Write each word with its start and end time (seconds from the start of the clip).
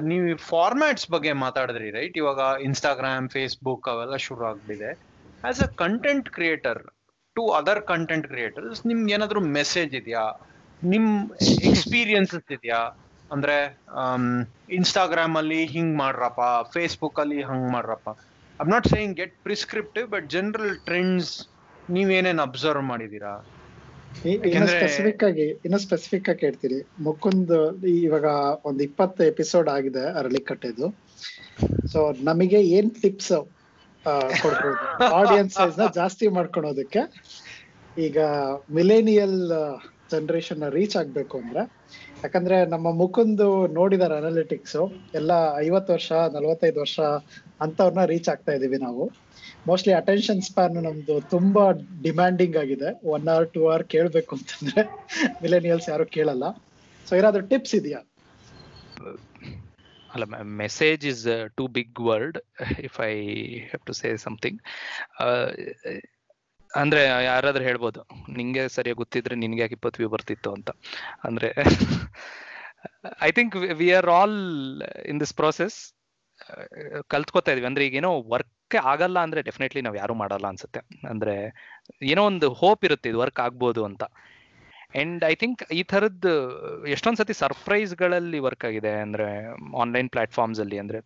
ನೀವು 0.00 0.36
ಫಾರ್ಮ್ಯಾಟ್ಸ್ 0.50 1.10
ಬಗ್ಗೆ 1.10 1.32
ಮಾತಾಡಿದ್ರಿ 1.44 1.90
ರೈಟ್ 1.90 2.16
ಇವಾಗ 2.16 2.40
ಇನ್ಸ್ಟಾಗ್ರಾಮ್ 2.60 3.28
ಫೇಸ್ಬುಕ್ 3.28 3.88
ಅವೆಲ್ಲ 3.88 4.16
ಶುರು 4.26 4.44
ಆಗ್ಬಿದೆ 4.46 4.90
as 5.44 5.60
a 5.60 5.68
content 5.84 6.28
creator 6.28 6.80
to 7.36 7.42
other 7.50 7.82
content 7.82 8.26
creators 8.26 8.80
ನಿಮ್ಗೆ 8.86 9.14
ಏನಾದ್ರು 9.14 9.40
ಮೆಸೇಜ್ 9.58 9.94
ಇದೆಯಾ? 9.94 10.24
ನಿಮ್ 10.82 11.08
ಎಕ್ಸ್ಪೀರಿಯನ್ಸಸ್ 11.70 12.52
ಇದೆಯಾ? 12.52 12.80
ಅಂದ್ರೆ 13.30 13.56
ಇನ್ಸ್ಟಾಗ್ರಾಮ್ 14.70 15.36
ಅಲ್ಲಿ 15.36 15.66
ಹಿಂಗ್ 15.66 15.94
ಮಾಡ್ರಪ್ಪ 15.98 16.40
ಫೇಸ್ಬುಕ್ 16.74 17.20
ಅಲ್ಲಿ 17.20 17.40
ಹಂಗ್ 17.42 17.68
ಮಾಡ್ರಪ್ಪ. 17.72 18.08
I 18.60 18.66
not 18.68 18.88
saying 18.88 19.14
get 19.16 19.34
prescriptive 19.42 20.06
but 20.08 20.26
general 20.28 20.76
trends 20.88 21.30
ನೀವೇನೇನ್ 21.90 22.40
observe 22.40 22.84
ಮಾಡಿದೀರಾ? 22.84 23.34
ಇನ್ನು 24.48 24.66
ಸ್ಪೆಸಿಫಿಕ್ 24.72 25.22
ಆಗಿ 25.28 25.46
ಇನ್ನು 25.66 25.78
ಸ್ಪೆಸಿಫಿಕ್ 25.84 26.28
ಆಗಿ 26.32 26.42
ಹೇಳ್ತೀನಿ 26.46 26.78
ಮುಕುಂದ್ 27.06 27.54
ಇವಾಗ 27.98 28.28
ಒಂದ್ 28.68 28.82
ಇಪ್ಪತ್ತು 28.88 29.22
ಎಪಿಸೋಡ್ 29.32 29.68
ಆಗಿದೆ 29.76 30.04
ಅರಳಿ 30.20 30.40
ಕಟ್ಟೆದು. 30.50 30.86
ಸೊ 31.92 32.00
ನಮಗೆ 32.28 32.60
ಏನ್ 32.76 32.90
ಟಿಪ್ಸ್ 33.02 33.32
ಕೊಡ್ಬೋದು? 34.42 34.84
ಆಡಿಯನ್ಸ್ನ 35.18 35.64
ಜಾಸ್ತಿ 35.98 36.26
ಮಾಡ್ಕೊಳೋದಕ್ಕೆ 36.36 37.02
ಈಗ 37.96 38.18
ಮಿಲೇನಿಯಲ್ 38.76 39.38
ಜನರೇಷನ್ 40.12 40.64
ರೀಚ್ 40.76 40.96
ಆಗ್ಬೇಕು 41.00 41.36
ಅಂದ್ರೆ 41.42 41.62
ಯಾಕಂದ್ರೆ 42.24 42.56
ನಮ್ಮ 42.72 42.88
ಮುಕುಂದು 43.00 43.48
ನೋಡಿದಾರೆ 43.78 44.14
ಅನಾಲಿಟಿಕ್ಸ್ 44.20 44.78
ಎಲ್ಲ 45.14 45.32
ಐವತ್ತು 45.64 45.90
ವರ್ಷ 45.96 46.10
ನಲವತ್ತೈದು 46.36 46.80
ವರ್ಷ 46.80 46.98
ಅಂತವ್ರನ್ನ 47.60 48.04
ರೀಚ್ 48.12 48.30
ಆಗ್ತಾ 48.32 48.52
ಇದೀವಿ 48.58 48.78
ನಾವು. 48.82 49.04
ಮೋಸ್ಟ್ಲಿ 49.68 49.94
ಅಟೆನ್ಷನ್ 50.00 50.40
ಸ್ಪ್ಯಾನ್ 50.48 50.76
ನಮ್ದು 50.86 51.14
ತುಂಬಾ 51.32 51.64
ಡಿಮ್ಯಾಂಡಿಂಗ್ 52.06 52.56
ಆಗಿದೆ. 52.62 52.90
ಒನ್ 53.14 53.26
ಅವರ್ 53.34 53.48
ಟೂ 53.54 53.62
ಅವರ್ 53.70 53.84
ಕೇಳಬೇಕು 53.94 54.32
ಅಂತಂದ್ರೆ 54.38 54.82
ಮಿಲೇನಿಯಲ್ಸ್ 55.42 55.88
ಯಾರು 55.92 56.06
ಕೇಳಲ್ಲ. 56.16 56.44
ಸೊ 57.06 57.12
ಏನಾದ್ರೂ 57.20 57.42
ಟಿಪ್ಸ್ 57.52 57.74
ಇದೆಯಾ? 57.80 58.00
ಅಲ್ಲ 60.14 60.24
message 60.62 61.02
is 61.12 61.24
too 61.58 61.64
big 61.76 62.00
word 62.10 62.38
if 62.88 62.96
I 63.10 63.12
have 63.68 63.84
to 63.90 63.94
say 64.00 64.08
something 64.26 64.58
ಅಂದ್ರೆ 66.80 67.00
ಯಾರಾದ್ರೂ 67.28 67.62
ಹೇಳ್ಬೋದು, 67.68 68.00
ನಿಂಗೆ 68.38 68.64
ಸರಿಯಾಗಿ 68.74 68.98
ಗೊತ್ತಿದ್ರೆ 69.02 69.34
ನಿನ್ಗೆ 69.42 69.62
ಯಾಕೆ 69.62 69.74
ಇಪ್ಪತ್ತು 69.78 70.00
ವ್ಯೂ 70.02 70.10
ಬರ್ತಿತ್ತು 70.14 70.50
ಅಂತ. 70.56 70.70
ಅಂದ್ರೆ 71.28 71.48
I 73.28 73.30
think 73.38 73.54
we 73.80 73.88
are 73.98 74.08
all 74.18 74.36
in 75.12 75.18
this 75.22 75.34
process 75.40 75.78
ಕಲ್ತ್ಕೋತಾ 77.12 77.52
ಇದೀವಿ. 77.54 77.68
ಅಂದ್ರೆ 77.70 77.84
ಈಗ 77.88 77.96
ಏನೋ 78.02 78.12
ವರ್ಕ್ 78.70 78.86
ಆಗಲ್ಲ 78.90 79.18
ಅಂದ್ರೆ 79.18 79.40
ಡೆಫಿನೆಟ್ಲಿ 79.42 79.82
ನಾವು 79.82 79.96
ಯಾರು 79.96 80.14
ಮಾಡಲ್ಲ 80.14 80.46
ಅನ್ಸುತ್ತೆ. 80.46 80.80
ಅಂದ್ರೆ 81.08 81.34
ಏನೋ 82.02 82.22
ಒಂದು 82.24 82.46
ಹೋಪ್ 82.52 82.82
ಇರುತ್ತೆ 82.84 83.08
ಇದು 83.08 83.18
ವರ್ಕ್ 83.18 83.40
ಆಗ್ಬೋದು 83.40 83.82
ಅಂತ. 83.84 84.02
ಅಂಡ್ 85.00 85.24
ಐ 85.24 85.34
ಥಿಂಕ್ 85.34 85.60
ಈ 85.72 85.82
ಥರದ್ 85.82 86.26
ಎಷ್ಟೊಂದ್ 86.88 87.18
ಸತಿ 87.18 87.32
ಸರ್ಪ್ರೈಸ್ಗಳಲ್ಲಿ 87.32 88.38
ವರ್ಕ್ 88.38 88.64
ಆಗಿದೆ 88.64 88.92
ಅಂದ್ರೆ 89.00 89.26
ಆನ್ಲೈನ್ 89.80 90.08
ಪ್ಲಾಟ್ಫಾರ್ಮ್ಸ್ 90.10 90.60
ಅಲ್ಲಿ 90.60 90.78
ಅಂದ್ರೆ 90.78 90.98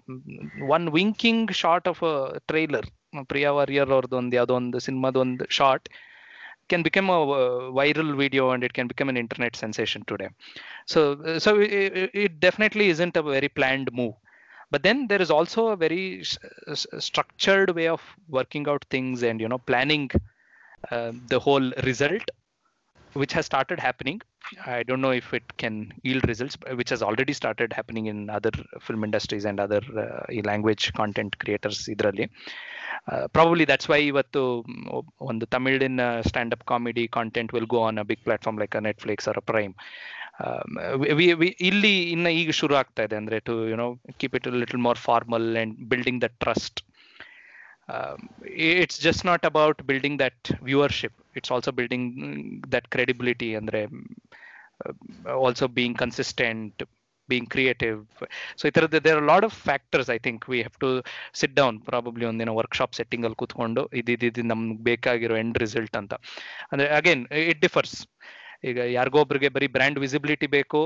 one 0.69 0.89
winking 0.89 1.53
short 1.53 1.89
of 1.89 2.03
trailer 2.47 2.87
Priya 3.29 3.51
Warrier 3.53 3.91
ಅವ್ರದ್ದು 3.91 4.17
ಒಂದು 4.17 4.37
ಯಾವುದೋ 4.37 4.55
ಒಂದು 4.55 4.79
ಸಿನಿಮಾದ 4.79 5.17
ಒಂದು 5.17 5.47
short 5.51 5.89
can 6.69 6.85
become 6.85 7.09
a 7.11 7.21
viral 7.81 8.13
video 8.15 8.45
and 8.51 8.65
it 8.65 8.73
can 8.73 8.89
become 8.89 9.09
an 9.09 9.19
internet 9.19 9.57
sensation 9.57 10.05
today 10.07 10.29
so 10.87 11.01
so 11.39 11.51
it 12.25 12.37
definitely 12.41 12.87
isn't 12.95 13.17
a 13.21 13.25
very 13.35 13.51
planned 13.59 13.91
move. 14.01 14.15
but 14.74 14.82
then 14.84 15.08
there 15.08 15.22
is 15.22 15.32
also 15.32 15.68
a 15.68 15.78
very 15.78 16.04
s- 16.24 16.38
s- 16.72 16.88
structured 17.02 17.70
way 17.72 17.88
of 17.90 18.02
working 18.30 18.68
out 18.68 18.84
things 18.90 19.24
and 19.24 19.40
you 19.40 19.50
know 19.50 19.62
planning 19.70 20.06
uh, 20.92 21.12
the 21.28 21.40
whole 21.40 21.68
result 21.84 22.28
which 23.16 23.34
has 23.34 23.46
started 23.46 23.80
happening 23.80 24.18
i 24.68 24.84
don't 24.84 25.02
know 25.02 25.14
if 25.14 25.28
it 25.34 25.48
can 25.58 25.76
yield 26.04 26.26
results 26.28 26.56
but 26.56 26.78
which 26.80 26.92
has 26.96 27.02
already 27.02 27.34
started 27.34 27.70
happening 27.74 28.06
in 28.06 28.30
other 28.30 28.52
film 28.82 29.04
industries 29.04 29.46
and 29.46 29.60
other 29.60 29.82
uh, 30.04 30.06
ಈ 30.32 30.42
language 30.52 30.86
content 31.02 31.34
creators 31.44 31.80
ಇದರಲ್ಲಿ 31.96 32.28
probably 33.36 33.66
that's 33.72 33.90
why 33.92 34.00
ಇವತ್ತು 34.12 34.42
ಮ್, 34.72 34.86
ಒಬ್- 34.98 35.12
ಒಂದು 35.30 35.46
ತಮಿಳಿನ 35.46 36.02
stand 36.28 36.54
up 36.56 36.66
comedy 36.72 37.06
content 37.18 37.52
will 37.56 37.70
go 37.76 37.80
on 37.88 38.00
a 38.00 38.06
big 38.12 38.24
platform 38.28 38.60
like 38.64 38.76
Netflix 38.90 39.28
or 39.32 39.40
Prime 39.52 39.74
ಇಲ್ಲಿ 41.61 42.11
ಇನ್ನ 42.11 42.27
ಈಗ 42.27 42.51
ಶುರು 42.51 42.75
ಆಗ್ತಾ 42.75 43.03
ಇದೆ 43.03 43.17
ಅಂದ್ರೆ 43.17 43.41
to 43.41 43.69
you know 43.69 43.99
keep 44.19 44.35
it 44.35 44.47
little 44.47 44.81
more 44.81 44.99
formal 44.99 45.57
and 45.57 45.79
building 45.81 46.21
the 46.21 46.25
trust 46.25 46.85
it's 48.77 48.99
just 49.07 49.23
not 49.25 49.43
about 49.45 49.87
building 49.87 50.17
that 50.17 50.39
viewership 50.69 51.13
it's 51.35 51.51
also 51.55 51.73
building 51.79 52.05
that 52.75 52.87
that 52.87 52.87
credibility 52.95 53.57
also 55.45 55.67
being 55.67 55.95
consistent 55.95 56.83
being 57.33 57.47
creative 57.47 58.01
so 58.59 58.67
ಇತರ 58.67 58.87
there 58.87 59.17
are 59.17 59.25
a 59.25 59.29
lot 59.33 59.45
of 59.49 59.53
factors 59.69 60.09
i 60.09 60.19
think 60.27 60.39
we 60.49 60.59
have 60.67 60.79
to 60.85 60.91
sit 61.43 61.53
down 61.55 61.81
probably 61.91 62.25
ಒಂದಿನ 62.25 62.49
workshop 62.49 62.91
setting 63.01 63.23
al 63.29 63.35
kutkondo 63.43 63.95
ಇದಿದ್ದು 63.95 64.43
ನಮ್ಗೆ 64.43 64.83
ಬೇಕಾಗಿರೋ 64.83 65.37
end 65.37 65.59
result 65.59 65.97
ಅಂತ 65.97 66.15
ಅಂದ್ರೆ 66.73 66.89
again 66.89 67.27
it 67.27 67.61
differs 67.61 68.09
ಈಗ 68.70 68.80
ಯಾರಿಗೋ 68.98 69.20
ಒಬ್ರಿಗೆ 69.26 69.50
ಬರೀ 69.58 69.70
ಬ್ರ್ಯಾಂಡ್ 69.76 70.00
ವಿಸಿಬಿಲಿಟಿ 70.06 70.50
ಬೇಕು 70.58 70.82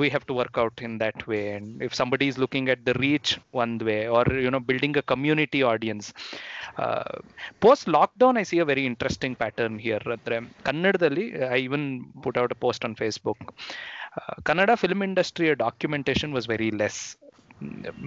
we 0.00 0.08
have 0.12 0.24
to 0.26 0.34
work 0.34 0.56
out 0.56 0.76
in 0.86 0.92
that 0.98 1.26
way 1.30 1.52
and 1.56 1.82
if 1.82 1.94
somebody 1.94 2.26
is 2.28 2.38
looking 2.42 2.68
at 2.74 2.84
the 2.84 2.94
reach 2.94 3.38
one 3.62 3.76
way 3.88 4.08
or 4.08 4.24
you 4.44 4.50
know 4.50 4.60
building 4.60 4.96
a 4.96 5.02
community 5.02 5.62
audience 5.62 6.06
uh, 6.84 7.16
post 7.64 7.86
lockdown 7.86 8.38
i 8.42 8.44
see 8.50 8.60
a 8.64 8.64
very 8.64 8.84
interesting 8.92 9.34
pattern 9.42 9.74
here 9.86 10.04
ಅಂದ್ರೆ 10.16 10.38
ಕನ್ನಡದಲ್ಲಿ 10.68 11.26
i 11.56 11.58
even 11.66 11.84
put 12.26 12.36
out 12.42 12.52
a 12.56 12.60
post 12.64 12.82
on 12.88 12.94
facebook 13.02 13.40
uh, 14.18 14.34
kannada 14.48 14.76
film 14.84 15.02
industry 15.10 15.48
documentation 15.66 16.30
was 16.38 16.46
very 16.54 16.70
less 16.82 16.98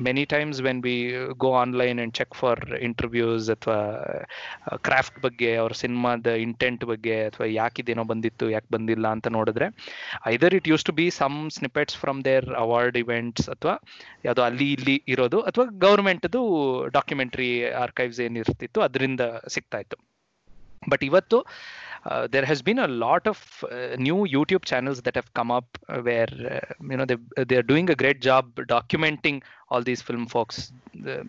Many 0.07 0.25
times 0.33 0.63
when 0.67 0.81
we 0.81 0.95
go 1.45 1.53
online 1.63 1.99
and 2.03 2.13
check 2.19 2.31
for 2.41 2.55
interviews 2.89 3.43
ಅಥವಾ 3.55 3.79
craft 4.87 5.19
ಬಗ್ಗೆ 5.25 5.51
ಅವ್ರ 5.63 5.73
ಸಿನಿಮಾದ 5.83 6.35
intent 6.45 6.85
ಬಗ್ಗೆ 6.91 7.17
ಅಥವಾ 7.29 7.47
ಯಾಕಿದೇನೋ 7.61 8.05
ಬಂದಿತ್ತು, 8.13 8.47
ಯಾಕೆ 8.57 8.71
ಬಂದಿಲ್ಲ 8.77 9.07
ಅಂತ 9.17 9.29
ನೋಡಿದ್ರೆ 9.39 9.69
either 10.33 10.57
it 10.59 10.69
used 10.73 10.87
to 10.91 10.95
be 11.01 11.07
some 11.21 11.39
snippets 11.59 11.99
from 12.03 12.21
their 12.29 12.49
award 12.65 12.99
events 13.03 13.49
ಅಥವಾ 13.57 13.75
ಯಾವುದೋ 14.29 14.45
ಅಲ್ಲಿ 14.49 14.69
ಇಲ್ಲಿ 14.77 14.97
ಇರೋದು 15.15 15.41
ಅಥವಾ 15.51 15.67
ಗೌರ್ಮೆಂಟ್ದು 15.87 16.43
ಡಾಕ್ಯುಮೆಂಟ್ರಿ 16.99 17.51
ಆರ್ಕೈವ್ಸ್ 17.85 18.23
ಏನಿರ್ತಿತ್ತು, 18.29 18.81
ಅದರಿಂದ 18.89 19.21
ಸಿಗ್ತಾ 19.57 19.81
ಇತ್ತು. 19.85 19.99
ಬಟ್ 20.93 21.05
ಇವತ್ತು 21.09 21.39
there 22.35 22.47
has 22.51 22.63
been 22.69 22.81
a 22.87 22.89
lot 23.05 23.29
of 23.33 23.45
new 24.07 24.19
YouTube 24.37 24.65
channels 24.73 25.01
that 25.09 25.19
have 25.19 25.31
come 25.41 25.53
up 25.59 25.77
where 26.09 26.35
you know 26.93 27.07
they 27.13 27.17
they 27.51 27.57
are 27.61 27.69
doing 27.73 27.93
a 27.95 27.99
great 28.03 28.23
job 28.31 28.51
documenting 28.77 29.43
all 29.75 29.87
these 29.91 30.05
film 30.11 30.29
um, 31.17 31.29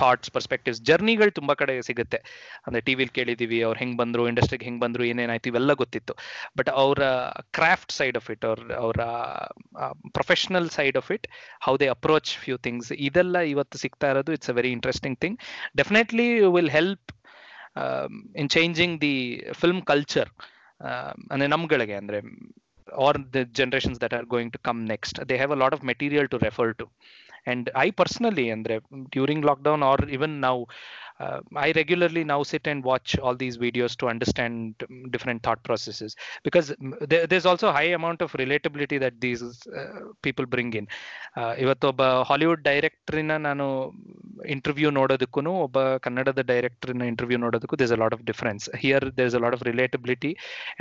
thoughts 0.00 0.30
perspectives 0.34 0.78
ಜರ್ನಿಗಳು 0.88 1.32
ತುಂಬ 1.38 1.52
ಕಡೆ 1.60 1.72
ಸಿಗುತ್ತೆ. 1.88 2.18
ಅಂದರೆ 2.66 2.80
T 2.86 2.92
ವಿಲಿ 2.98 3.12
ಕೇಳಿದ್ದೀವಿ 3.18 3.58
ಅವ್ರು 3.66 3.78
ಹೆಂಗೆ 3.82 3.96
ಬಂದರು 4.00 4.22
ಇಂಡಸ್ಟ್ರಿಗೆ 4.30 4.64
ಹೆಂಗೆ 4.68 4.82
ಬಂದರು 4.84 5.02
ಏನೇನಾಯ್ತು 5.10 5.48
ಇವೆಲ್ಲ 5.50 5.72
ಗೊತ್ತಿತ್ತು. 5.82 6.14
ಬಟ್ 6.58 6.70
ಅವರ 6.82 7.02
ಕ್ರಾಫ್ಟ್ 7.58 7.92
ಸೈಡ್ 7.98 8.16
ಆಫ್ 8.20 8.28
ಇಟ್ 8.34 8.44
ಅವ್ರ 8.50 8.60
ಅವರ 8.84 9.00
professional 10.18 10.68
side 10.78 10.98
of 11.00 11.10
it 11.16 11.26
how 11.66 11.74
they 11.82 11.88
approach 11.96 12.32
few 12.44 12.56
things 12.68 12.90
ಇದೆಲ್ಲ 13.08 13.38
ಇವತ್ತು 13.54 13.78
ಸಿಗ್ತಾ 13.84 14.10
ಇರೋದು. 14.14 14.32
It's 14.38 14.52
a 14.54 14.56
very 14.60 14.72
interesting 14.78 15.18
thing 15.24 15.38
definitely 15.82 16.28
will 16.56 16.72
help 16.78 17.12
in 18.41 18.49
changing 18.55 18.95
the 19.05 19.15
film 19.61 19.81
culture 19.91 20.31
ಅಂದ್ರೆ 21.31 21.49
ನಮ್ಗಳಿಗೆ 21.55 21.97
ಅಂದ್ರೆ 22.03 22.21
or 23.03 23.13
the 23.35 23.41
generations 23.59 23.97
that 23.99 24.13
are 24.13 24.25
going 24.33 24.49
to 24.53 24.59
come 24.67 24.79
next 24.91 25.15
they 25.29 25.37
have 25.37 25.51
a 25.51 25.59
lot 25.63 25.73
of 25.75 25.81
material 25.89 26.25
to 26.33 26.37
refer 26.47 26.67
to 26.81 26.85
and 27.45 27.69
i 27.75 27.89
personally 28.01 28.49
and 28.49 28.67
during 29.11 29.41
lockdown 29.41 29.81
or 29.89 29.97
even 30.09 30.39
now 30.39 30.65
uh, 31.19 31.39
i 31.55 31.71
regularly 31.71 32.23
now 32.23 32.43
sit 32.43 32.67
and 32.67 32.83
watch 32.83 33.17
all 33.19 33.35
these 33.35 33.57
videos 33.57 33.95
to 33.95 34.07
understand 34.13 34.75
um, 34.87 35.09
different 35.09 35.41
thought 35.43 35.61
processes 35.63 36.15
because 36.43 36.69
mm, 36.71 36.93
there, 37.11 37.25
there's 37.27 37.45
also 37.45 37.67
a 37.69 37.71
high 37.71 37.91
amount 37.99 38.21
of 38.21 38.31
relatability 38.33 38.99
that 38.99 39.19
these 39.19 39.41
uh, 39.79 39.99
people 40.21 40.45
bring 40.55 40.71
in 40.73 40.87
uh, 41.37 41.53
ಇವತ್ತೊಬ್ಬ 41.63 42.01
Hollywood 42.29 42.61
ಡೈರೆಕ್ಟ್ರಿನ 42.69 43.33
ನಾನು 43.47 43.65
interview 44.55 44.89
ನೋಡೋದಕ್ಕೂ 44.99 45.41
ಒಬ್ಬ 45.67 45.79
ಕನ್ನಡದ 46.05 46.41
ಡೈರೆಕ್ಟ್ರಿನ 46.51 47.05
interview 47.11 47.39
ನೋಡೋದಕ್ಕೂ 47.45 47.77
there's 47.81 47.95
a 47.97 48.01
lot 48.03 48.13
of 48.17 48.21
difference 48.31 48.63
here 48.85 49.01
there's 49.19 49.35
a 49.39 49.43
lot 49.45 49.53
of 49.57 49.61
relatability 49.71 50.31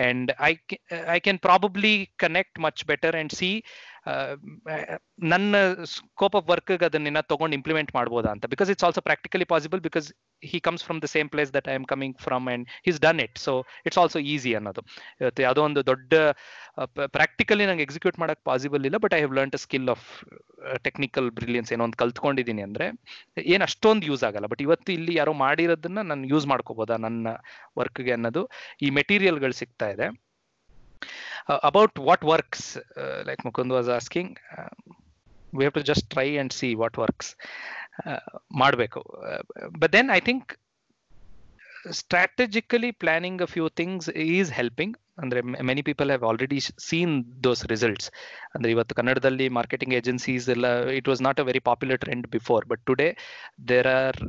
and 0.08 0.26
i 0.50 0.52
ca- 0.70 0.82
i 1.16 1.20
can 1.26 1.38
probably 1.48 1.94
connect 2.24 2.54
much 2.66 2.80
better 2.92 3.12
and 3.20 3.30
see 3.40 3.54
ನನ್ನ 5.31 5.55
scope 5.93 6.35
of 6.39 6.45
work 6.51 6.71
ಅದನ್ನ 6.87 7.21
ತಗೊಂಡು 7.31 7.55
implement 7.57 7.91
ಮಾಡ್ಬೋದಾ 7.97 8.29
ಅಂತ. 8.35 8.45
Because 8.53 8.69
it's 8.73 8.85
also 8.87 9.01
practically 9.07 9.45
possible 9.53 9.81
because 9.87 10.07
he 10.51 10.59
comes 10.67 10.83
from 10.85 10.99
the 11.03 11.07
same 11.13 11.27
place 11.33 11.51
that 11.57 11.67
I 11.71 11.75
am 11.79 11.85
coming 11.91 12.15
from 12.25 12.47
and 12.53 12.65
he's 12.87 12.99
done 13.05 13.19
it 13.25 13.37
so 13.45 13.53
it's 13.87 13.99
also 14.03 14.19
easy 14.33 14.53
ಅನ್ನೋದು. 14.59 14.83
ಇವತ್ತು 15.21 15.43
ಯಾವುದೋ 15.45 15.63
ಒಂದು 15.69 15.83
ದೊಡ್ಡ 15.91 16.13
ಪ್ರಾಕ್ಟಿಕಲಿ 17.17 17.67
ನಂಗೆ 17.69 17.85
ಎಕ್ಸಿಕ್ಯೂಟ್ 17.87 18.17
ಮಾಡಕ್ 18.23 18.41
ಪಾಸಿಬಲ್ 18.51 18.85
ಇಲ್ಲ 18.89 18.99
but 19.05 19.15
I 19.17 19.19
have 19.23 19.35
learn 19.39 19.53
a 19.59 19.61
skill 19.65 19.89
of 19.95 20.07
technical 20.87 21.29
brilliance 21.39 21.71
ಏನೋ 21.75 21.85
ಒಂದು 21.89 21.99
ಕಲ್ತ್ಕೊಂಡಿದ್ದೀನಿ 22.03 22.63
ಅಂದ್ರೆ 22.69 22.87
ಏನು 23.53 23.63
ಅಷ್ಟೊಂದು 23.69 24.05
ಯೂಸ್ 24.11 24.25
ಆಗಲ್ಲ. 24.29 24.47
ಬಟ್ 24.53 24.63
ಇವತ್ತು 24.67 24.91
ಇಲ್ಲಿ 24.97 25.15
ಯಾರೋ 25.21 25.35
ಮಾಡಿರೋದನ್ನ 25.45 26.01
ನಾನು 26.11 26.25
ಯೂಸ್ 26.33 26.47
ಮಾಡ್ಕೋಬೋದಾ 26.53 26.97
ನನ್ನ 27.07 27.27
ವರ್ಕ್ಗೆ 27.81 28.13
ಅನ್ನೋದು 28.17 28.43
ಈ 28.85 28.89
ಮೆಟೀರಿಯಲ್ಗಳು 28.99 29.57
ಸಿಗ್ತಾ 29.61 29.89
ಇದೆ. 29.95 30.09
Uh, 31.47 31.59
about 31.63 31.93
what 31.99 32.23
works 32.23 32.63
uh, 32.97 33.23
like 33.25 33.43
mukund 33.43 33.71
was 33.71 33.89
asking 33.99 34.29
uh, 34.57 34.71
we 35.53 35.63
have 35.63 35.73
to 35.73 35.81
just 35.87 36.05
try 36.09 36.27
and 36.37 36.53
see 36.57 36.67
what 36.81 36.97
works 36.97 37.29
ಮಾಡಬೇಕು 38.61 39.01
but 39.81 39.91
then 39.97 40.09
I 40.17 40.21
think 40.29 40.49
strategically 41.91 42.91
planning 42.93 43.41
a 43.41 43.47
few 43.47 43.67
things 43.79 44.03
is 44.33 44.49
helping. 44.59 44.91
ಅಂದ್ರೆ 45.21 45.39
many 45.69 45.81
people 45.87 46.09
have 46.09 46.23
already 46.29 46.59
seen 46.85 47.13
those 47.45 47.61
results 47.71 48.07
ಅಂದ್ರೆ 48.53 48.69
ಇವತ್ತು 48.71 48.93
ಕನ್ನಡದಲ್ಲಿ 48.99 49.47
marketing 49.57 49.93
agencies 49.99 50.45
ಎಲ್ಲ 50.53 50.67
it 50.99 51.07
was 51.11 51.21
not 51.27 51.39
a 51.39 51.45
very 51.49 51.61
popular 51.69 51.99
trend 52.03 52.27
before 52.35 52.65
but 52.71 52.81
today 52.89 53.07
there 53.71 53.89
are 53.95 54.19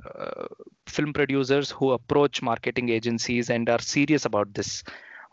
film 0.95 1.15
producers 1.19 1.71
who 1.79 1.89
approach 1.99 2.41
marketing 2.51 2.91
agencies 2.99 3.51
and 3.57 3.71
are 3.77 3.85
serious 3.95 4.27
about 4.31 4.53
this 4.61 4.75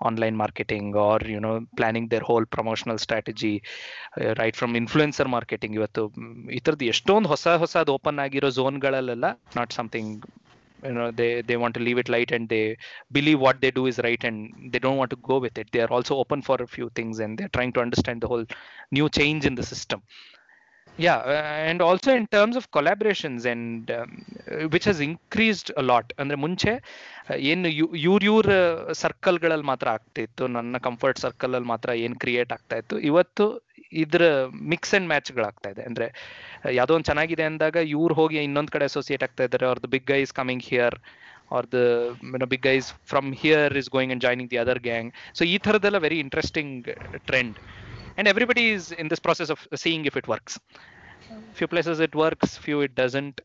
online 0.08 0.36
marketing 0.42 0.86
or 1.06 1.18
you 1.34 1.40
know 1.44 1.54
planning 1.78 2.06
their 2.12 2.24
whole 2.28 2.44
promotional 2.56 2.98
strategy 3.06 3.54
uh, 4.20 4.32
right 4.40 4.56
from 4.60 4.70
influencer 4.82 5.26
marketing 5.36 5.72
ಇವತ್ತು 5.78 6.02
ಈ 6.56 6.60
ಥರದ್ದು 6.66 6.86
ಎಷ್ಟೊಂದು 6.94 7.30
ಹೊಸ 7.34 7.46
ಹೊಸದು 7.64 7.92
open 7.98 8.20
ಆಗಿರೋ 8.26 8.50
ಝೋನ್ಗಳಲ್ಲೆಲ್ಲ 8.58 9.28
not 9.60 9.74
something 9.80 10.14
you 10.88 10.94
know 10.96 11.06
they 11.18 11.28
they 11.48 11.56
want 11.60 11.74
to 11.76 11.82
leave 11.86 11.98
it 12.02 12.08
light 12.14 12.30
and 12.36 12.44
they 12.54 12.64
believe 13.16 13.38
what 13.46 13.56
they 13.62 13.70
do 13.78 13.84
is 13.90 13.98
right 14.06 14.22
and 14.28 14.38
they 14.72 14.80
don't 14.84 14.98
want 15.02 15.10
to 15.14 15.20
go 15.30 15.36
with 15.44 15.56
it 15.62 15.68
they 15.74 15.82
are 15.84 15.92
also 15.96 16.14
open 16.22 16.40
for 16.48 16.56
a 16.66 16.68
few 16.76 16.88
things 16.98 17.18
and 17.24 17.38
they're 17.38 17.54
trying 17.58 17.72
to 17.76 17.82
understand 17.86 18.20
the 18.24 18.30
whole 18.32 18.44
new 18.98 19.08
change 19.18 19.44
in 19.50 19.54
the 19.60 19.66
system 19.72 20.00
Yeah 21.05 21.19
and 21.69 21.81
also 21.81 22.09
in 22.19 22.25
terms 22.35 22.55
of 22.59 22.63
collaborations 22.71 23.45
and 23.45 23.89
um, 23.91 24.09
which 24.73 24.85
has 24.89 24.99
increased 25.09 25.69
a 25.81 25.83
lot. 25.91 26.05
ಅಂದ್ರೆ 26.21 26.37
ಮುಂಚೆ 26.45 26.71
ಏನು 27.51 27.69
ಇವ್ರ 28.07 28.21
ಇವ್ರ 28.31 28.49
ಸರ್ಕಲ್ಗಳಲ್ಲಿ 29.03 29.67
ಮಾತ್ರ 29.71 29.87
ಆಗ್ತಿತ್ತು 29.97 30.43
ನನ್ನ 30.55 30.77
comfort 30.87 31.21
circle 31.25 31.55
ಅಲ್ಲಿ 31.57 31.69
ಮಾತ್ರ 31.73 31.89
ಏನು 32.05 32.17
ಕ್ರಿಯೇಟ್ 32.23 32.51
ಆಗ್ತಾ 32.57 32.77
ಇತ್ತು. 32.81 32.97
ಇವತ್ತು 33.11 33.45
ಇದ್ರ 34.03 34.23
ಮಿಕ್ಸ್ 34.71 34.93
ಅಂಡ್ 34.97 35.07
ಮ್ಯಾಚ್ಗಳಾಗ್ತಾ 35.13 35.69
ಇದೆ. 35.73 35.83
ಅಂದ್ರೆ 35.89 36.07
ಯಾವುದೋ 36.77 36.95
ಒಂದು 36.97 37.07
ಚೆನ್ನಾಗಿದೆ 37.11 37.45
ಅಂದಾಗ 37.51 37.77
ಇವ್ರು 37.95 38.15
ಹೋಗಿ 38.21 38.37
ಇನ್ನೊಂದು 38.49 38.73
ಕಡೆ 38.75 38.87
ಅಸೋಸಿಯೇಟ್ 38.91 39.23
ಆಗ್ತಾ 39.27 39.45
ಇದ್ದಾರೆ. 39.49 39.67
ಅವ್ರದ್ದು 39.71 39.91
big 39.95 40.07
guy 40.13 40.19
is 40.27 40.35
coming 40.41 40.65
here 40.71 40.97
are 41.57 41.67
the 41.75 42.47
big 42.53 42.65
guys 42.69 42.89
from 43.11 43.29
here 43.43 43.75
is 43.81 43.89
going 43.97 44.13
and 44.15 44.23
joining 44.27 44.51
the 44.53 44.59
other 44.65 44.81
gang 44.89 45.11
so 45.39 45.43
ಈ 45.53 45.57
ಥರದ್ದೆಲ್ಲ 45.67 45.99
very 46.07 46.19
interesting 46.25 46.89
trend 47.29 47.57
and 48.19 48.27
everybody 48.27 48.63
is 48.69 48.85
in 49.01 49.07
this 49.07 49.21
process 49.25 49.49
of 49.49 49.59
seeing 49.75 50.01
if 50.05 50.15
it 50.21 50.27
works. 50.27 50.53
Few 51.57 51.67
places 51.67 51.99
it 52.01 52.13
works, 52.15 52.57
few 52.65 52.79
it 52.87 52.95
doesn't. 53.03 53.37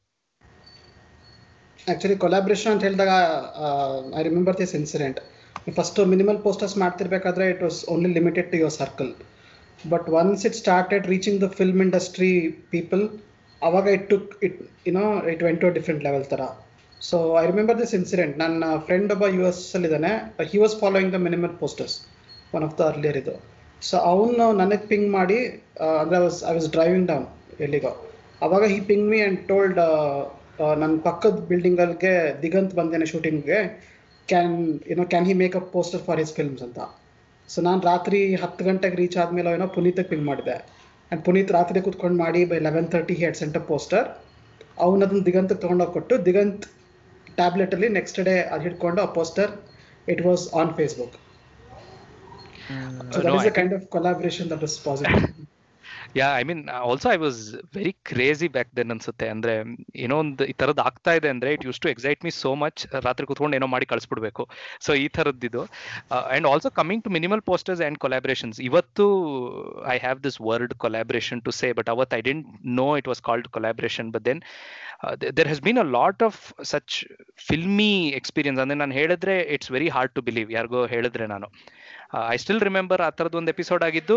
Actually 1.80 2.14
collaboration 2.22 2.70
ಅಂತ 2.72 2.82
ಹೇಳಿದಾಗ 2.86 3.12
I 4.18 4.20
remember 4.26 4.56
this 4.60 4.72
incident 4.78 5.18
first 5.78 5.98
minimal 6.12 6.38
posters 6.44 6.76
ಮಾಡ್ತಿರ್ಬೇಕಾದ್ರೆ 6.82 7.44
it 7.52 7.62
was 7.66 7.78
only 7.94 8.10
limited 8.18 8.48
to 8.52 8.56
your 8.60 8.74
circle 8.78 9.10
but 9.92 10.06
once 10.20 10.44
it 10.48 10.56
started 10.62 11.04
reaching 11.12 11.38
the 11.44 11.48
film 11.58 11.80
industry 11.86 12.30
people 12.74 13.02
ಅವಾಗ 13.62 13.86
it 13.96 14.06
took 14.12 14.30
it 14.48 14.56
you know 14.88 15.04
it 15.32 15.42
went 15.48 15.60
to 15.64 15.70
different 15.78 16.02
level 16.08 16.26
ಥರ 16.32 16.44
so 17.00 17.18
I 17.42 17.44
remember 17.52 17.78
this 17.82 17.94
incident 18.00 18.36
ನನ್ನ 18.44 18.70
friend 18.86 19.12
ಒಬ್ಬ 19.16 19.28
U 19.36 19.44
S 19.50 19.62
ಅಲ್ಲಿದ್ದಾನೆ 19.78 20.12
he 20.52 20.60
was 20.64 20.76
following 20.84 21.12
the 21.16 21.20
minimal 21.26 21.54
posters 21.62 21.96
one 22.56 22.66
of 22.68 22.76
the 22.80 22.84
earlier 22.92 23.18
ಇದು. 23.22 23.34
So 23.88 23.96
ಅವನು 24.10 24.46
ನನಗೆ 24.60 24.84
ping 24.90 25.08
ಮಾಡಿ 25.18 25.38
ಅಂದರೆ 26.02 26.18
was 26.24 26.38
I 26.50 26.52
was 26.58 26.68
driving 26.76 27.06
down 27.10 27.26
ಎಲ್ಲಿಗೋ. 27.64 27.92
ಅವಾಗ 28.44 28.64
he 28.72 28.78
ping 28.90 29.06
me 29.12 29.18
and 29.24 29.40
told 29.50 29.80
ನನ್ನ 30.82 30.94
ಪಕ್ಕದ 31.06 31.38
ಬಿಲ್ಡಿಂಗಲ್ಗೆ 31.50 32.14
ದಿಗಂತ್ 32.42 32.74
ಬಂದೇನೆ 32.78 33.06
ಶೂಟಿಂಗ್ಗೆ 33.12 33.58
ಕ್ಯಾನ್ 34.28 34.54
ಏನೋ 34.92 35.04
can 35.12 35.26
he 35.30 35.34
make 35.42 35.56
up 35.60 35.70
poster 35.76 36.02
for 36.06 36.20
his 36.22 36.32
films 36.38 36.62
ಅಂತ. 36.66 36.80
ಸೊ 37.48 37.58
ನಾನು 37.68 37.80
ರಾತ್ರಿ 37.90 38.20
ಹತ್ತು 38.42 38.62
ಗಂಟೆಗೆ 38.68 38.96
ರೀಚ್ 39.02 39.16
ಆದಮೇಲೆ 39.22 39.50
ಏನೋ 39.56 39.66
ಪುನೀತಕ್ಕೆ 39.76 40.10
ಪಿಂಗ್ 40.12 40.26
ಮಾಡಿದೆ. 40.30 40.54
ಆ್ಯಂಡ್ 40.60 41.22
ಪುನೀತ್ 41.26 41.50
ರಾತ್ರಿ 41.58 41.80
ಕೂತ್ಕೊಂಡು 41.86 42.18
ಮಾಡಿ 42.24 42.40
by 42.52 42.58
eleven 42.66 42.88
thirty 42.94 43.16
he'd 43.22 43.36
sent 43.40 43.58
a 43.60 43.62
poster 43.72 44.06
ಅವನು 44.84 45.00
ಅದನ್ನು 45.06 45.24
ದಿಗಂತಕ್ಕೆ 45.28 45.62
ತೊಗೊಂಡೋಗಿ 45.64 45.92
ಕೊಟ್ಟು, 45.96 46.14
ದಿಗಂತ್ 46.28 46.64
ಟ್ಯಾಬ್ಲೆಟಲ್ಲಿ 47.38 47.88
ನೆಕ್ಸ್ಟ್ 47.98 48.18
ಡೇ 48.28 48.36
ಅದು 48.54 48.62
ಹಿಡ್ಕೊಂಡು 48.66 49.00
ಆ 49.04 49.08
poster 49.18 49.52
it 50.12 50.22
was 50.28 50.44
on 50.60 50.72
Facebook 50.78 51.14
So 53.10 53.20
that 53.20 53.24
No, 53.24 53.34
is 53.34 53.42
I 53.42 53.46
a 53.46 53.50
kind 53.52 53.72
of 53.72 53.90
collaboration 53.90 54.48
that 54.48 54.60
was 54.66 54.78
positive. 54.80 55.26
Yeah 56.18 56.26
I 56.40 56.42
mean 56.48 56.60
also 56.88 57.06
I 57.12 57.16
was 57.22 57.38
very 57.76 57.92
crazy 58.08 58.48
back 58.56 58.70
then 58.78 58.90
ಅನ್ಸುತ್ತೆ. 58.94 59.26
ಅಂದ್ರೆ 59.34 59.54
ಏನೋ 60.04 60.16
ಒಂದು 60.24 60.44
ಈ 60.50 60.54
ತರದ್ 60.60 60.80
ಆಗ್ತಾ 60.84 61.12
ಇದೆ 61.18 61.28
ಅಂದ್ರೆ 61.34 61.50
it 61.56 61.64
used 61.68 61.80
to 61.84 61.88
excite 61.92 62.20
me 62.26 62.30
so 62.42 62.50
much 62.62 62.80
ರಾತ್ರಿ 63.06 63.26
ಕುತ್ಕೊಂಡು 63.30 63.56
ಏನೋ 63.58 63.68
ಮಾಡಿ 63.74 63.86
ಕಳಿಸ್ಬಿಡ್ಬೇಕು. 63.92 64.42
ಸೊ 64.86 64.90
ಈ 65.02 65.06
ತರದ್ದಿದು 65.16 65.62
and 66.34 66.48
also 66.52 66.70
coming 66.80 67.02
to 67.06 67.12
minimal 67.16 67.42
posters 67.50 67.82
and 67.88 67.98
collaborations 68.04 68.60
ಇವತ್ತು 68.68 69.06
I 69.94 69.98
have 70.06 70.20
this 70.28 70.38
word 70.50 70.74
collaboration 70.84 71.42
to 71.48 71.54
say 71.60 71.70
but 71.80 71.90
ಅವತ್ 71.96 72.14
I 72.18 72.22
didn't 72.30 72.46
know 72.80 72.88
it 73.02 73.10
was 73.12 73.22
called 73.30 73.48
collaboration 73.48 74.10
but 74.16 74.26
then 74.30 74.42
there 75.38 75.50
has 75.50 75.64
been 75.68 75.80
a 75.84 75.88
lot 75.98 76.22
of 76.28 76.40
such 76.72 76.96
filmy 77.48 77.92
experience 78.20 78.60
ಅಂದ್ರೆ 78.64 78.78
ನಾನು 78.84 78.96
ಹೇಳಿದ್ರೆ 79.00 79.36
it's 79.56 79.72
very 79.78 79.90
hard 79.96 80.14
to 80.18 80.22
believe 80.30 80.50
ಯಾರಿಗೋ 80.58 80.82
ಹೇಳಿದ್ರೆ 80.94 81.26
ನಾನು. 81.26 81.48
I 82.32 82.36
still 82.36 82.60
remember 82.60 83.00
ಆ 83.00 83.08
ಥರದ್ದು 83.08 83.38
ಒಂದು 83.38 83.50
ಎಪಿಸೋಡ್ 83.50 83.82
ಆಗಿದ್ದು 83.84 84.16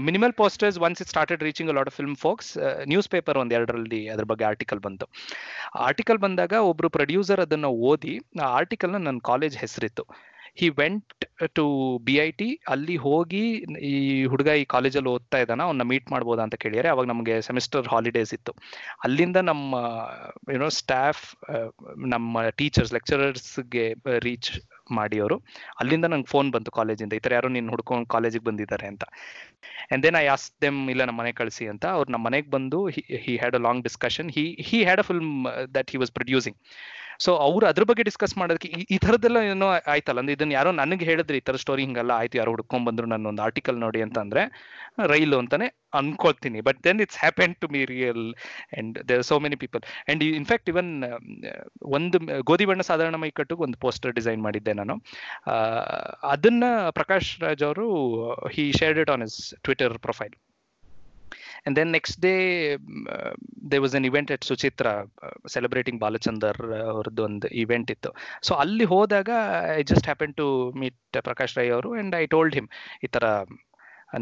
minimal 0.00 0.32
posters 0.32 0.78
once 0.78 1.02
it 1.02 1.08
started 1.08 1.42
reaching 1.42 1.70
lot 1.74 1.88
of 1.90 1.96
film 1.96 2.16
folks 2.16 2.50
newspaper 3.08 3.38
ಒಂದು 3.38 3.54
ಎರಡರಲ್ಲಿ 3.54 4.00
ಅದ್ರ 4.08 4.24
ಬಗ್ಗೆ 4.24 4.44
ಆರ್ಟಿಕಲ್ 4.44 4.80
ಬಂತು. 4.80 5.06
ಆರ್ಟಿಕಲ್ 5.88 6.18
ಬಂದಾಗ 6.18 6.52
ಒಬ್ರು 6.70 6.88
ಪ್ರೊಡ್ಯೂಸರ್ 6.88 7.40
ಅದನ್ನು 7.40 7.68
ಓದಿ, 7.90 8.14
ಆ 8.42 8.48
ಆರ್ಟಿಕಲ್ನ 8.60 8.96
ನನ್ನ 8.96 9.18
college 9.30 9.56
ಹೆಸರಿತ್ತು. 9.56 10.04
He 10.60 10.68
went 10.80 11.12
to 11.58 11.64
B 12.06 12.14
I 12.24 12.28
T 12.40 12.48
ಅಲ್ಲಿ 12.72 12.94
ಹೋಗಿ 13.06 13.42
ಈ 13.90 13.94
ಹುಡುಗ 14.32 14.50
ಈ 14.60 14.64
ಕಾಲೇಜಲ್ಲಿ 14.74 15.10
ಓದ್ತಾ 15.14 15.38
ಇದ್ದಾನ. 15.42 15.60
ಅವನ್ನ 15.68 15.84
ಮೀಟ್ 15.90 16.06
ಮಾಡ್ಬೋದಾ 16.14 16.42
ಅಂತ 16.46 16.56
ಕೇಳಿದರೆ. 16.62 16.88
ಅವಾಗ 16.94 17.06
ನಮಗೆ 17.12 17.34
ಸೆಮಿಸ್ಟರ್ 17.48 17.88
ಹಾಲಿಡೇಸ್ 17.94 18.32
ಇತ್ತು. 18.36 18.52
ಅಲ್ಲಿಂದ 19.06 19.38
ನಮ್ಮ 19.50 19.74
ಯುನೋ 20.54 20.70
ಸ್ಟಾಫ್ 20.80 21.24
ನಮ್ಮ 22.14 22.44
ಟೀಚರ್ಸ್ 22.60 22.94
ಲೆಕ್ಚರರ್ಸ್ಗೆ 22.96 23.86
ರೀಚ್ 24.28 24.50
ಮಾಡಿ 24.98 25.16
ಅವರು 25.22 25.36
ಅಲ್ಲಿಂದ 25.80 26.06
ನಂಗೆ 26.12 26.28
ಫೋನ್ 26.32 26.48
ಬಂತು 26.54 26.70
ಕಾಲೇಜಿಂದ 26.78 27.14
ಈ 27.18 27.22
ಥರ 27.24 27.32
ಯಾರೋ 27.38 27.48
ನೀನು 27.54 27.70
ಹುಡ್ಕೊಂಡು 27.74 28.06
ಕಾಲೇಜಿಗೆ 28.14 28.44
ಬಂದಿದ್ದಾರೆ 28.48 28.86
ಅಂತ. 28.92 29.04
And 29.86 30.02
then 30.06 30.18
I 30.22 30.26
as 30.34 30.46
them 30.64 30.78
ಇಲ್ಲ, 30.92 31.02
ನಮ್ಮ 31.08 31.18
ಮನೆಗೆ 31.22 31.38
ಕಳಿಸಿ 31.42 31.64
ಅಂತ. 31.72 31.84
ಅವ್ರು 31.96 32.08
ನಮ್ಮ 32.14 32.24
ಮನೆಗೆ 32.28 32.48
ಬಂದು 32.56 32.78
he 32.94 33.32
had 33.40 33.56
a 33.60 33.62
long 33.66 33.82
discussion 33.88 34.30
he 34.36 34.44
he 34.68 34.78
had 34.88 35.02
a 35.04 35.06
film 35.10 35.32
that 35.78 35.90
he 35.94 35.98
was 36.02 36.12
producing 36.18 36.58
so 37.24 37.30
ಅವ್ರು 37.46 37.64
ಅದ್ರ 37.70 37.84
ಬಗ್ಗೆ 37.90 38.02
ಡಿಸ್ಕಸ್ 38.08 38.34
ಮಾಡೋದಕ್ಕೆ 38.40 38.68
ಈ 38.94 38.98
ಥರದ್ದೆಲ್ಲ 39.04 39.38
ಏನೋ 39.52 39.66
ಆಯ್ತಲ್ಲ. 39.94 40.18
ಅಂದ್ರೆ 40.22 40.34
ಇದನ್ನ 40.38 40.52
ಯಾರೋ 40.58 40.70
ನನಗೆ 40.82 41.04
ಹೇಳಿದ್ರೆ 41.10 41.38
ಈ 41.40 41.44
ತರ 41.48 41.56
ಸ್ಟೋರಿ 41.64 41.82
ಹಿಂಗಲ್ಲ 41.86 42.12
ಆಯ್ತು, 42.20 42.36
ಯಾರೋ 42.40 42.52
ಹುಡ್ಕೊಂಡ್ 42.54 42.86
ಬಂದ್ರು 42.88 43.08
ನನ್ನ 43.12 43.26
ಒಂದು 43.32 43.42
ಆರ್ಟಿಕಲ್ 43.46 43.78
ನೋಡಿ 43.84 44.02
ಅಂತ 44.06 44.18
ಅಂದ್ರೆ 44.24 44.44
ರೈಲು 45.12 45.38
ಅಂತಾನೆ 45.42 45.66
ಅನ್ಕೊಳ್ತೀನಿ. 45.98 46.58
But 46.68 46.78
then 46.86 47.00
it's 47.04 47.18
happen 47.22 47.54
to 47.62 47.66
me 47.74 47.80
real 47.92 48.24
and 48.78 48.96
there 49.10 49.22
so 49.30 49.36
many 49.44 49.56
people 49.64 49.82
and 50.10 50.22
in fact 50.40 50.68
even 50.72 50.90
ಒಂದು, 51.98 52.18
ಗೋಧಿ 52.50 52.66
ಬಣ್ಣ 52.70 52.84
ಸಾಧಾರಣ 52.90 53.16
ಮೈಕಟ್ಟಿಗೆ 53.24 53.64
ಒಂದು 53.68 53.78
ಪೋಸ್ಟರ್ 53.84 54.14
ಡಿಸೈನ್ 54.18 54.42
ಮಾಡಿದ್ದೆ 54.46 54.74
ನಾನು. 54.80 54.96
ಅದನ್ನ 56.34 56.64
ಪ್ರಕಾಶ್ 57.00 57.30
ರಾಜ್ 57.46 57.64
ಅವರು 57.68 57.86
he 58.56 58.66
shared 58.80 59.00
it 59.04 59.12
on 59.16 59.24
his 59.28 59.38
Twitter 59.68 59.96
profile 60.08 60.34
and 61.66 61.76
then 61.76 61.88
next 61.96 62.16
day 62.26 62.40
uh, 63.14 63.32
there 63.70 63.82
was 63.84 63.94
an 63.98 64.04
event 64.08 64.30
at 64.34 64.42
Suchitra 64.48 64.86
celebrating 65.54 66.00
Balachander 66.04 66.58
ಅವ್ರದ್ದು 66.92 67.22
ಒಂದು 67.28 67.48
ಇವೆಂಟ್ 67.62 67.90
ಇತ್ತು. 67.94 68.10
ಸೊ 68.46 68.52
ಅಲ್ಲಿ 68.64 68.86
ಹೋದಾಗ 68.92 69.30
I 69.78 69.82
just 69.92 70.08
happen 70.10 70.34
to 70.40 70.46
meet 70.82 71.18
Prakash 71.28 71.54
Rai 71.60 71.66
ಅವರು 71.76 71.90
ಅಂಡ್ 72.02 72.16
ಐ 72.22 72.24
ಟೋಲ್ಡ್ 72.34 72.56
ಹಿಮ್ 72.58 72.68
ಈ 73.06 73.10
ಥರ 73.16 73.24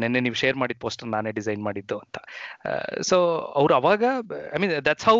ನಿನ್ನೆ 0.01 0.19
ನೀವು 0.25 0.37
ಶೇರ್ 0.41 0.57
ಮಾಡಿದ 0.61 0.79
ಪೋಸ್ಟರ್ 0.85 1.09
ನಾನೇ 1.15 1.31
ಡಿಸೈನ್ 1.39 1.61
ಮಾಡಿದ್ದು 1.67 1.95
ಅಂತ. 2.03 2.17
ಸೊ 3.09 3.17
ಅವ್ರು 3.59 3.73
ಅವಾಗ 3.79 4.03
I 4.55 4.59
mean 4.61 4.73
that's 4.87 5.05
how 5.09 5.17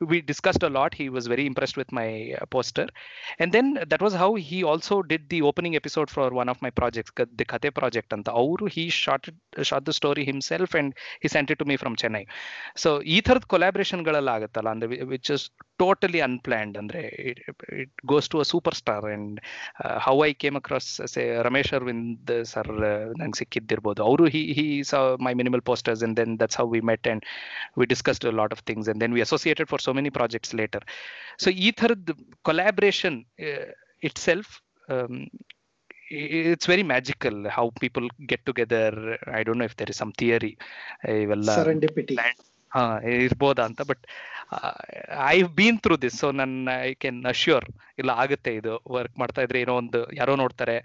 we 0.00 0.20
discussed 0.22 0.62
a 0.62 0.70
lot. 0.70 0.94
He 0.94 1.08
was 1.08 1.26
very 1.26 1.44
impressed 1.44 1.76
with 1.76 1.90
my 1.92 2.34
uh, 2.40 2.46
poster. 2.46 2.86
And 3.38 3.52
then 3.52 3.78
that 3.88 4.00
was 4.00 4.14
how 4.14 4.34
he 4.36 4.64
also 4.64 5.02
did 5.02 5.28
the 5.28 5.42
opening 5.42 5.76
episode 5.76 6.08
for 6.08 6.30
one 6.30 6.48
of 6.48 6.60
my 6.62 6.70
projects, 6.70 7.12
the 7.16 7.44
Khate 7.44 7.74
project. 7.74 8.12
And 8.12 8.26
Auru, 8.28 8.66
he 8.66 8.88
shot, 8.90 9.28
it, 9.28 9.66
shot 9.66 9.84
the 9.84 9.92
story 9.92 10.24
himself 10.24 10.74
and 10.74 10.94
he 11.20 11.28
sent 11.28 11.50
it 11.50 11.58
to 11.58 11.64
me 11.64 11.76
from 11.76 11.94
Chennai. 11.96 12.24
So, 12.76 12.90
ಈ 13.14 13.18
ಥರದ 13.26 13.46
ಕೊಲಾಬ್ರೇಷನ್ಗಳೆಲ್ಲ 13.52 14.30
ಆಗುತ್ತಲ್ಲ 14.36 14.68
ಅಂದ್ರೆ 14.74 14.96
which 15.12 15.30
is 15.36 15.44
totally 15.80 16.20
unplanned 16.26 16.76
ಅಂದ್ರೆ 16.80 17.00
it 17.82 17.92
goes 18.12 18.26
to 18.32 18.36
a 18.42 18.46
super 18.52 18.76
star 18.80 19.06
and 19.14 19.38
how 20.06 20.14
I 20.28 20.30
came 20.42 20.56
across 20.60 20.88
say 21.14 21.22
Ramesh 21.46 21.72
Aravind 21.78 22.32
sir 22.52 22.70
ನಂಗೆ 23.20 23.38
ಸಿಕ್ಕಿದ್ದಿರ್ಬೋದು 23.40 24.02
ಅವರು 24.08 24.24
he 24.34 24.42
he 24.58 24.66
saw 24.90 25.00
my 25.26 25.32
minimal 25.40 25.62
posters 25.70 26.02
and 26.06 26.16
then 26.20 26.32
that's 26.42 26.58
how 26.60 26.66
we 26.74 26.80
met 26.92 27.08
and 27.12 27.24
we 27.80 27.86
discussed 27.94 28.26
lot 28.40 28.54
of 28.56 28.62
things 28.70 28.90
and 28.92 29.00
then 29.04 29.14
we 29.18 29.22
associated 29.69 29.69
for 29.69 29.79
so 29.79 30.01
many 30.01 30.09
projects 30.09 30.53
later. 30.53 30.79
So, 31.39 31.51
either 31.51 31.95
the 31.95 32.15
collaboration 32.45 33.25
uh, 33.39 33.71
itself, 34.01 34.61
um, 34.89 35.27
it's 36.09 36.67
very 36.67 36.83
magical 36.83 37.49
how 37.49 37.71
people 37.81 38.07
get 38.25 38.45
together. 38.45 39.17
I 39.27 39.43
don't 39.43 39.57
know 39.57 39.65
if 39.65 39.75
there 39.75 39.89
is 39.89 39.99
some 40.03 40.11
theory. 40.11 40.57
Serendipity. 41.03 42.17
ಹಾ 42.73 42.99
ಇರ್ಬೋದಾ 42.99 43.63
ಅಂತ 43.65 43.81
but 43.81 44.07
I 45.27 45.43
been 45.43 45.79
through 45.79 45.97
this 45.97 46.19
so 46.19 46.31
ನನ್ನ 46.31 46.69
I 46.81 46.93
can 46.93 47.25
assure 47.25 47.65
ಇಲ್ಲ 47.99 48.09
ಆಗುತ್ತೆ 48.09 48.55
ಇದು 48.55 48.81
work 48.87 49.19
ಮಾಡ್ತಾ 49.19 49.41
ಇದ್ರೆ 49.41 49.61
ಏನೋ 49.61 49.75
ಒಂದು 49.75 50.15
ಯಾರೋ 50.15 50.35
ನೋಡ್ತಾರೆ 50.35 50.83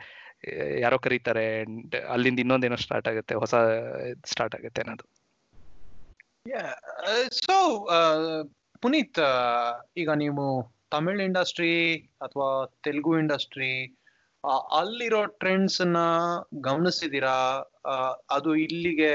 ಯಾರೋ 0.80 0.99
ಕರೀತಾರೆ 0.99 1.61
ಅಂಡ್ 1.61 1.97
ಅಲ್ಲಿಂದ 1.97 2.38
ಇನ್ನೊಂದೇನೋ 2.38 2.76
ಸ್ಟಾರ್ಟ್ 2.76 3.09
ಆಗುತ್ತೆ 3.09 3.35
ಹೊಸ 3.35 3.54
ಸ್ಟಾರ್ಟ್ 4.26 4.54
ಆಗುತ್ತೆ 4.54 4.83
ಅನ್ನೋದು 4.83 5.06
ಸೊ 7.30 7.87
ಪುನೀತ್ 8.83 9.21
ಈಗ 9.97 10.11
ನೀವು 10.23 10.45
ತಮಿಳ್ 10.90 11.21
ಇಂಡಸ್ಟ್ರಿ 11.23 11.73
ಅಥವಾ 12.23 12.49
ತೆಲುಗು 12.83 13.12
ಇಂಡಸ್ಟ್ರಿ 13.18 13.73
ಅಲ್ಲಿರೋ 14.75 15.21
ಟ್ರೆಂಡ್ಸ್ನ 15.40 16.00
ಗಮನಿಸಿದೀರಾ 16.61 17.37
ಅದು 18.30 18.50
ಇಲ್ಲಿಗೆ 18.66 19.12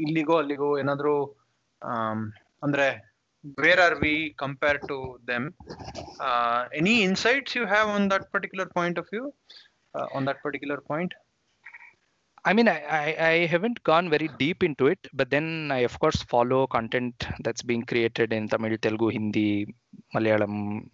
ಇಲ್ಲಿಗೋ 0.00 0.36
ಅಲ್ಲಿಗೋ 0.38 0.70
ಏನಾದ್ರು 0.78 1.16
ಅಂದ್ರೆ 2.62 2.86
where 3.58 3.80
are 3.80 3.96
we 4.02 4.14
compare 4.38 4.80
to 4.88 4.98
them 5.28 5.46
any 6.72 6.94
insights 7.02 7.56
you 7.56 7.64
have 7.66 7.90
on 7.90 8.06
that 8.10 8.26
particular 8.32 8.70
point 8.72 8.98
of 8.98 9.10
view 9.12 9.24
on 10.16 10.26
that 10.26 10.40
particular 10.42 10.82
point 10.88 11.14
I 12.45 12.53
mean, 12.53 12.67
I, 12.69 12.79
I, 13.01 13.27
I 13.31 13.45
haven't 13.45 13.83
gone 13.83 14.09
very 14.09 14.29
deep 14.39 14.63
into 14.63 14.87
it, 14.87 14.99
but 15.13 15.29
then 15.29 15.71
I, 15.71 15.79
of 15.79 15.99
course, 15.99 16.23
follow 16.23 16.67
content 16.67 17.27
that's 17.43 17.61
being 17.61 17.83
created 17.83 18.31
in 18.31 18.47
Tamil, 18.47 18.77
Telugu, 18.77 19.09
Hindi, 19.09 19.67
Malayalam, 20.15 20.87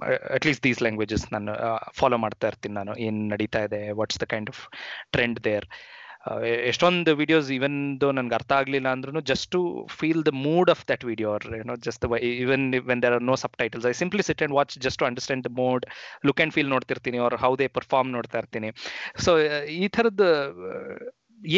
uh, 0.00 0.18
at 0.30 0.44
least 0.44 0.62
these 0.62 0.80
languages 0.86 1.22
ನಾನು 1.34 1.52
follow 1.98 2.16
ಮಾಡ್ತಾ 2.24 2.46
ಇರ್ತೀನಿ 2.48 2.74
ನಾನು 2.80 2.94
ಏನು 3.06 3.20
ನಡೀತಾ 3.32 3.60
ಇದೆ 3.66 3.80
what's 4.00 4.20
the 4.22 4.26
kind 4.32 4.50
of 4.54 4.62
trend 5.14 5.40
there 5.48 5.66
ಎಷ್ಟೊಂದು 6.71 7.11
videos 7.21 7.47
even 7.57 7.77
though 8.01 8.07
ನನ್ಗೆ 8.17 8.35
ಅರ್ಥ 8.37 8.51
ಆಗ್ಲಿಲ್ಲ 8.59 8.87
ಅಂದ್ರೂ 8.95 9.21
just 9.31 9.47
to 9.55 9.61
feel 9.99 10.21
the 10.29 10.31
mood 10.45 10.69
of 10.73 10.81
that 10.91 11.03
video 11.09 11.29
or 11.35 11.45
ಏನೋ 11.59 11.75
just 11.87 12.05
even 12.43 12.65
when 12.89 13.01
there 13.05 13.15
are 13.17 13.25
no 13.31 13.35
subtitles 13.61 13.87
I 13.91 13.93
simply 14.01 14.25
sit 14.29 14.41
and 14.45 14.55
watch 14.59 14.73
just 14.85 14.99
to 15.03 15.07
understand 15.09 15.45
the 15.47 15.51
mood 15.61 15.85
look 16.29 16.41
and 16.45 16.55
feel 16.57 16.71
ನೋಡ್ತಿರ್ತೀನಿ 16.75 17.19
ಅವ್ರ 17.25 17.37
how 17.45 17.51
they 17.61 17.67
perform 17.79 18.11
ನೋಡ್ತಾ 18.17 18.39
ಇರ್ತೀನಿ. 18.43 18.71
So 19.25 19.33
ಈ 19.81 19.87
ಥರದ್ದು 19.97 20.29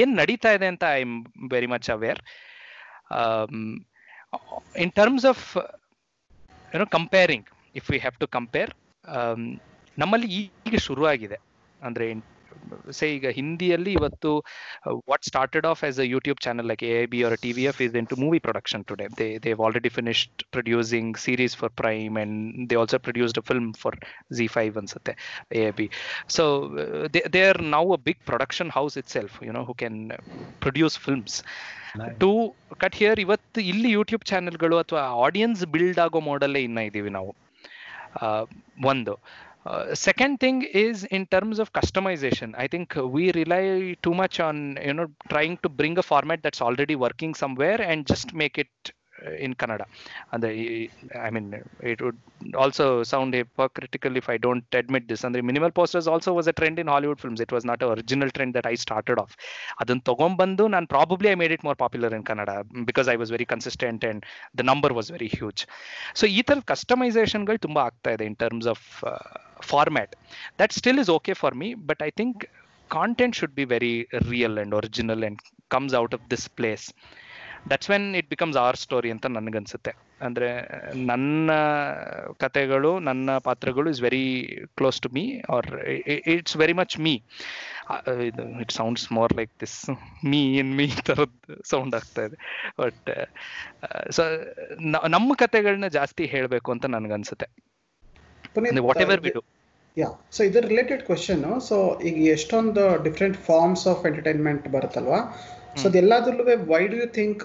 ಏನ್ 0.01 0.13
ನಡೀತಾ 0.21 0.51
ಇದೆ 0.57 0.67
ಅಂತ 0.73 0.83
I 0.97 1.01
am 1.07 1.13
very 1.53 1.69
much 1.73 1.89
aware 1.95 2.21
in 4.85 4.91
terms 4.99 5.27
of 5.33 5.45
ಏನೋ 6.75 6.87
comparing 6.97 7.47
if 7.81 7.87
we 7.93 7.99
have 8.05 8.17
to 8.23 8.27
compare 8.37 8.73
ನಮ್ಮಲ್ಲಿ 9.97 10.27
ಈಗ 10.67 10.77
ಶುರುವಾಗಿದೆ. 10.87 11.37
ಅಂದ್ರೆ 11.87 12.05
ಸೇ 12.97 13.07
ಈಗ 13.15 13.27
ಹಿಂದಿಯಲ್ಲಿ 13.37 13.91
ಇವತ್ತು 13.99 14.31
what 15.11 15.25
started 15.29 15.65
off 15.71 15.81
as 15.87 15.99
a 15.99 16.07
YouTube 16.13 16.39
channel 16.45 16.67
like 16.71 16.83
A 16.89 16.99
B 17.13 17.19
or 17.23 17.35
T 17.43 17.51
V 17.57 17.63
F 17.71 17.81
is 17.85 17.95
into 18.07 18.17
movie 18.23 18.39
production 18.39 18.83
today 18.83 19.07
they 19.19 19.27
they 19.45 19.53
already 19.67 19.91
finished 19.97 20.43
producing 20.51 21.17
series 21.17 21.55
for 21.57 21.73
Prime 21.83 22.17
and 22.23 22.37
they 22.71 22.75
also 22.75 22.99
produced 22.99 23.39
a 23.39 23.45
film 23.49 23.69
for 23.73 23.97
Zee 24.39 24.47
five 24.47 24.77
ಅನ್ಸುತ್ತೆ 24.77 25.15
A 25.61 25.65
B 25.71 25.87
so 26.37 26.45
they 27.35 27.43
are 27.49 27.61
now 27.75 27.83
a 27.93 27.99
big 28.07 28.21
production 28.25 28.71
house 28.77 28.97
itself 29.17 29.37
you 29.47 29.53
know 29.53 29.63
who 29.63 29.75
can 29.83 29.99
produce 30.59 30.97
films 30.99 31.37
to 32.19 32.29
cut 32.77 32.95
here 32.95 33.19
ಇವತ್ತು 33.19 33.61
ಇಲ್ಲಿ 33.61 33.89
YouTube 33.91 34.23
ಚಾನೆಲ್ಗಳು 34.25 34.75
ಅಥವಾ 34.77 35.03
audience 35.25 35.61
build 35.65 35.99
ಆಗೋ 35.99 36.19
ಮಾಡಲ್ಲೇ 36.21 36.61
ಇನ್ನ 36.63 36.79
ಇದೀವಿ 36.89 37.09
ನಾವು. 37.09 37.31
ಒಂದು. 38.91 39.13
second 39.94 40.38
thing 40.40 40.62
is 40.86 41.04
in 41.04 41.22
terms 41.26 41.58
of 41.58 41.72
customization 41.72 42.50
i 42.64 42.66
think 42.72 42.94
we 43.16 43.32
rely 43.32 43.94
too 44.02 44.14
much 44.14 44.38
on 44.48 44.56
you 44.88 44.92
know 44.92 45.06
trying 45.28 45.56
to 45.64 45.68
bring 45.80 45.96
a 45.98 46.02
format 46.02 46.42
that's 46.42 46.60
already 46.60 46.96
working 47.06 47.32
somewhere 47.34 47.80
and 47.80 48.06
just 48.06 48.34
make 48.34 48.58
it 48.58 48.92
in 49.38 49.54
Kannada. 49.54 49.84
And 50.32 50.42
the, 50.42 50.90
I 51.18 51.30
mean, 51.30 51.62
it 51.80 52.00
would 52.02 52.18
also 52.54 53.02
sound 53.02 53.34
hypocritical 53.34 54.16
if 54.16 54.28
I 54.28 54.36
don't 54.36 54.64
admit 54.72 55.08
this. 55.08 55.24
And 55.24 55.34
the 55.34 55.42
minimal 55.42 55.70
posters 55.70 56.06
also 56.06 56.32
was 56.32 56.46
a 56.46 56.52
trend 56.52 56.78
in 56.78 56.86
Hollywood 56.86 57.20
films. 57.20 57.40
It 57.40 57.52
was 57.52 57.64
not 57.64 57.82
an 57.82 57.90
original 57.90 58.30
trend 58.30 58.54
that 58.54 58.66
I 58.66 58.74
started 58.86 59.18
off. 59.22 59.32
ಅದನ್ನ 59.80 60.02
ತಗೊಂಡ್ಬಂದು 60.10 60.64
ನಾನು 60.74 60.86
probably 60.94 61.28
I 61.32 61.36
made 61.42 61.52
it 61.56 61.64
more 61.68 61.78
popular 61.84 62.14
in 62.18 62.24
Kannada 62.30 62.50
because 62.90 63.08
I 63.14 63.16
was 63.22 63.32
very 63.36 63.46
consistent 63.54 64.04
and 64.10 64.22
the 64.60 64.64
number 64.72 64.94
was 64.98 65.10
very 65.16 65.30
huge 65.38 65.62
so 66.20 66.26
ಈ 66.38 66.42
ಥರದ 66.48 66.64
ಕಸ್ಟಮೈಸೇಷನ್ಗಳು 66.74 67.60
ತುಂಬ 67.66 67.78
ಆಗ್ತಾ 67.88 68.12
ಇದೆ 68.16 68.26
in 68.30 68.38
terms 68.44 68.70
of 68.74 68.86
format 69.73 70.15
that 70.61 70.73
still 70.79 70.99
is 71.03 71.11
okay 71.17 71.35
for 71.43 71.57
me 71.63 71.69
but 71.91 72.03
I 72.09 72.11
think 72.21 72.37
content 72.91 73.35
should 73.39 73.55
be 73.57 73.63
very 73.73 73.95
real 74.29 74.57
and 74.59 74.73
original 74.81 75.23
and 75.29 75.41
comes 75.75 75.95
out 75.95 76.13
of 76.17 76.23
this 76.31 76.45
place 76.59 76.85
that's 77.71 77.89
when 77.91 78.15
it 78.15 78.29
becomes 78.29 78.57
our 78.57 78.77
story 78.83 79.09
ಅಂತ 79.13 79.25
ನನಗನ್ಸುತ್ತೆ. 79.37 79.91
ಅಂದರೆ 80.25 80.47
ನನ್ನ 81.09 81.51
ಕತೆಗಳು, 82.43 82.99
ನನ್ನ 82.99 83.37
ಪಾತ್ರಗಳು 83.37 83.89
is 83.89 84.01
very 84.01 84.25
close 84.77 84.99
to 85.01 85.09
me 85.17 85.23
or 85.55 85.67
it's 86.35 86.57
very 86.57 86.73
much 86.73 86.95
me 86.99 87.13
it 88.63 88.73
sounds 88.79 89.05
more 89.17 89.33
like 89.39 89.51
this 89.63 89.77
me 90.31 90.41
in 90.59 90.73
me 90.79 90.87
ಥರದ್ದು 90.87 91.69
sound 91.69 91.95
ಆಗ್ತಾ 91.95 92.23
ಇದೆ. 92.29 92.37
ಬಟ್ 92.81 93.09
ಸೊ 94.17 94.23
ನಮ್ಮ 95.07 95.29
ಕತೆಗಳನ್ನ 95.43 95.89
ಜಾಸ್ತಿ 95.99 96.25
ಹೇಳಬೇಕು 96.25 96.71
ಅಂತ 96.71 96.85
ನನಗನ್ಸುತ್ತೆ. 96.97 97.49
Whatever 99.05 99.21
we 99.25 99.31
do 99.37 99.41
yeah 99.97 100.09
so 100.35 100.41
ಇದ್ರ 100.47 100.61
ರಿಲೇಟೆಡ್ 100.71 101.01
ಕ್ವಶನ್ 101.09 101.43
ಸೊ 101.69 101.77
ಈಗ 102.09 102.17
ಎಷ್ಟೊಂದು 102.35 102.83
ಡಿಫ್ರೆಂಟ್ 103.05 103.37
ಫಾರ್ಮ್ಸ್ 103.47 103.85
ಆಫ್ 103.91 104.03
ಎಂಟರ್ಟೈನ್ಮೆಂಟ್ 104.09 104.65
ಬರುತ್ತಲ್ವಾ? 104.75 105.19
ಸೊ 105.79 105.83
ಅದೆಲ್ಲದ್ರಲ್ಲೂ 105.89 106.45
ವೈ 106.73 106.81
ಡು 106.91 106.97
ಯು 107.01 107.07
ಥಿಂಕ್ 107.17 107.41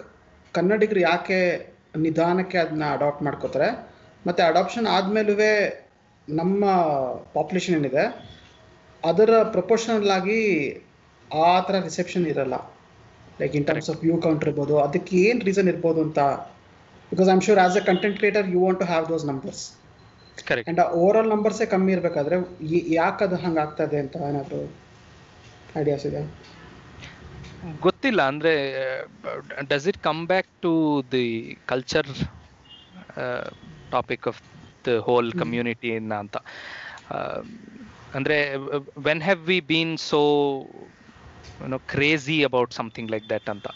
ಕನ್ನಡಿಗರು 0.55 1.01
ಯಾಕೆ 1.11 1.39
ನಿಧಾನಕ್ಕೆ 2.05 2.59
ಅದನ್ನ 2.65 2.85
ಅಡಾಪ್ಟ್ 2.97 3.23
ಮಾಡ್ಕೋತಾರೆ? 3.27 3.69
ಮತ್ತೆ 4.27 4.43
ಅಡಾಪ್ಷನ್ 4.51 4.87
ಆದ್ಮೇಲೂ 4.97 5.35
ನಮ್ಮ 6.29 6.65
ಪಾಪ್ಯುಲೇಷನ್ 7.37 7.77
ಏನಿದೆ 7.79 8.05
ಅದರ 9.03 9.31
ಪ್ರಪೋರ್ಷನಲ್ 9.57 10.11
ಆಗಿ 10.19 10.39
ಆ 11.31 11.51
ಥರ 11.67 11.75
ರಿಸೆಪ್ಷನ್ 11.89 12.27
ಇರಲ್ಲ. 12.33 12.57
Like 13.41 13.55
in 13.59 13.67
terms 13.69 13.91
of 13.93 14.01
view 14.07 14.17
count 14.27 14.45
ಇರ್ಬೋದು 14.47 14.75
ಅದಕ್ಕೆ 14.87 15.17
ಏನು 15.29 15.41
ರೀಸನ್ 15.49 15.69
ಇರ್ಬೋದು 15.73 16.01
ಅಂತ. 16.07 16.21
Because 17.11 17.31
am 17.35 17.43
sure 17.47 17.61
as 17.65 17.77
a 17.81 17.83
content 17.91 18.17
creator 18.21 18.47
you 18.55 18.61
want 18.65 18.81
to 18.83 18.87
have 18.93 19.07
those 19.13 19.25
numbers 19.31 19.65
and 20.67 20.81
overall 21.17 21.31
ನಂಬರ್ಸೇ 21.33 21.67
ಕಮ್ಮಿ 21.73 21.93
ಇರಬೇಕಾದ್ರೆ 21.97 22.37
ಯಾಕೆ 22.97 23.25
ಅದು 23.27 23.39
ಹಂಗೆ 23.45 23.61
ಆಗ್ತದೆ 23.65 23.99
ಅಂತ 24.05 24.17
ಏನಾದರೂ 24.29 24.61
ಐಡಿಯಾಸ್ 25.81 26.07
ಇದೆ 26.11 26.23
ಗೊತ್ತಿಲ್ಲ 27.85 28.21
ಅಂದ್ರೆ 28.31 28.53
does 29.71 29.87
it 29.91 30.01
come 30.03 30.23
back 30.27 30.51
to 30.63 30.73
the 31.13 31.27
culture 31.67 32.11
topic 33.93 34.27
of 34.31 34.41
the 34.85 34.97
whole 35.07 35.31
community 35.35 35.91
ಅಂತ? 36.17 36.37
ಅಂದ್ರೆ 38.19 38.37
when 39.07 39.23
have 39.23 39.41
we 39.51 39.59
been 39.71 39.95
so 40.05 40.21
no 41.69 41.79
crazy 41.93 42.39
about 42.45 42.75
something 42.79 43.11
like 43.11 43.27
that 43.31 43.49
ಅಂತ? 43.55 43.67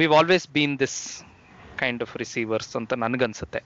We've 0.00 0.14
always 0.14 0.46
been 0.50 0.74
this 0.80 0.98
kind 1.78 2.02
of 2.02 2.14
receivers 2.16 2.72
ಅಂತ 2.80 2.92
ನನಗನ್ಸುತ್ತೆ 3.04 3.60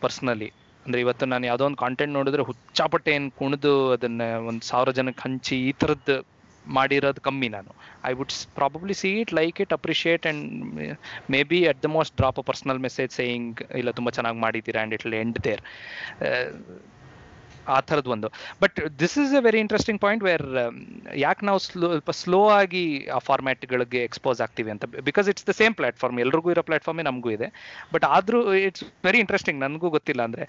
personally 0.00 0.48
ಅಂದ್ರೆ 0.88 1.00
ಇವತ್ತು 1.04 1.24
ನಾನು 1.32 1.44
ಯಾವುದೋ 1.46 1.64
ಒಂದು 1.68 1.80
ಕಾಂಟೆಂಟ್ 1.82 2.12
ನೋಡಿದ್ರೆ 2.16 2.42
ಹುಚ್ಚಾಪಟ್ಟೆ 2.50 3.10
ಏನು 3.16 3.26
ಕುಣಿದು 3.40 3.72
ಅದನ್ನ 3.94 4.22
ಒಂದು 4.50 4.62
ಸಾವಿರ 4.68 4.90
ಜನಕ್ಕೆ 4.98 5.22
ಹಂಚಿ 5.26 5.56
ಈ 5.68 5.72
ಥರದ್ದು 5.80 6.14
ಮಾಡಿರೋದು 6.66 7.20
ಕಮ್ಮಿ 7.26 7.48
ನಾನು. 7.56 7.70
I 8.08 8.12
would 8.18 8.32
probably 8.58 8.94
see 9.00 9.10
it 9.20 9.32
like 9.38 9.58
it 9.64 9.72
appreciate 9.76 10.24
and 10.30 10.44
maybe 11.50 11.58
at 11.70 11.80
the 11.84 11.90
most 11.96 12.14
drop 12.16 12.38
a 12.42 12.44
personal 12.50 12.80
message 12.86 13.12
saying 13.20 13.60
ಇಲ್ಲ, 13.80 13.90
ತುಂಬ 13.98 14.08
ಚೆನ್ನಾಗಿ 14.18 14.40
ಮಾಡಿದ್ದೀರಾ 14.46 14.80
ಆ್ಯಂಡ್ 14.82 14.94
ಇಟ್ 14.98 15.06
ಎಂಡ್ 15.22 15.38
ದೇರ್ 15.48 15.62
ಆ 17.74 17.78
ಥರದ್ದು 17.88 18.10
ಒಂದು. 18.16 18.28
But 18.62 18.78
this 19.02 19.16
is 19.22 19.32
a 19.38 19.42
very 19.46 19.60
interesting 19.64 20.00
point 20.04 20.22
where 20.28 20.46
ಯಾಕೆ 21.24 21.46
ನಾವು 21.48 21.60
ಸ್ಲೋ 21.66 21.88
ಸ್ವಲ್ಪ 21.92 22.12
ಸ್ಲೋ 22.22 22.40
ಆಗಿ 22.60 22.84
ಆ 23.16 23.18
ಫಾರ್ಮ್ಯಾಟ್ಗಳಿಗೆ 23.28 24.00
ಎಕ್ಸ್ಪೋಸ್ 24.08 24.40
ಆಗ್ತೀವಿ 24.46 24.70
ಅಂತ. 24.74 24.84
Because 25.08 25.28
it's 25.32 25.46
the 25.50 25.54
same 25.60 25.76
platform 25.80 26.18
ಎಲ್ರಿಗೂ 26.24 26.50
ಇರೋ 26.54 26.64
ಪ್ಲಾಟ್ಫಾರ್ಮೇ 26.70 27.06
ನಮಗೂ 27.10 27.32
ಇದೆ. 27.36 27.48
ಬಟ್ 27.94 28.06
ಆದರೂ 28.16 28.40
ಇಟ್ಸ್ 28.68 28.84
ವೆರಿ 29.08 29.20
ಇಂಟ್ರೆಸ್ಟಿಂಗ್ 29.24 29.60
ನನಗೂ 29.66 29.90
ಗೊತ್ತಿಲ್ಲ 29.96 30.22
ಅಂದರೆ 30.28 30.46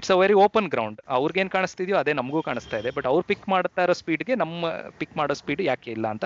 it's 0.00 0.12
a 0.16 0.18
very 0.24 0.38
open 0.46 0.68
ground 0.74 1.00
ಅವ್ರಿಗೇನು 1.18 1.52
ಕಾಣಿಸ್ತಿದೆಯೋ 1.56 1.98
ಅದೇ 2.02 2.14
ನಮಗೂ 2.20 2.42
ಕಾಣಿಸ್ತಾ 2.50 2.78
ಇದೆ. 2.82 2.92
ಬಟ್ 2.98 3.08
ಅವ್ರು 3.12 3.24
ಪಿಕ್ 3.32 3.46
ಮಾಡ್ತಾ 3.54 3.82
ಇರೋ 3.88 3.96
ಸ್ಪೀಡ್ಗೆ 4.02 4.36
ನಮ್ಮ 4.44 4.72
ಪಿಕ್ 5.00 5.16
ಮಾಡೋ 5.20 5.36
ಸ್ಪೀಡ್ 5.42 5.62
ಯಾಕೆ 5.70 5.90
ಇಲ್ಲ 5.96 6.06
ಅಂತ. 6.14 6.24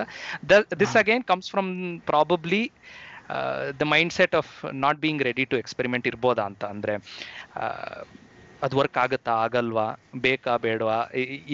The 0.51 0.53
this 0.83 0.95
again 1.03 1.25
comes 1.31 1.51
from 1.55 1.71
probably 2.11 2.63
the 3.81 3.83
mindset 4.17 4.33
of 4.39 4.51
not 4.85 4.97
being 5.03 5.21
ready 5.27 5.43
to 5.51 5.57
experiment 5.63 6.05
ಇರ್ಬೋದಾ 6.11 6.43
ಅಂತ. 6.51 6.63
ಅಂದರೆ 6.73 6.93
ಅದು 8.63 8.75
ವರ್ಕ್ 8.79 8.97
ಆಗುತ್ತಾ 9.03 9.33
ಆಗಲ್ವಾ 9.45 9.87
ಬೇಕಾ 10.25 10.53
ಬೇಡವಾ? 10.65 10.97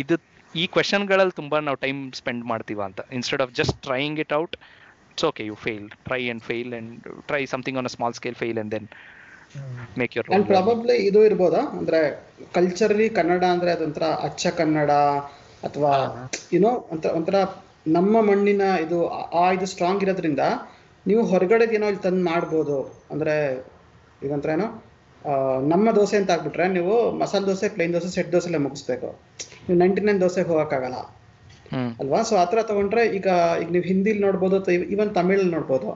ಇದು 0.02 0.16
ಈ 0.54 0.66
ಕ್ವೆಶನ್ಗಳಲ್ಲಿ 0.74 1.36
ತುಂಬಾ 1.40 1.58
ನಾವು 1.68 1.78
ಟೈಮ್ 1.86 2.00
ಸ್ಪೆಂಡ್ 2.20 2.44
ಮಾಡ್ತೀವ 2.52 2.80
ಅಂತ. 2.90 3.00
Instead 3.18 3.42
of 3.46 3.54
just 3.60 3.76
trying 3.88 4.20
it 4.24 4.34
out 4.40 4.56
it's 5.12 5.26
okay 5.30 5.44
you 5.50 5.56
fail 5.64 5.86
try 6.08 6.22
and 6.34 6.44
fail 6.50 6.74
and 6.80 6.92
try 7.30 7.42
something 7.54 7.80
on 7.80 7.88
a 7.88 7.94
small 7.96 8.16
scale 8.20 8.38
fail 8.42 8.60
and 8.64 8.72
then 8.76 8.88
make 10.00 10.14
your 10.16 10.28
and 10.36 10.46
probably 10.48 10.96
ಇದು 11.10 11.20
ಇರ್ಬೋದಾ? 11.30 11.62
ಅಂದ್ರೆ 11.80 12.00
ಕಲ್ಚರಲಿ 12.54 13.08
ಕನ್ನಡ 13.18 13.44
ಅಂದ್ರೆ 13.56 13.72
ಅದೊಂಥರ 13.72 14.06
ಅಚ್ಚ 14.28 14.48
ಕನ್ನಡ 14.60 14.92
ಅಥವಾ 15.64 15.94
ಏನೋ 16.54 16.70
ಒಂಥರ 16.92 17.10
ಒಂಥರ 17.12 17.38
ನಮ್ಮ 17.90 18.16
ಮಣ್ಣಿನ 18.22 18.64
ಇದು 18.86 18.98
ಆ 19.40 19.46
ಇದು 19.52 19.66
ಸ್ಟ್ರಾಂಗ್ 19.66 20.04
ಇರೋದ್ರಿಂದ 20.06 20.44
ನೀವು 21.06 21.22
ಹೊರಗಡೆ 21.32 21.66
ಏನೋ 21.78 21.88
ಇಲ್ಲಿ 21.92 22.04
ತಂದು 22.04 22.24
ಮಾಡ್ಬೋದು. 22.32 22.78
ಅಂದ್ರೆ 23.12 23.36
ಈಗ 24.24 24.32
ಒಂಥರ 24.32 24.52
ಏನೋ 24.52 24.68
ನಮ್ಮ 25.72 25.88
ದೋಸೆ 26.00 26.16
ಅಂತ 26.20 26.36
ಆಗ್ಬಿಟ್ರೆ 26.36 26.66
ನೀವು 26.78 26.94
ಮಸಾಲೆ 27.22 27.46
ದೋಸೆ 27.52 27.68
ಪ್ಲೇನ್ 27.76 27.94
ದೋಸೆ 27.96 28.10
ಸೆಟ್ 28.18 28.30
ದೋಸೆಲೆ 28.36 28.60
ಮುಗಿಸ್ಬೇಕು. 28.66 29.10
ನೀವು 29.66 29.78
ನೈಂಟಿ 29.82 30.02
ನೈನ್ 30.08 30.22
ದೋಸೆಗೆ 30.26 30.50
ಹೋಗೋಕ್ಕಾಗಲ್ಲ 30.52 31.00
ಅಲ್ವಾ? 32.02 32.20
ಸೊ 32.30 32.34
ಆ 32.44 32.46
ಥರ 32.52 32.60
ತಗೊಂಡ್ರೆ 32.70 33.02
ಈಗ 33.18 33.28
ಈಗ 33.62 33.70
ನೀವು 33.76 33.86
ಹಿಂದಿಲಿ 33.92 34.22
ನೋಡ್ಬೋದು 34.28 34.56
ಅಥವಾ 34.60 34.74
ಈವನ್ 34.94 35.12
ತಮಿಳಲ್ಲಿ 35.20 35.52
ನೋಡ್ಬೋದು. 35.58 35.90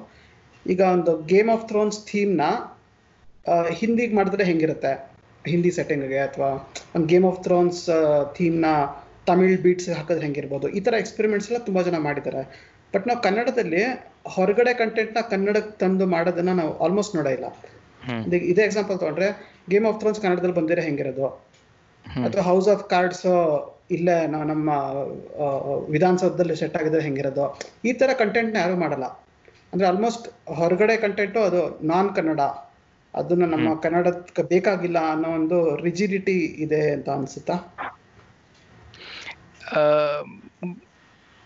ಈಗ 0.74 0.82
ಒಂದು 0.98 1.14
ಗೇಮ್ 1.32 1.50
ಆಫ್ 1.56 1.66
ಥ್ರೋನ್ಸ್ 1.72 1.98
ಥೀಮ್ನ 2.10 2.44
ಹಿಂದಿಗೆ 3.80 4.14
ಮಾಡಿದ್ರೆ 4.20 4.44
ಹೆಂಗಿರುತ್ತೆ? 4.50 4.92
ಹಿಂದಿ 5.52 5.72
ಸೆಟ್ಟಿಂಗ್ಗೆ 5.78 6.20
ಅಥವಾ 6.28 6.50
ಒಂದು 6.96 7.08
ಗೇಮ್ 7.14 7.26
ಆಫ್ 7.30 7.40
ಥ್ರೋನ್ಸ್ 7.48 7.82
ಥೀಮ್ನ 8.38 8.68
ತಮಿಳ್ 9.30 9.58
ಬೀಟ್ಸ್ 9.66 9.90
ಹಾಕಿದ್ರೆ 9.98 10.24
ಹೆಂಗಿರ್ಬೋದು? 10.28 10.68
ಈ 10.78 10.80
ಥರ 10.86 10.94
ಎಕ್ಸ್ಪೆರಿಮೆಂಟ್ಸ್ 11.04 11.48
ಎಲ್ಲ 11.50 11.60
ತುಂಬ 11.68 11.82
ಜನ 11.88 11.98
ಮಾಡಿದ್ದಾರೆ. 12.08 12.44
ಬಟ್ 12.94 13.06
ನಾವು 13.10 13.20
ಕನ್ನಡದಲ್ಲಿ 13.28 13.84
ಹೊರಗಡೆ 14.36 14.74
ಕಂಟೆಂಟ್ನ 14.82 15.22
ಕನ್ನಡಕ್ಕೆ 15.34 15.74
ತಂದು 15.84 16.06
ಮಾಡೋದನ್ನ 16.16 16.52
ನಾವು 16.62 16.72
ಆಲ್ಮೋಸ್ಟ್ 16.86 17.16
ನೋಡೇ 17.20 17.32
ಇಲ್ಲ. 17.38 17.48
ಇದೇ- 18.12 18.66
ಎಕ್ಸಾಂಪಲ್ 18.66 19.00
ತಗೊಂಡ್ರೆ 19.00 19.28
ಗೇಮ್ 19.70 19.86
ಆಫ್ 19.86 20.00
ಥ್ರೋನ್ಸ್ 20.00 20.22
ಕನ್ನಡದಲ್ಲಿ 20.22 20.56
ಬಂದಿರೋ 20.56 20.82
ಹೆಂಗಿರೋದು. 20.82 21.28
ಅಥವಾ 22.06 22.42
ಹೌಸ್ 22.42 22.70
ಆಫ್ 22.70 22.90
ಕಾರ್ಡ್ಸ್ 22.90 23.26
ಇಲ್ಲೇ 23.92 24.28
ನಮ್ಮ 24.28 24.70
ವಿಧಾನಸೌಧದಲ್ಲಿ 25.90 26.56
ಸೆಟ್ 26.56 26.78
ಆಗಿದ್ರೆ 26.78 27.02
ಹೆಂಗಿರೋದು? 27.02 27.60
ಈ 27.86 27.94
ತರ 27.94 28.10
ಕಂಟೆಂಟ್ನ 28.20 28.58
ಯಾರು 28.58 28.76
ಮಾಡಲ್ಲ. 28.76 29.04
ಅಂದ್ರೆ 29.74 29.88
ಆಲ್ಮೋಸ್ಟ್ 29.88 30.50
ಹೊರಗಡೆ 30.50 30.98
ಕಂಟೆಂಟು 30.98 31.40
ಅದು 31.40 31.86
ನಾನ್ 31.88 32.16
ಕನ್ನಡ 32.16 32.42
ಅದನ್ನ 33.14 33.46
ನಮ್ಮ 33.46 33.80
ಕನ್ನಡಕ್ಕೆ 33.80 34.44
ಬೇಕಾಗಿಲ್ಲ 34.44 35.12
ಅನ್ನೋ 35.12 35.30
ಒಂದು 35.30 35.76
ರಿಜಿಡಿಟಿ 35.76 36.38
ಇದೆ 36.66 36.92
ಅಂತ 36.92 37.10
ಅನ್ಸುತ್ತಾ? 37.10 37.56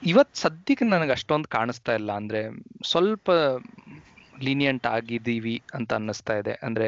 ಇವತ್ 0.03 0.35
ಸದ್ಯಕ್ಕೆ 0.35 0.85
ನನಗೆ 0.85 1.11
ಅಷ್ಟೊಂದು 1.11 1.47
ಕಾಣಿಸ್ತಾ 1.49 1.93
ಇಲ್ಲ. 1.93 2.11
ಅಂದ್ರೆ 2.11 2.41
ಸ್ವಲ್ಪ 2.89 3.29
ಲೀನಿಯಂಟ್ 4.45 4.85
ಆಗಿದ್ದೀವಿ 4.95 5.55
ಅಂತ 5.77 5.91
ಅನ್ನಿಸ್ತಾ 5.99 6.35
ಇದೆ. 6.41 6.53
ಅಂದ್ರೆ 6.67 6.87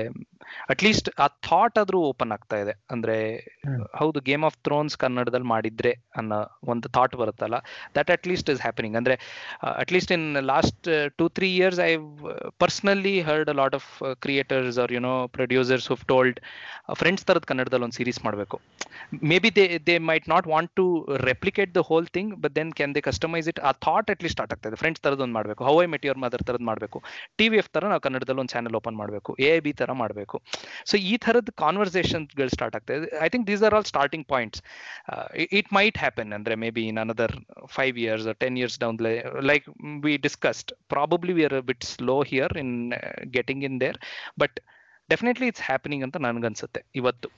ಅಟ್ಲೀಸ್ಟ್ 0.74 1.10
ಆ 1.24 1.26
ಥಾಟ್ 1.48 1.78
ಆದ್ರೂ 1.82 1.98
ಓಪನ್ 2.10 2.32
ಆಗ್ತಾ 2.36 2.58
ಇದೆ. 2.64 2.74
ಅಂದ್ರೆ 2.94 3.16
ಹೌದು 4.00 4.20
ಗೇಮ್ 4.30 4.44
ಆಫ್ 4.50 4.58
ಥ್ರೋನ್ಸ್ 4.68 4.96
ಕನ್ನಡದಲ್ಲಿ 5.04 5.48
ಮಾಡಿದ್ರೆ 5.54 5.92
ಅನ್ನೋ 6.20 6.40
ಒಂದು 6.74 6.90
ಥಾಟ್ 6.98 7.16
ಬರುತ್ತಲ್ಲ 7.22 7.58
that 7.98 8.12
at 8.16 8.28
least 8.32 8.50
is 8.54 8.62
happening 8.66 8.98
ಅಂದ್ರೆ 9.00 9.18
at least 9.84 10.14
in 10.18 10.28
last 10.52 10.90
two 11.20 11.28
three 11.38 11.50
years 11.60 11.82
I 11.90 11.92
personally 12.64 13.16
heard 13.30 13.52
a 13.54 13.58
lot 13.62 13.78
of 13.80 13.90
creators 14.26 14.80
or 14.86 14.94
you know 14.98 15.14
producers 15.38 15.88
who 15.94 16.06
told 16.14 16.40
Friends 17.02 17.26
ತರದ 17.30 17.46
ಕನ್ನಡದಲ್ಲಿ 17.52 17.86
ಒಂದು 17.88 17.98
ಸೀರೀಸ್ 18.00 18.22
ಮಾಡಬೇಕು. 18.26 18.58
Maybe 19.44 19.50
they 19.58 19.66
they 19.88 19.96
might 20.10 20.28
not 20.34 20.48
want 20.54 20.72
to 20.80 20.86
replicate 21.30 21.72
the 21.78 21.82
whole 21.90 22.08
thing 22.18 22.32
but 22.44 22.54
then 22.58 22.72
can 22.80 22.94
they 22.96 23.02
customize 23.10 23.48
it 23.52 23.60
ಆ 23.70 23.72
thought 23.88 24.10
at 24.14 24.24
least 24.24 24.38
start 24.38 24.54
ಆಗ್ತಾ 24.56 24.70
ಇದೆ. 24.70 24.78
Friends 24.84 25.02
ತರದ್ 25.06 25.22
ಒಂದು 25.26 25.36
ಮಾಡಬೇಕು. 25.38 25.64
How 25.70 25.76
I 25.84 25.88
met 25.94 26.06
your 26.08 26.20
mother 26.26 26.44
ತರದ್ 26.50 26.66
ಮಾಡಬೇಕು. 26.70 27.00
ಟಿ 27.40 27.48
ವಿ 27.52 27.58
ಎಫ್ 27.64 27.70
ತರ 27.76 27.84
ನಾವು 27.92 28.02
ಕನ್ನಡದಲ್ಲಿ 28.06 28.42
ಒಂದು 28.44 28.54
ಚಾನೆಲ್ 28.56 28.76
ಓಪನ್ 28.80 28.98
ಮಾಡಬೇಕು 29.02 29.32
ಎ 29.48 29.52
ಬಿ 29.66 29.74
ತರ 29.82 29.92
ಮಾಡಬೇಕು. 30.02 30.38
ಸೊ 30.90 30.96
ಈ 31.12 31.14
ಥರದ 31.26 31.52
ಕಾನ್ವರ್ಸೇಷನ್ಗಳು 31.64 32.52
ಸ್ಟಾರ್ಟ್ 32.56 32.76
ಆಗ್ತದೆ 32.80 33.10
I 33.26 33.30
think 33.34 33.46
these 33.52 33.64
are 33.68 33.76
all 33.80 33.88
starting 33.94 34.26
points 34.34 34.62
it 35.60 35.72
might 35.80 36.00
happen 36.04 36.34
ಅಂದ್ರೆ 36.40 36.58
maybe 36.78 36.86
in 36.92 37.00
another 37.06 37.36
five 37.78 37.98
years 38.06 38.28
ten 38.44 38.58
years 38.62 38.80
down 38.86 39.00
like 39.52 39.68
we 40.08 40.16
discussed 40.28 40.74
probably 40.96 41.36
we're 41.42 41.58
bit 41.72 41.86
slow 41.94 42.18
here 42.32 42.56
in 42.64 42.74
getting 43.38 43.64
in 43.70 43.78
there 43.86 44.00
but 44.44 44.58
definitely 45.10 45.48
it's 45.52 45.64
happening 45.68 46.04
ಅಂತ 46.06 46.18
ನನಗನ್ಸುತ್ತೆ, 46.26 46.82
ಇವತ್ತು. 46.96 47.30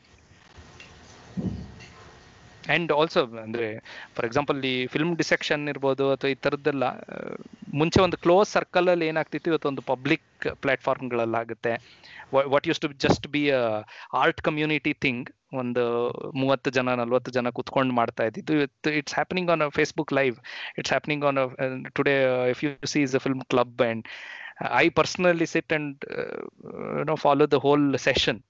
and 2.75 2.91
also 2.97 3.21
ಅಂದ್ರೆ 3.43 3.67
for 4.15 4.25
example 4.27 4.57
ಈ 4.71 4.75
film 4.93 5.11
dissection 5.21 5.63
ಇರ್ಬೋದು 5.73 6.05
ಅಥವಾ 6.15 6.29
ಈ 6.33 6.37
ಥರದ್ದೆಲ್ಲ 6.45 6.83
ಮುಂಚೆ 7.81 7.99
ಒಂದು 8.05 8.17
ಕ್ಲೋಸ್ 8.17 8.49
ಸರ್ಕಲ್ 8.57 8.89
ಅಲ್ಲಿ 8.93 9.05
ಏನಾಗ್ತಿತ್ತು? 9.11 9.49
ಇವತ್ತು 9.51 9.69
ಒಂದು 9.71 9.83
ಪಬ್ಲಿಕ್ 9.91 10.47
ಪ್ಲಾಟ್ಫಾರ್ಮ್ಗಳಲ್ಲಿ 10.63 11.37
ಆಗುತ್ತೆ 11.41 11.73
what 12.53 12.67
use 12.69 12.81
to 12.83 12.89
just 13.05 13.25
be 13.35 13.43
art 14.23 14.41
community 14.47 14.93
thing 15.05 15.29
ಒಂದು 15.61 15.83
ಮೂವತ್ತು 16.41 16.69
ಜನ 16.77 16.89
ನಲ್ವತ್ತು 17.01 17.31
ಜನ 17.37 17.49
ಕುತ್ಕೊಂಡು 17.57 17.93
ಮಾಡ್ತಾ 17.93 18.23
ಇದ್ದಿದ್ದು. 18.27 18.53
ಇವತ್ತು 18.59 18.91
it's 18.99 19.15
happening 19.19 19.49
on 19.53 19.63
Facebook 19.79 20.13
live 20.19 20.35
it's 20.79 20.93
happening 20.95 21.25
on 21.29 21.39
today 21.99 22.15
if 22.53 22.61
you 22.65 22.71
see 22.93 23.01
is 23.07 23.15
a 23.15 23.21
film 23.25 23.43
club 23.53 23.81
and 23.89 24.03
I 24.83 24.85
personally 24.99 25.45
sit 25.45 25.73
and 25.77 26.05
no 27.09 27.15
follow 27.15 27.47
the 27.55 27.59
whole 27.65 27.85
session 28.09 28.41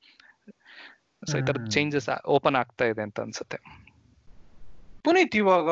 so 1.30 1.34
ಈ 1.40 1.44
ಥರದ. 1.48 1.66
ಚೇಂಜಸ್ 1.76 2.10
ಓಪನ್ 2.36 2.56
ಆಗ್ತಾ 2.62 2.86
ಇದೆ 2.92 3.02
ಅಂತ 3.08 3.20
ಅನ್ಸುತ್ತೆ. 3.20 3.58
ಪುನೀತ್ 5.06 5.36
ಇವಾಗ 5.36 5.70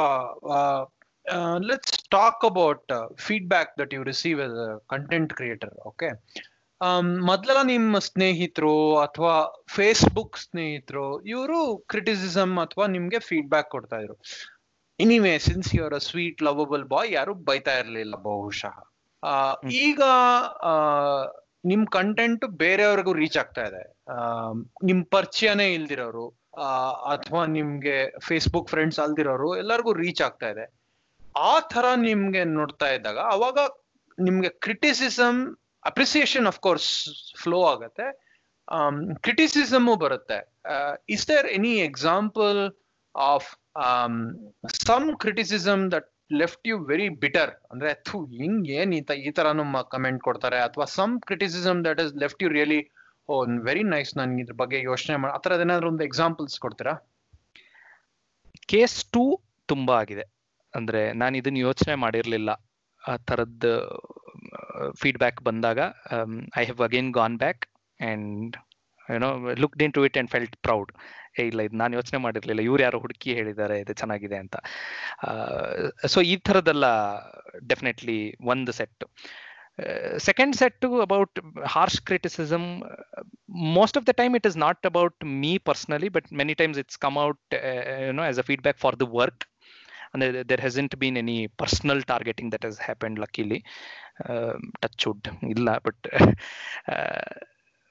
let's 1.70 1.98
talk 2.10 2.44
about 2.46 2.92
feedback 3.16 3.72
that 3.80 3.94
you 3.94 4.04
receive 4.04 4.40
as 4.42 4.60
content 4.88 5.34
creator 5.34 5.74
okay 5.88 6.10
ಮೊದಲೆಲ್ಲ 7.30 7.62
ನಿಮ್ಮ 7.66 8.00
ಸ್ನೇಹಿತರು 8.00 8.76
ಅಥವಾ 8.98 9.34
ಫೇಸ್ಬುಕ್ 9.68 10.38
ಸ್ನೇಹಿತರು 10.38 11.08
ಇವರು 11.24 11.60
ಕ್ರಿಟಿಸಿಸಮ್ 11.78 12.54
ಅಥವಾ 12.60 12.86
ನಿಮ್ಗೆ 12.88 13.20
ಫೀಡ್ಬ್ಯಾಕ್ 13.20 13.70
ಕೊಡ್ತಾ 13.70 13.98
ಇದ್ರು. 13.98 14.16
Anyway 15.00 15.34
since 15.40 15.76
you're 15.76 15.94
a 15.94 16.02
sweet 16.10 16.42
lovable 16.42 16.86
boy 16.86 17.10
ಯಾರು 17.14 17.34
ಬೈತಾ 17.50 17.74
ಇರಲಿಲ್ಲ 17.78 18.16
ಬಹುಶಃ. 18.30 18.78
ಈಗ 19.84 20.02
ನಿಮ್ 21.66 21.86
ಕಂಟೆಂಟ್ 21.88 22.46
ಬೇರೆಯವ್ರಿಗೂ 22.64 23.14
ರೀಚ್ 23.14 23.38
ಆಗ್ತಾ 23.38 23.64
ಇದೆ. 23.70 23.84
ನಿಮ್ 24.84 25.02
ಪರಿಚಯನೇ 25.06 25.68
ಇಲ್ದಿರೋರು 25.74 26.26
ಅಥವಾ 27.06 27.46
ನಿಮ್ಗೆ 27.46 28.20
ಫೇಸ್ಬುಕ್ 28.20 28.70
ಫ್ರೆಂಡ್ಸ್ 28.70 29.00
ಅಲ್ದಿರೋರು 29.00 29.58
ಎಲ್ಲರಿಗೂ 29.58 29.94
ರೀಚ್ 29.94 30.22
ಆಗ್ತಾ 30.22 30.50
ಇದೆ. 30.50 30.66
ಆ 31.38 31.60
ತರ 31.60 31.86
ನಿಮ್ಗೆ 31.96 32.44
ನೋಡ್ತಾ 32.44 32.88
ಇದ್ದಾಗ 32.88 33.18
ಅವಾಗ 33.18 33.60
ನಿಮ್ಗೆ 34.20 34.50
criticism 34.50 35.56
appreciation 35.86 36.48
of 36.48 36.60
course 36.60 36.90
flow 37.44 37.60
ಆಗತ್ತೆ. 37.66 38.08
ಕ್ರಿಟಿಸಿಸಮ್ 39.14 39.88
ಬರುತ್ತೆ. 39.98 40.40
Is 41.10 41.28
there 41.28 41.48
any 41.48 41.74
example 41.78 42.76
of 43.16 43.50
some 44.88 45.18
criticism 45.18 45.92
that 45.92 46.10
left 46.32 46.68
you 46.68 46.86
very 46.86 47.10
bitter 47.10 47.52
ಅಂದ್ರೆ 47.72 47.94
ಥು, 47.94 48.26
ಹಿಂಗ್ 48.26 48.68
ಏನ್ 48.70 48.94
ಈ 48.94 49.02
ತರ 49.02 49.16
ಈ 49.16 49.32
ತರಾನು 49.32 49.64
ಕಮೆಂಟ್ 49.90 50.22
ಕೊಡ್ತಾರೆ. 50.24 50.58
ಅಥವಾ 50.60 50.86
some 50.86 51.22
criticism 51.22 51.86
that 51.86 52.02
is 52.02 52.14
left 52.16 52.44
you 52.44 52.50
really 52.50 52.82
oh 53.30 53.36
very 53.68 53.84
nice 53.94 54.12
ನನಗೆ 54.20 54.42
ಇದ್ರ 54.44 54.56
ಬಗ್ಗೆ 54.62 54.78
ಯೋಚನೆ 54.90 55.16
ಮಾಡಿ, 55.22 55.32
ಆ 55.38 55.40
ಥರದ್ದು 55.46 55.66
ಏನಾದ್ರು 55.68 55.88
ಒಂದು 55.92 56.04
ಎಕ್ಸಾಂಪಲ್ಸ್ 56.10 56.56
ಕೊಡ್ತೀರಾ? 56.66 56.94
ಕೇಸ್ 58.72 58.98
ಟೂ 59.14 59.24
ತುಂಬಾ 59.70 59.94
ಆಗಿದೆ. 60.04 60.26
ಅಂದ್ರೆ 60.74 61.02
ನಾನು 61.22 61.36
ಇದನ್ನ 61.42 61.60
ಯೋಚನೆ 61.68 61.94
ಮಾಡಿರ್ಲಿಲ್ಲ. 62.06 62.50
ಆ 63.04 63.14
ಥರದ್ದು 63.30 63.72
ಫೀಡ್ಬ್ಯಾಕ್ 65.02 65.40
ಬಂದಾಗ 65.50 65.80
I 66.62 66.64
have 66.66 66.82
again 66.88 67.12
gone 67.20 67.38
back 67.44 67.64
and 68.00 68.56
ಏನೋ 69.10 69.30
look 69.62 69.76
into 69.98 70.02
it 70.08 70.18
and 70.18 70.32
felt 70.34 70.56
proud 70.68 70.90
ಏ, 71.40 71.44
ಇಲ್ಲ, 71.50 71.62
ಇದು 71.68 71.76
ನಾನು 71.82 71.94
ಯೋಚನೆ 71.98 72.18
ಮಾಡಿರಲಿಲ್ಲ. 72.24 72.62
ಇವ್ರು 72.68 72.82
ಯಾರು 72.84 72.98
ಹುಡುಕಿ 73.04 73.30
ಹೇಳಿದ್ದಾರೆ 73.40 73.76
ಇದು 73.84 73.94
ಚೆನ್ನಾಗಿದೆ 73.94 74.38
ಅಂತ. 74.44 74.56
ಸೊ 76.14 76.20
ಈ 76.32 76.36
ಥರದ್ದೆಲ್ಲ 76.48 76.86
ಡೆಫಿನೆಟ್ಲಿ 77.72 78.18
ಒಂದು 78.54 78.72
set 78.80 79.04
Uh, 79.80 80.18
second 80.20 80.56
set 80.56 80.80
too 80.82 81.02
about 81.02 81.30
harsh 81.66 82.00
criticism. 82.00 82.84
Uh, 82.84 83.24
most 83.48 83.96
of 83.96 84.06
the 84.06 84.14
time 84.14 84.36
it 84.36 84.46
is 84.46 84.56
not 84.56 84.78
about 84.84 85.14
me 85.24 85.60
personally 85.60 86.10
but 86.10 86.30
many 86.32 86.56
times 86.56 86.78
it's 86.78 86.98
come 86.98 87.18
out 87.18 87.38
uh, 87.54 87.58
uh, 87.58 87.98
you 88.08 88.14
know 88.14 88.24
as 88.24 88.38
a 88.38 88.44
feedback 88.44 88.78
for 88.78 88.94
the 88.94 89.06
work. 89.06 89.46
And 90.14 90.22
there, 90.22 90.44
there, 90.44 90.58
hasn't 90.60 90.98
been 91.00 91.18
any 91.18 91.48
personal 91.48 92.02
targeting 92.02 92.50
that 92.52 92.64
has 92.64 92.80
happened 92.80 93.20
luckily. 93.20 93.64
Um, 94.28 94.72
touch 94.82 95.06
wood 95.08 95.28
but 95.84 95.96
uh, 96.88 97.22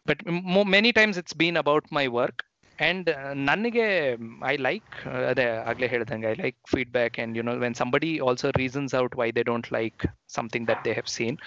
but 0.06 0.18
many 0.26 0.92
times 0.92 1.16
it's 1.18 1.32
been 1.34 1.56
about 1.56 1.84
my 1.90 2.08
work. 2.08 2.44
And 2.78 3.06
uh, 3.08 3.32
ನನಗೆ 3.48 3.86
I 4.52 4.54
like 4.66 4.90
ಅದೇ 5.30 5.46
ಆಗಲೇ 5.70 5.86
ಹೇಳ್ದಂಗೆ 5.86 6.28
I 6.32 6.36
like 6.42 6.58
feedback 6.72 7.16
and 7.22 7.36
you 7.38 7.44
know 7.48 7.54
when 7.64 7.76
somebody 7.82 8.12
also 8.26 8.50
reasons 8.56 8.94
out 8.94 9.16
why 9.20 9.28
they 9.38 9.44
don't 9.50 9.68
like 9.78 10.02
something 10.36 10.68
that 10.70 10.82
they 10.86 10.94
have 10.98 11.10
seen 11.16 11.38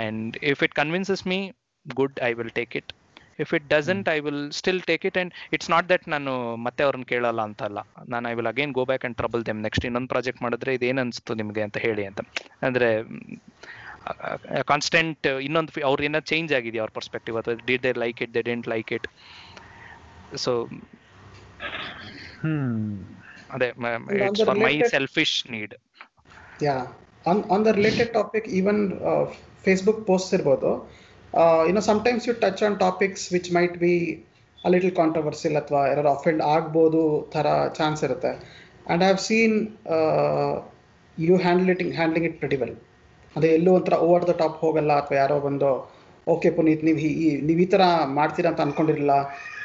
and 0.00 0.36
if 0.52 0.60
it 0.66 0.74
convinces 0.74 1.24
me 1.32 1.38
good 1.86 2.18
I 2.28 2.30
will 2.40 2.52
take 2.60 2.74
it 2.80 2.92
if 3.42 3.52
it 3.56 3.64
doesn't 3.68 4.06
I 4.08 4.18
will 4.26 4.42
still 4.58 4.80
take 4.90 5.04
it 5.08 5.16
and 5.22 5.30
it's 5.56 5.70
not 5.74 5.86
that 5.92 6.04
ನಾನು 6.14 6.32
ಮತ್ತೆ 6.66 6.82
ಅವ್ರನ್ನ 6.86 7.06
ಕೇಳಲ್ಲ 7.12 7.40
ಅಂತಲ್ಲ. 7.48 7.78
ನಾನು 8.12 8.24
I 8.30 8.34
will 8.38 8.50
again 8.52 8.72
go 8.78 8.84
back 8.90 9.04
and 9.08 9.16
trouble 9.22 9.44
them 9.48 9.60
next 9.66 9.86
ಇನ್ನೊಂದು 9.88 10.10
project 10.14 10.42
ಮಾಡಿದ್ರೆ 10.42 10.74
ಇದೇನು 10.78 11.02
ಅನಿಸ್ತು 11.06 11.34
ನಿಮಗೆ 11.42 11.64
ಅಂತ 11.68 11.78
ಹೇಳಿ 11.86 12.04
ಅಂತ. 12.10 12.20
ಅಂದರೆ 12.68 12.90
ಕಾನ್ಸ್ಟೆಂಟ್ 14.70 15.26
ಇನ್ನೊಂದು 15.46 15.82
ಅವ್ರ 15.88 16.02
ಏನೋ 16.08 16.20
ಚೇಂಜ್ 16.30 16.50
ಆಗಿದೆಯಾ 16.58 16.82
ಅವ್ರ 16.84 16.92
ಪರ್ಸ್ಪೆಕ್ಟಿವ್ 16.98 17.36
ಅಥವಾ 17.40 17.54
did 17.68 17.82
they 17.86 17.92
like 18.04 18.18
it 18.24 18.32
they 18.34 18.42
didn't 18.50 18.66
like 18.74 18.90
it 18.96 19.06
so 20.44 20.52
hmm 22.42 22.82
ಅದೇ 23.54 23.68
it's 24.26 24.44
for 24.50 24.60
my 24.66 24.74
selfish 24.96 25.36
need 25.54 25.74
yeah 26.66 26.76
on 27.30 27.40
on 27.54 27.64
the 27.66 27.72
related 27.78 28.10
topic 28.18 28.48
even 28.58 28.80
Facebook 29.66 30.00
post 30.10 30.32
ಇರ್ಬೋದು. 30.36 30.70
You know 31.68 31.82
sometimes 31.90 32.24
you 32.28 32.34
touch 32.44 32.62
on 32.66 32.76
topics 32.84 33.24
which 33.34 33.50
might 33.56 33.76
be 33.84 33.94
a 34.64 34.70
little 34.74 34.94
controversial 35.00 35.56
ಅಥವಾ 35.62 35.80
ಯಾರು 35.90 36.10
offend 36.16 36.42
ಆಗ್ಬೋದು 36.54 37.02
ಥರ 37.34 37.46
chance 37.78 38.02
ಇರುತ್ತೆ. 38.08 38.32
And 38.86 39.02
I 39.04 39.08
have 39.08 39.22
seen 39.28 39.56
you 41.16 41.34
handling 41.46 41.92
handling 41.98 42.26
it 42.30 42.38
pretty 42.42 42.58
well 42.62 42.76
ಅದೇ 43.36 43.48
ಎಲ್ಲೂ 43.58 43.70
ಒಂಥರ 43.78 43.94
over 44.06 44.24
the 44.30 44.34
top 44.42 44.58
ಹೋಗಲ್ಲ 44.64 44.92
ಅಥವಾ 45.02 45.16
ಯಾರೋ 45.22 45.36
ಬಂದು 45.46 45.70
ಓಕೆ 46.26 46.50
ಪುನೀತ್ 46.56 46.82
ನೀವು 46.88 47.00
ಈ 47.24 47.28
ನೀವು 47.48 47.60
ಈ 47.64 47.68
ಥರ 47.74 47.82
ಮಾಡ್ತೀರಾ 48.18 48.48
ಅಂತ 48.52 48.60
ಅನ್ಕೊಂಡಿರಲಿಲ್ಲ 48.66 49.14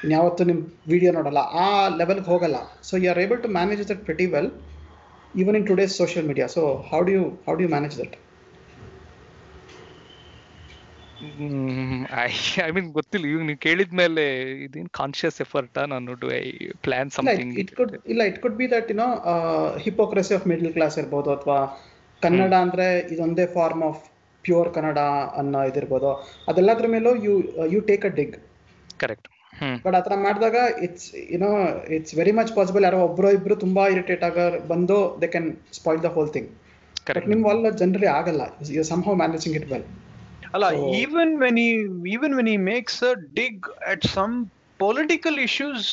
ಇನ್ಯಾವತ್ತೂ 0.06 0.44
ನಿಮ್ಮ 0.50 0.62
ವಿಡಿಯೋ 0.94 1.12
ನೋಡಲ್ಲ 1.18 1.42
ಆ 1.64 1.66
ಲೆವೆಲ್ಗೆ 2.00 2.28
ಹೋಗಲ್ಲ. 2.32 2.58
So 2.88 2.94
you 3.04 3.08
are 3.14 3.22
able 3.26 3.40
to 3.46 3.50
manage 3.58 3.84
that 3.92 4.04
pretty 4.10 4.26
well 4.34 4.50
even 5.42 5.56
in 5.60 5.68
today's 5.72 5.94
social 6.02 6.28
media 6.32 6.48
so 6.56 6.62
how 6.92 7.00
do 7.08 7.14
you 7.18 7.24
how 7.48 7.56
do 7.60 7.64
you 7.66 7.70
manage 7.76 7.96
that 8.02 8.16
I 12.24 12.28
I 12.66 12.70
mean 12.76 12.88
ಗೊತ್ತಿಲ್ಲ. 12.98 13.26
ಇವಾಗ 13.32 13.46
ನೀವು 13.48 13.60
ಕೇಳಿದ್ಮೇಲೆ 13.66 14.24
ಇದೇನು 14.66 14.92
ಕಾನ್ಶಿಯಸ್ 15.00 15.38
ಎಫರ್ಟ್ 15.46 15.80
ನಾನು 15.94 16.14
do 16.22 16.28
I 16.42 16.44
plan 16.86 17.10
something 17.16 17.58
it 17.64 17.74
could 17.80 17.96
ಇಲ್ಲ 18.14 18.22
it 18.30 18.40
could 18.44 18.58
be 18.62 18.68
that 18.76 18.90
you know 18.94 19.08
hypocrisy 19.86 20.34
of 20.38 20.46
middle 20.52 20.72
class 20.78 20.98
ಇರ್ಬೋದು 21.02 21.32
ಅಥವಾ 21.38 21.58
ಕನ್ನಡ 22.22 22.54
ಅಂದ್ರೆ 22.66 22.88
ಇದೊಂದೇ 23.16 23.48
ಫಾರ್ಮ್ 23.58 23.84
ಆಫ್ 23.90 24.02
ಪ್ಯೂರ್ 24.46 24.70
ಕನ್ನಡ 24.78 25.00
ಅನ್ನೋ 25.42 25.62
ಇದಿರ್ಬೋದು. 25.72 26.12
ಅದೆಲ್ಲದ್ರ 26.52 26.88
ಮೇಲೂ 26.96 27.12
you 27.28 27.34
you 27.74 27.82
take 27.92 28.06
a 28.10 28.14
dig 28.20 28.38
correct 29.04 29.28
but 29.86 29.96
ಆತರ 29.96 30.16
ಮಾಡಿದಾಗ 30.24 30.58
it's 30.86 31.08
you know 31.34 31.52
it's 31.98 32.16
very 32.16 32.34
much 32.40 32.52
possible 32.56 32.86
ಯಾರೋ 32.88 33.00
ಒಬ್ರು 33.08 33.32
ಇಬ್ರು 33.32 33.58
ತುಂಬಾ 33.66 33.84
ಇರಿಟೇಟ್ 33.88 34.24
ಆಗ 34.24 34.38
ಬಂದು 34.68 34.98
they 35.22 35.30
can 35.36 35.50
spoil 35.80 36.02
the 36.04 36.12
whole 36.16 36.32
thing 36.36 36.50
but 36.50 37.02
correct 37.10 37.30
ನಿಮ್ 37.30 37.44
ವಾಲ್ 37.46 37.64
ಜನರಲಿ 37.82 38.10
ಆಗಲ್ಲ. 38.18 38.42
You 38.78 38.84
somehow 39.04 39.16
managing 39.16 39.58
it 39.60 39.68
well 39.72 39.88
ಅಲ್ಲ 40.54 40.66
ಈವನ್ 41.00 41.34
ವೆನ್ 41.42 41.58
ಈ 41.60 41.70
ಈವನ್ 42.14 42.36
ವೆನ್ 42.36 42.50
ಈ 42.50 42.58
makes 42.70 43.02
a 43.04 43.14
dig 43.40 43.66
at 43.88 44.06
some 44.16 44.36
political 44.80 45.40
issues 45.48 45.88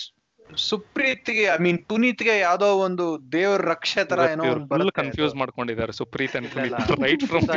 ಸುಪ್ರೀತ್ಗೆ 0.50 1.44
I 1.52 1.58
mean 1.58 1.80
ಪುನೀತ್ಗೆ 1.88 2.34
ಯಾವ್ದೋ 2.40 2.68
ಒಂದು 2.86 3.04
ದೇವರ 3.32 3.60
ರಕ್ಷೆ 3.72 4.02
ತರ 4.10 4.20
ಏನೋ 4.34 4.44
ಕನ್ಫ್ಯೂಸ್. 5.00 5.34
ಮಾಡ್ಕೊಂಡಿದ್ದಾರೆ 5.40 5.92
ಸುಪ್ರೀತ್ 6.00 6.36
ರೈಟ್ 7.04 7.24
ಫ್ರಮ್. 7.30 7.48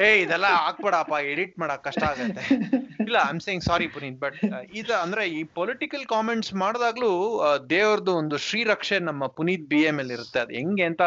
ಏ 0.00 0.08
ಇದೆಲ್ಲ 0.22 0.48
ಹಾಕ್ಬೇಡಪ್ಪ 0.64 1.14
ಎಡಿಟ್ 1.32 1.54
ಮಾಡಕ್ 1.62 1.82
ಕಷ್ಟ 1.84 2.02
ಆಗತ್ತೆ. 2.10 2.42
ಇಲ್ಲ 3.00 3.16
I'm 3.30 3.40
saying 3.40 3.64
sorry 3.64 3.88
Puneeth 3.88 4.20
but 4.20 4.36
ಇದು 4.74 4.94
ಅಂದ್ರೆ 4.94 5.28
ಈ 5.30 5.42
ಪೊಲಿಟಿಕಲ್ 5.44 6.06
ಕಾಮೆಂಟ್ಸ್ 6.06 6.54
ಮಾಡಿದಾಗ್ಲೂ 6.54 7.42
ದೇವ್ರದ್ದು 7.70 8.14
ಒಂದು 8.14 8.36
ಶ್ರೀರಕ್ಷೆ 8.36 8.98
ನಮ್ಮ 8.98 9.26
ಪುನೀತ್ 9.26 9.66
ಬಿ 9.68 9.80
ಎಂ 9.82 9.98
ಎಲ್ 9.98 10.10
ಇರುತ್ತೆ. 10.10 10.40
ಅದು 10.40 10.54
ಹೆಂಗೆ 10.54 10.84
ಅಂತ 10.84 11.02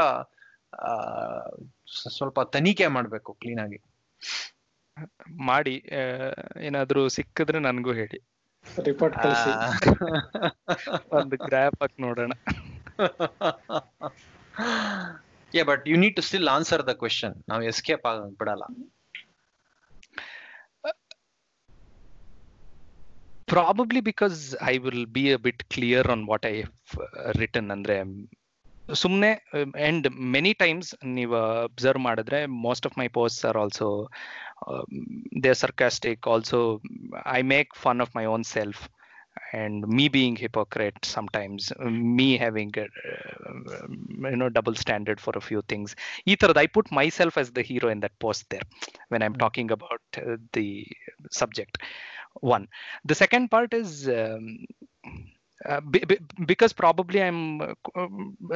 ಸ್ವಲ್ಪ 2.15 2.39
ತನಿಖೆ 2.41 2.87
ಮಾಡ್ಬೇಕು 2.87 3.33
ಕ್ಲೀನ್ 3.33 3.59
ಆಗಿ. 3.59 3.79
ಮಾಡಿ 5.45 5.75
ಏನಾದ್ರೂ 6.61 7.09
ಸಿಕ್ಕಿದ್ರೆ 7.09 7.59
ನನಗೂ 7.59 7.93
ಹೇಳಿ. 7.93 8.19
ರಿಪೋರ್ಟ್ 8.83 9.17
ಕಳಿಸಿ. 9.17 9.51
ಒಂದು 11.11 11.35
ಗ್ರಾಪ್ 11.37 11.77
ಹಾಕಿ 11.81 12.01
ನೋಡೋಣ. 12.01 12.31
Yeah 15.55 15.63
but 15.63 15.87
you 15.87 15.97
need 15.97 16.15
to 16.15 16.21
still 16.21 16.47
answer 16.47 16.87
the 16.87 16.89
question 16.89 17.43
ನಾವು 17.49 17.63
ಎಸ್ಕೇಪ್ 17.63 18.05
ಆಗ 18.05 18.19
ಬಿಡಲ್ಲ 18.39 18.63
probably 23.51 24.01
because 24.01 24.37
I 24.65 24.75
will 24.77 25.05
be 25.15 25.23
a 25.33 25.39
bit 25.45 25.63
clear 25.73 26.07
on 26.07 26.23
what 26.29 26.45
I 26.45 26.55
return 27.39 27.71
ಅಂದ್ರೆ 27.71 27.97
ಸುಮ್ಮನೆ 29.01 29.31
ಅಂಡ್ 29.87 30.07
ಮೆನಿ 30.35 30.53
ಟೈಮ್ಸ್ 30.53 30.89
ನೀವು 31.17 31.35
ಅಬ್ಸರ್ವ್ 31.67 32.01
ಮಾಡಿದ್ರೆ 32.01 32.39
most 32.65 32.87
of 32.87 32.95
my 32.99 33.07
post 33.19 33.43
are 33.49 33.57
also 33.57 33.87
they 35.43 35.49
are 35.49 35.61
sarcastic 35.65 36.27
also 36.33 36.59
I 37.33 37.41
make 37.53 37.71
fun 37.75 38.01
of 38.01 38.11
my 38.17 38.25
own 38.27 38.45
self 38.55 38.81
and 39.59 39.81
me 39.97 40.05
being 40.15 40.39
hypocrite 40.39 40.99
sometimes 41.13 41.67
me 42.17 42.27
having 42.35 42.77
you know 44.31 44.47
double 44.57 44.75
standard 44.75 45.21
for 45.21 45.37
a 45.37 45.43
few 45.47 45.61
things 45.71 45.93
ಈ 46.27 46.35
ಥರದ್ದು 46.35 46.61
I 46.61 46.67
put 46.77 46.91
myself 47.19 47.37
as 47.37 47.51
the 47.55 47.63
hero 47.69 47.89
in 47.95 48.03
that 48.03 48.17
post 48.19 48.45
there 48.51 48.65
when 49.13 49.23
I 49.23 49.29
am 49.31 49.39
talking 49.45 49.73
about 49.77 50.19
the 50.57 50.67
one 52.54 52.64
the 53.10 53.16
second 53.22 53.46
part 53.54 53.70
is 53.74 53.90
um, 54.18 54.44
uh, 55.60 55.80
be- 55.92 56.06
be- 56.10 56.22
because 56.50 56.72
probably 56.82 57.20
i'm 57.26 57.40
uh, 57.62 58.08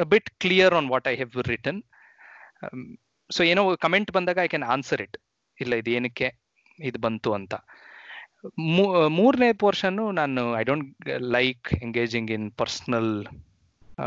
a 0.05 0.09
bit 0.15 0.27
clear 0.45 0.71
on 0.81 0.87
what 0.95 1.07
i 1.07 1.17
have 1.23 1.35
written 1.49 1.77
um, 2.63 2.83
so 3.31 3.43
you 3.49 3.57
know 3.59 3.67
comment 3.85 4.09
ಬಂದಾಗ 4.19 4.41
i 4.47 4.51
can 4.55 4.65
answer 4.77 4.99
it 5.07 5.15
ಇಲ್ಲ 5.59 5.75
ಇದು 5.81 5.91
ಏನಕ್ಕೆ 5.99 6.29
ಇದು 6.79 6.99
ಬಂತು 7.07 7.31
ಅಂತ 7.39 7.55
ಮೂರನೇ 9.19 9.49
portion 9.63 9.99
ನಾನು 10.21 10.43
I 10.61 10.63
don't 10.71 11.09
like 11.37 11.69
engaging 11.87 12.31
in 12.37 12.47
personal 12.63 13.11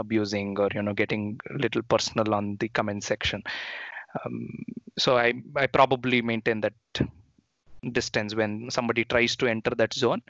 abusing 0.01 0.59
or 0.65 0.73
you 0.77 0.83
know 0.89 0.93
getting 1.01 1.27
little 1.63 1.83
personal 1.93 2.31
on 2.37 2.49
the 2.63 2.69
comment 2.79 3.05
section 3.11 3.43
so 5.05 5.11
I 5.25 5.29
I 5.65 5.67
probably 5.77 6.21
maintain 6.31 6.63
that 6.67 6.99
distance. 7.82 8.34
When 8.34 8.70
somebody 8.70 9.04
tries 9.04 9.36
to 9.36 9.46
enter 9.46 9.70
that 9.70 9.94
zone 9.94 10.22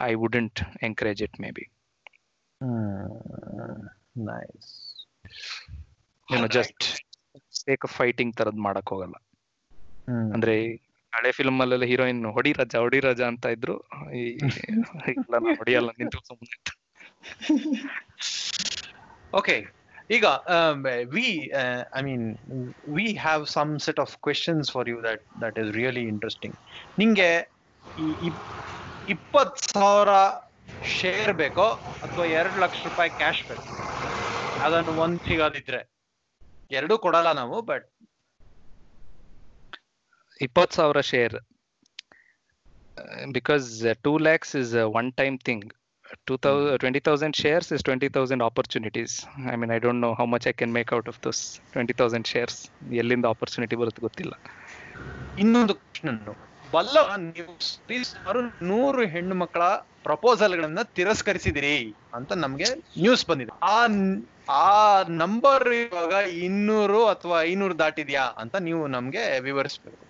i 0.00 0.14
wouldn't 0.14 0.56
encourage 0.80 1.22
it 1.22 1.34
maybe. 1.38 1.64
Nice 4.30 4.70
you 6.28 6.38
know 6.38 6.48
just 6.48 6.80
sake 7.62 7.84
of 7.84 7.92
fighting 8.00 8.30
ತರದ್ 8.32 8.60
ಮಾಡಕ್ 8.66 8.90
ಹೋಗಲ್ಲ. 8.90 9.16
ಅಂದ್ರೆ 10.34 10.54
ಹಳೆ 11.12 11.30
film 11.32 11.60
ಅಲ್ಲೆಲ್ಲ 11.60 11.84
heroine 11.84 12.24
ಹೊಡಿ 12.26 12.52
ರಾಜ 12.52 12.74
ಹೊಡಿ 12.76 13.00
ರಾಜ 13.00 13.20
ಅಂತ 13.20 13.46
ಇದ್ರು. 13.46 13.76
ಈ- 14.20 14.36
ಇಲ್ಲ 15.12 15.34
ನಾನ್ 15.34 15.56
ಹೊಡಿಯಲ್ಲ 15.60 15.90
ನಿಂತು 16.00 16.20
ಸುಮ್ಮನೆ 16.28 16.58
ಓಕೆ 19.32 19.56
ಈಗ 20.10 20.26
we 21.14 21.26
I 21.98 22.02
mean 22.02 22.24
we 22.88 23.06
have 23.26 23.46
some 23.46 23.78
set 23.78 24.00
of 24.00 24.16
questions 24.16 24.70
for 24.72 24.88
you 24.88 25.02
that 25.02 25.22
that 25.42 25.58
is 25.58 25.70
really 25.72 26.00
interesting 26.00 26.56
ನಿಂಗೆ 26.98 27.30
ಈ 27.96 28.06
ಇಪ್ಪತ್ತು 28.28 28.48
ಇಪ್ಪತ್ 29.08 29.56
ಸಾವಿರ 29.68 30.10
ಶೇರ್ 30.96 31.32
ಬೇಕೋ 31.40 31.66
ಅಥವಾ 32.04 32.24
ಎರಡು 32.38 32.56
ಲಕ್ಷ 32.64 32.80
ರೂಪಾಯಿ 32.88 33.10
ಕ್ಯಾಶ್ 33.20 33.42
ಬೇಕು 33.48 33.72
ಅದನ್ನು 34.58 34.92
ಒಂದ್ 35.04 35.20
ಸಿಗೋದಿದ್ರೆ. 35.28 35.80
ಎರಡೂ 36.70 36.94
ಕೊಡಲ್ಲ 37.04 37.30
ನಾವು 37.40 37.56
ಬಟ್ 37.70 37.86
ಇಪ್ಪತ್ತು 40.40 40.74
ಸಾವಿರ 40.78 41.00
share 41.10 41.36
because 43.36 43.66
two 44.06 44.12
lakhs 44.26 44.54
is 44.62 44.72
one 45.00 45.10
time 45.20 45.36
thing 45.48 45.66
two 46.28 46.34
thousand 46.44 46.78
twenty 46.82 47.00
thousand 47.08 47.36
shares 47.42 47.70
is 47.76 47.84
twenty 47.88 48.08
thousand 48.16 48.42
opportunities 48.48 49.14
I 49.52 49.56
mean 49.60 49.72
I 49.76 49.80
don't 49.86 50.02
know 50.06 50.10
how 50.20 50.26
much 50.34 50.46
I 50.50 50.54
can 50.60 50.74
make 50.78 50.92
out 50.98 51.08
of 51.12 51.20
those 51.26 51.40
twenty 51.74 51.94
thousand 52.00 52.28
shares 52.32 52.58
ಎಲ್ಲಿಂದ 53.02 53.26
opportunity 53.34 53.76
ಬರುತ್ತೆ 53.82 54.02
ಗೊತ್ತಿಲ್ಲ. 54.08 54.34
ಇನ್ನೊಂದು 55.38 55.74
question 55.80 56.20
ಬಲ್ಲ 56.74 56.96
ನೀವು 57.26 57.52
ಸುಮಾರು 58.10 58.40
ನೂರು 58.68 59.02
ಹೆಣ್ಣು 59.14 59.34
ಮಕ್ಕಳ 59.42 59.62
ಪ್ರಪೋಸಲ್ 60.06 60.54
ಗಳನ್ನ 60.58 60.82
ತಿರಸ್ಕರಿಸಿದಿರಿ 60.98 61.76
ಅಂತ 62.16 62.32
ನಮ್ಗೆ 62.44 62.68
ನ್ಯೂಸ್ 63.02 63.24
ಬಂದಿದೆ. 63.28 63.52
ಆ 63.68 63.78
ಆ 64.62 64.70
ನಂಬರ್ 65.20 65.66
ಇವಾಗ 65.78 66.14
ಇನ್ನೂರು 66.46 67.00
ಅಥವಾ 67.12 67.36
ಐನೂರು 67.50 67.76
ದಾಟಿದ್ಯಾ 67.82 68.24
ಅಂತ 68.42 68.54
ನೀವು 68.68 68.82
ನಮ್ಗೆ 68.96 69.24
ವಿವರಿಸ್ಬೇಕು. 69.46 70.04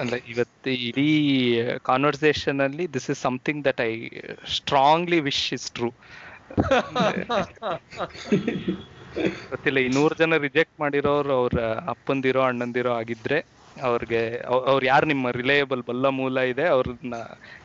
ಅಂದ್ರೆ 0.00 0.18
ಇವತ್ತು 0.32 0.70
ಇಡೀ 0.86 1.06
ಕಾನ್ವರ್ಸೇಷನ್ 1.88 2.60
ಅಲ್ಲಿ 2.66 2.84
this 2.94 3.08
is 3.12 3.20
something 3.26 3.62
that 3.68 3.82
I 3.86 3.92
strongly 4.56 5.20
wish 5.28 5.46
is 5.56 5.68
true 5.72 5.90
ಗೊತ್ತಿಲ್ಲ 9.50 9.78
ಈ 9.84 9.90
ನೂರು 9.96 10.14
ಜನ 10.20 10.36
ರಿಜೆಕ್ಟ್ 10.46 10.76
ಮಾಡಿರೋರು 10.82 11.32
ಅವ್ರ 11.40 11.58
ಅಪ್ಪಂದಿರೋ 11.94 12.42
ಅಣ್ಣಂದಿರೋ 12.48 12.92
ಆಗಿದ್ರೆ 13.00 13.38
ಅವ್ರಿಗೆ 13.88 14.20
ಅವ್ರು 14.70 14.84
ಯಾರು 14.90 15.06
ನಿಮ್ಮ 15.12 15.30
ರಿಲಯಬಲ್ 15.40 15.82
ಬಲ್ಲ 15.88 16.06
ಮೂಲ 16.18 16.42
ಇದೆ 16.52 16.64
ಅವ್ರನ್ನ 16.74 17.16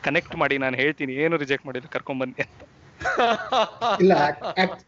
ಕನೆಕ್ಟ್ 0.06 0.34
ಮಾಡಿ 0.42 0.56
ನಾನು 0.64 0.76
ಹೇಳ್ತೀನಿ 0.82 1.12
ಏನು 1.24 1.36
ರಿಜೆಕ್ಟ್ 1.42 1.66
ಮಾಡಿಲ್ಲ 1.68 1.88
ಕರ್ಕೊಂಡ್ 1.96 2.20
ಬನ್ನಿ 2.22 2.36
ಅಂತ. 2.44 2.60
ಇಲ್ಲ 4.02 4.12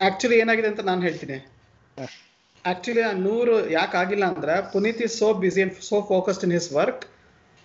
ಆಕ್ಚುಲಿ 0.08 0.36
ಏನಾಗಿದೆ 0.42 0.68
ಅಂತ 0.72 0.82
ನಾನು 0.90 1.02
ಹೇಳ್ತೀನಿ. 1.06 1.38
ಆಕ್ಚುಲಿ 2.64 3.02
ಆ 3.08 3.12
ನೂರು 3.26 3.54
ಯಾಕೆ 3.78 3.96
ಆಗಿಲ್ಲ 4.02 4.24
ಅಂದ್ರೆ 4.32 4.54
Puneeth 4.72 5.02
is 5.06 5.16
so 5.22 5.28
busy 5.42 5.60
and 5.64 5.74
so 5.90 5.98
focused 6.12 6.44
in 6.46 6.54
his 6.58 6.70
work 6.78 7.04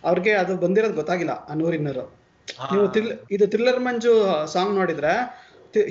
ಅವ್ರಿಗೆ 0.04 0.34
ಅದು 0.42 0.54
ಬಂದಿರೋದು 0.66 0.98
ಗೊತ್ತಾಗಿಲ್ಲ 1.02 1.34
ಆ 1.50 1.56
ನೂರು 1.62 1.76
ಇನ್ನೂರು. 1.80 2.06
ನೀವು 2.72 2.86
ಇದು 3.36 3.46
ಥ್ರಿಲ್ಲರ್ 3.54 3.82
ಮಂಜು 3.88 4.14
ಸಾಂಗ್ 4.54 4.74
ನೋಡಿದ್ರೆ 4.80 5.14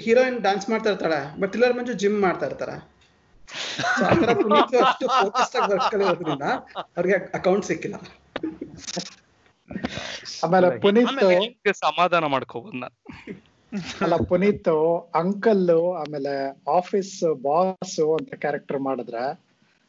ಹೀರೋಯಿನ್ 0.04 0.38
ಡ್ಯಾನ್ಸ್ 0.46 0.66
ಮಾಡ್ತಾ 0.72 0.88
ಇರ್ತಾಳೆ 0.92 1.20
ಬಟ್ 1.40 1.50
ಥ್ರಿಲ್ಲರ್ 1.52 1.76
ಮಂಜು 1.78 1.92
ಜಿಮ್ 2.02 2.18
ಮಾಡ್ತಾ 2.26 2.46
ಇರ್ತಾರೆ. 2.50 2.74
ಆ 4.06 4.34
ಪುನೀತ್ 4.42 4.74
ಅಷ್ಟು 4.82 5.06
ಫೋಕಸ್ 5.18 5.54
ಆಗಿ 5.56 5.68
ವರ್ಕ್ 5.72 5.88
ಕಲಿಯೋದ್ರಿಂದ 5.94 6.46
ಅವ್ರಿಗೆ 6.96 7.16
ಅಕೌಂಟ್ 7.38 7.66
ಸಿಕ್ಕಿಲ್ಲ. 7.70 7.96
ಆಮೇಲೆ 10.44 10.70
ಪುನೀತ್ 10.84 11.70
ಸಮಾಧಾನ 11.86 12.24
ಮಾಡ್ಕೋಬಹುದು 12.34 12.78
ನಾನು. 12.84 12.96
ಅಲ್ಲ 14.04 14.16
ಪುನೀತ್ 14.30 14.70
ಅಂಕಲ್ 15.22 15.68
ಆಮೇಲೆ 16.02 16.32
ಆಫೀಸ್ 16.78 17.16
ಬಾಸ್ 17.46 17.98
ಅಂತ 18.18 18.32
ಕ್ಯಾರೆಕ್ಟರ್ 18.44 18.80
ಮಾಡಿದ್ರೆ 18.88 19.24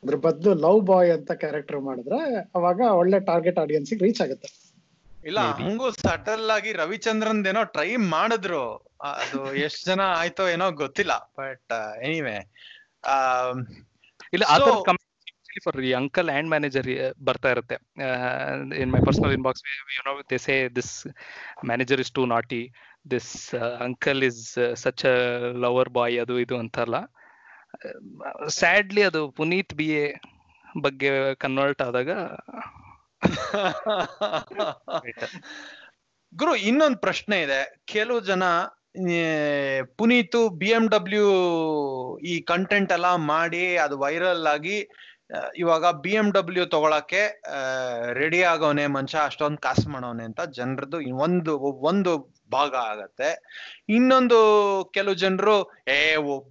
ಅದ್ರ 0.04 0.15
ಬದಲು 0.26 0.52
ಲವ್ 0.65 0.82
ಬಾಯ್ 0.89 1.12
ಅಂತ 1.15 1.32
ಕ್ಯಾರೆಕ್ಟರ್ 1.43 1.80
ಮಾಡಿದ್ರೆ 1.88 2.19
ಅವಾಗ 2.58 2.80
ಒಳ್ಳೆ 3.00 3.17
ಟಾರ್ಗೆಟ್ 3.30 3.60
ಆಡಿಯನ್ಸ್ 3.63 3.91
ರೀಚ್ 4.06 4.21
ಆಗುತ್ತೆ. 4.26 4.50
ಇಲ್ಲ 5.30 5.39
ಹಂಗು 5.58 5.88
ಸಟಲ್ 6.04 6.47
ಆಗಿ 6.54 6.71
ರವಿಚಂದ್ರನ್ 6.82 7.41
ಏನೋ 7.52 7.63
ಟ್ರೈ 7.74 7.89
ಮಾಡಿದ್ರು. 8.13 8.63
ಅದು 9.10 9.39
ಎಷ್ಟ್ 9.65 9.84
ಜನ 9.89 10.02
ಆಯ್ತೋ 10.21 10.43
ಏನೋ 10.54 10.67
ಗೊತ್ತಿಲ್ಲ 10.82 11.13
ಬಟ್ 11.39 11.74
ಎನಿವೆ 12.08 12.38
ಇಲ್ಲ 14.34 14.44
ಆ 14.48 14.58
ಫಾರ್ 15.64 15.94
ಅಂಕಲ್ 15.94 16.30
ಆ್ಯಂಡ್ 16.30 16.50
ಮ್ಯಾನೇಜರ್ 16.50 17.24
ಬರ್ತಾ 17.24 17.50
ಇರುತ್ತೆ. 17.50 17.78
In 18.82 18.94
my 18.94 19.00
personal 19.06 19.32
inbox 19.32 19.64
you 19.96 20.04
know 20.08 20.22
they 20.32 20.38
say 20.38 20.70
this 20.70 21.08
manager 21.66 22.00
is 22.00 22.12
too 22.12 22.26
naughty 22.26 22.74
this 23.12 23.56
uncle 23.56 24.24
is 24.24 24.76
such 24.76 25.06
a 25.06 25.40
lover 25.58 25.90
boy 25.90 26.20
ಅದು 26.20 26.40
ಇದು 26.40 26.58
ಅಂತಲ್ಲ. 26.58 26.96
ಸ್ಯಾಡ್ಲಿ 28.48 29.04
ಅದು 29.04 29.32
ಪುನೀತ್ 29.32 29.74
ಬಿ 29.74 29.90
ಎ 29.90 30.14
ಬಗ್ಗೆ 30.82 31.36
ಕನ್ವರ್ಟ್ 31.36 31.82
ಆದಾಗ 31.82 32.10
ಗುರು 36.34 36.56
ಇನ್ನೊಂದು 36.56 36.98
ಪ್ರಶ್ನೆ 36.98 37.42
ಇದೆ. 37.42 37.82
ಕೆಲವು 37.86 38.22
ಜನ 38.22 38.44
ಪುನೀತು 40.00 40.50
ಬಿ 40.62 40.70
ಎಂ 40.70 40.88
ಡಬ್ಲ್ಯೂ 40.90 41.28
ಈ 42.32 42.40
ಕಂಟೆಂಟ್ 42.40 42.92
ಎಲ್ಲ 42.92 43.16
ಮಾಡಿ 43.16 43.78
ಅದು 43.78 43.98
ವೈರಲ್ 43.98 44.48
ಆಗಿ 44.48 44.78
ಇವಾಗ 45.56 45.86
ಬಿ 46.04 46.14
ಎಂ 46.22 46.32
ಡಬ್ಲ್ಯೂ 46.32 46.66
ತಗೊಳಕ್ಕೆ 46.66 47.22
ರೆಡಿ 48.14 48.44
ಆಗೋನೆ 48.44 48.86
ಮನುಷ್ಯ 48.88 49.20
ಅಷ್ಟೊಂದು 49.20 49.58
ಕಾಸು 49.58 49.90
ಮಾಡೋನೆ 49.90 50.24
ಅಂತ 50.24 50.42
ಜನರದ್ದು 50.58 50.98
ಒಂದು 51.26 51.54
ಒಂದು 51.92 52.14
ಭಾಗ 52.52 52.74
ಆಗತ್ತೆ. 52.76 53.30
ಇನ್ನೊಂದು 53.90 54.40
ಕೆಲವು 54.94 55.16
ಜನರು, 55.16 55.56
ಏ 55.88 55.98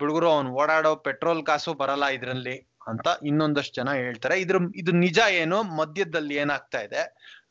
ಬಿಡುಗರು, 0.00 0.29
ಅವ್ನು 0.37 0.50
ಓಡಾಡೋ 0.55 0.92
ಪೆಟ್ರೋಲ್ 1.07 1.42
ಕಾಸು 1.46 1.74
ಬರಲ್ಲ 1.74 2.05
ಇದ್ರಲ್ಲಿ 2.16 2.57
ಅಂತ 2.88 3.09
ಇನ್ನೊಂದಷ್ಟು 3.22 3.74
ಜನ 3.81 3.92
ಹೇಳ್ತಾರೆ. 4.03 4.37
ಇದ್ರ, 4.40 4.57
ಇದು 4.74 4.92
ನಿಜ 4.92 5.18
ಏನು, 5.42 5.59
ಮಧ್ಯದಲ್ಲಿ 5.81 6.35
ಏನಾಗ್ತಾ 6.44 6.81
ಇದೆ? 6.87 7.03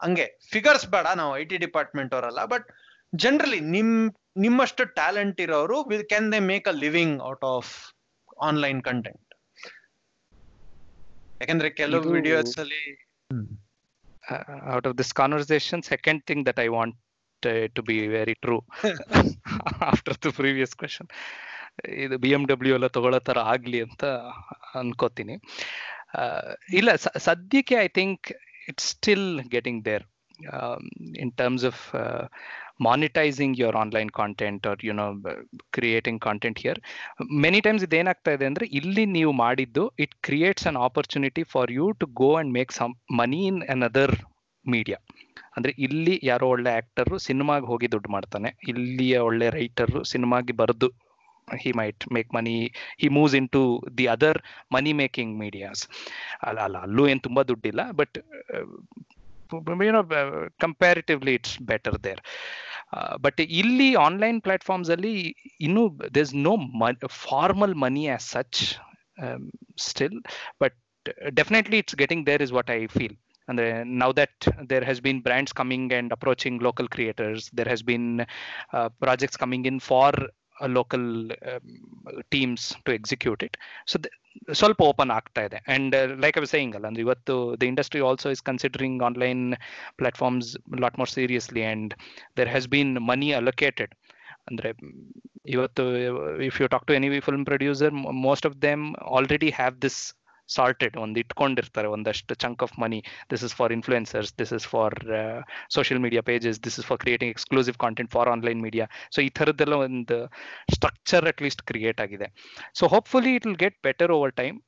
ಹಂಗೆ 0.03 0.25
ಫಿಗರ್ಸ್ 0.51 0.87
ಬೇಡ, 0.95 1.07
ನಾವು 1.21 1.33
ಐ 1.37 1.43
ಟಿ 1.43 1.57
ಡಿಪಾರ್ಟ್ಮೆಂಟ್ 1.57 2.15
ಅವರಲ್ಲ 2.17 2.43
ಬಟ್ 2.45 2.67
ಜನರಲಿ 3.13 3.59
ನಿಮ್ 3.75 3.93
ನಿಮ್ಮಷ್ಟು 4.39 4.83
ಟ್ಯಾಲೆಂಟ್ 4.99 5.39
ಇರೋರು 5.41 5.77
can 6.11 6.29
they 6.33 6.39
make 6.51 6.67
a 6.67 6.75
living 6.85 7.17
out 7.23 7.45
of 7.55 7.71
online 8.41 8.81
content 8.83 9.25
ಯಾಕಂದ್ರೆ 11.41 11.69
ಕೆಲವು 11.71 12.07
ವಿಡಿಯೋಸ್ 12.11 12.55
ಅಲ್ಲಿ 12.59 12.83
out 14.75 14.87
of 14.87 14.97
this 14.97 15.13
conversation 15.13 15.83
second 15.83 16.23
thing 16.25 16.43
that 16.49 16.59
I 16.59 16.67
want 16.67 16.97
want 17.43 17.45
be 17.45 17.67
to 17.75 17.81
be 17.81 18.07
very 18.07 18.35
true 18.43 18.61
after 19.91 20.13
the 20.25 20.31
previous 20.31 20.73
question, 20.73 21.07
ಇದು 22.03 22.15
B 22.17 22.29
M 22.29 22.43
W 22.45 22.73
ಎಲ್ಲ 22.75 22.87
ತಗೊಳ್ಳೋ 22.87 23.19
ಥರ 23.19 23.39
ಆಗಲಿ 23.51 23.79
ಅಂತ 23.81 24.03
ಅನ್ಕೋತೀನಿ. 24.75 25.35
ಇಲ್ಲ 26.73 26.89
ಸದ್ಯಕ್ಕೆ 27.17 27.75
I 27.75 27.87
think 27.87 28.27
it's 28.69 28.87
still 28.87 29.27
getting 29.49 29.81
there 29.85 30.05
in 31.17 31.31
terms 31.31 31.65
of 31.65 31.81
monetising 32.87 33.57
your 33.61 33.77
online 33.83 34.11
content 34.19 34.67
or 34.71 34.81
you know 34.89 35.07
creating 35.77 36.21
content 36.27 36.59
here 36.63 36.79
many 37.45 37.61
times 37.67 37.85
ಇದೇನಾಗ್ತಾ 37.87 38.33
ಇದೆ 38.37 38.47
ಅಂದರೆ 38.51 38.67
ಇಲ್ಲಿ 38.79 39.05
ನೀವು 39.17 39.33
ಮಾಡಿದ್ದು 39.45 39.85
it 40.05 40.15
creates 40.27 40.67
an 40.71 40.79
opportunity 40.87 41.43
for 41.53 41.71
you 41.79 41.87
to 42.01 42.07
go 42.21 42.31
and 42.41 42.53
make 42.59 42.73
some 42.79 42.95
money 43.21 43.41
in 43.51 43.61
another 43.75 44.15
media 44.65 44.99
ಅಂದ್ರೆ 45.57 45.71
ಇಲ್ಲಿ 45.85 46.15
ಯಾರೋ 46.29 46.47
ಒಳ್ಳೆ 46.55 46.71
actor 46.79 47.11
ಸಿನಿಮಾಗೆ 47.27 47.65
ಹೋಗಿ 47.71 47.87
ದುಡ್ಡು 47.93 48.09
ಮಾಡ್ತಾನೆ. 48.15 48.49
ಇಲ್ಲಿಯ 48.71 49.15
ಒಳ್ಳೆ 49.27 49.47
ರೈಟರ್ 49.57 49.93
ಸಿನಿಮಾಗೆ 50.11 50.53
ಬರೆದು 50.61 50.89
he 51.63 51.71
might 51.79 52.03
make 52.15 52.29
money 52.37 52.53
he 53.01 53.07
moves 53.15 53.35
into 53.55 53.61
the 53.99 54.05
other 54.13 54.39
money 54.75 54.91
making 55.01 55.33
medias 55.43 55.81
ಅಲ್ಲ 56.47 56.59
ಅಲ್ಲ, 56.67 56.77
ಅಲ್ಲೂ 56.87 57.03
ಏನು 57.11 57.21
ತುಂಬ 57.27 57.41
ದುಡ್ಡಿಲ್ಲ 57.49 57.83
but 58.01 58.17
you know 59.87 60.01
comparatively 60.65 61.33
it's 61.39 61.55
better 61.71 61.97
there 62.07 62.21
but 63.21 63.39
ಇಲ್ಲಿ 63.39 63.95
ಆನ್ಲೈನ್ 63.95 64.41
ಪ್ಲಾಟ್ಫಾರ್ಮ್ಸ್ 64.41 64.89
ಅಲ್ಲಿ 64.89 65.35
ಇನ್ನೂ 65.61 65.99
there 66.15 66.35
no 66.35 66.57
formal 67.07 67.75
money 67.75 68.07
as 68.07 68.29
such 68.29 68.79
still 69.77 70.21
but 70.61 70.77
definitely 71.33 71.77
it's 71.77 71.95
getting 71.95 72.25
there 72.25 72.41
is 72.41 72.51
what 72.51 72.69
I 72.69 72.85
feel 72.85 73.17
ಅಂದ್ರೆ 73.49 73.83
now 73.85 74.11
that 74.11 74.47
there 74.67 74.83
has 74.83 74.99
been 74.99 75.21
brands 75.21 75.51
coming 75.51 75.91
and 75.93 76.11
approaching 76.11 76.59
local 76.59 76.87
creators 76.87 77.49
there 77.53 77.65
has 77.65 77.81
been 77.81 78.25
uh, 78.73 78.89
projects 78.89 79.37
coming 79.37 79.65
in 79.65 79.79
for 79.79 80.11
uh, 80.61 80.67
local 80.67 81.31
um, 81.31 81.61
teams 82.31 82.75
to 82.85 82.93
execute 82.93 83.41
it 83.41 83.57
so 83.85 83.99
th- 83.99 84.13
ಸ್ವಲ್ಪ 84.53 84.79
open 84.87 85.11
ಆಗ್ತಾ 85.11 85.41
ಇದೆ. 85.43 85.57
And 85.67 85.95
like 86.23 86.37
I 86.37 86.45
saying 86.51 86.71
ಅಲ್ಲ 86.75 86.85
ಅಂದ್ರೆ 86.87 87.03
ಇವತ್ತು 87.03 87.33
the 87.55 87.65
industry 87.65 88.01
also 88.01 88.29
is 88.29 88.43
considering 88.43 89.03
online 89.03 89.43
platforms 89.97 90.49
lot 90.79 90.97
more 90.97 91.11
seriously 91.11 91.63
and 91.65 91.93
there 92.37 92.49
has 92.49 92.67
been 92.67 92.93
money 93.07 93.29
allocated 93.33 93.93
ಅಂದ್ರೆ 94.47 94.69
ಮ್, 94.79 94.93
ಇವತ್ತು 95.47 95.83
if 96.43 96.57
you 96.61 96.67
talk 96.67 96.85
to 96.85 96.93
any 96.93 97.19
film 97.21 97.45
producer 97.45 97.93
most 98.21 98.45
of 98.45 98.57
them 98.61 98.83
already 99.11 99.49
have 99.51 99.75
this 99.81 99.99
sorted 100.49 100.97
ಒಂದು 100.97 101.19
ಇಟ್ಕೊಂಡಿರ್ತಾರೆ 101.19 101.87
ಒಂದಷ್ಟು 101.87 102.35
chunk 102.35 102.63
of 102.63 102.79
money 102.79 103.03
this 103.31 103.43
is 103.43 103.55
for 103.55 103.73
influencers 103.73 104.33
this 104.39 104.53
is 104.53 104.67
for 104.67 104.95
social 105.73 106.01
media 106.01 106.21
pages 106.21 106.63
this 106.63 106.79
is 106.79 106.87
for 106.87 106.99
creating 106.99 107.31
exclusive 107.31 107.75
content 107.75 108.11
for 108.11 108.29
online 108.29 108.61
media 108.61 108.85
so 109.15 109.21
ಈ 109.21 109.29
ಥರದ್ದೆಲ್ಲ 109.29 109.73
ಒಂದು 109.73 110.27
structure 110.73 111.25
at 111.25 111.41
least 111.41 111.61
create 111.61 112.01
ಆಗಿದೆ. 112.01 112.27
So 112.73 112.87
hopefully 112.87 113.35
it 113.35 113.45
will 113.45 113.57
get 113.57 113.77
better 113.83 114.11
over 114.11 114.35
time 114.35 114.59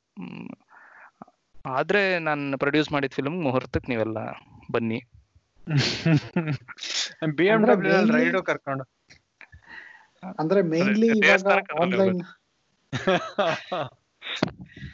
ಆದ್ರೆ 1.65 2.19
ನಾನು 2.19 2.57
produce 2.57 2.91
ಮಾಡಿದ 2.91 3.11
film 3.13 3.43
ಮುಹೂರ್ತಕ್ಕೆ 3.43 3.91
ನೀವೆಲ್ಲ 3.91 4.17
ಬನ್ನಿ. 4.71 5.01
ಬಿ 7.37 7.45
ಎಂ 7.45 7.55
ಅಂದ್ರೆ 7.55 7.75
ಡಬ್ಲ್ಯೂ 7.75 7.93
mainly- 7.93 8.45
ಕರ್ಕೊಂಡು. 8.45 8.83
ಅಂದ್ರೆ 10.39 10.61
ಮೇನ್ಲಿ 10.61 11.07
ಇವಾಗ 11.07 11.65
ಆನ್ಲೈನ್ 11.81 12.21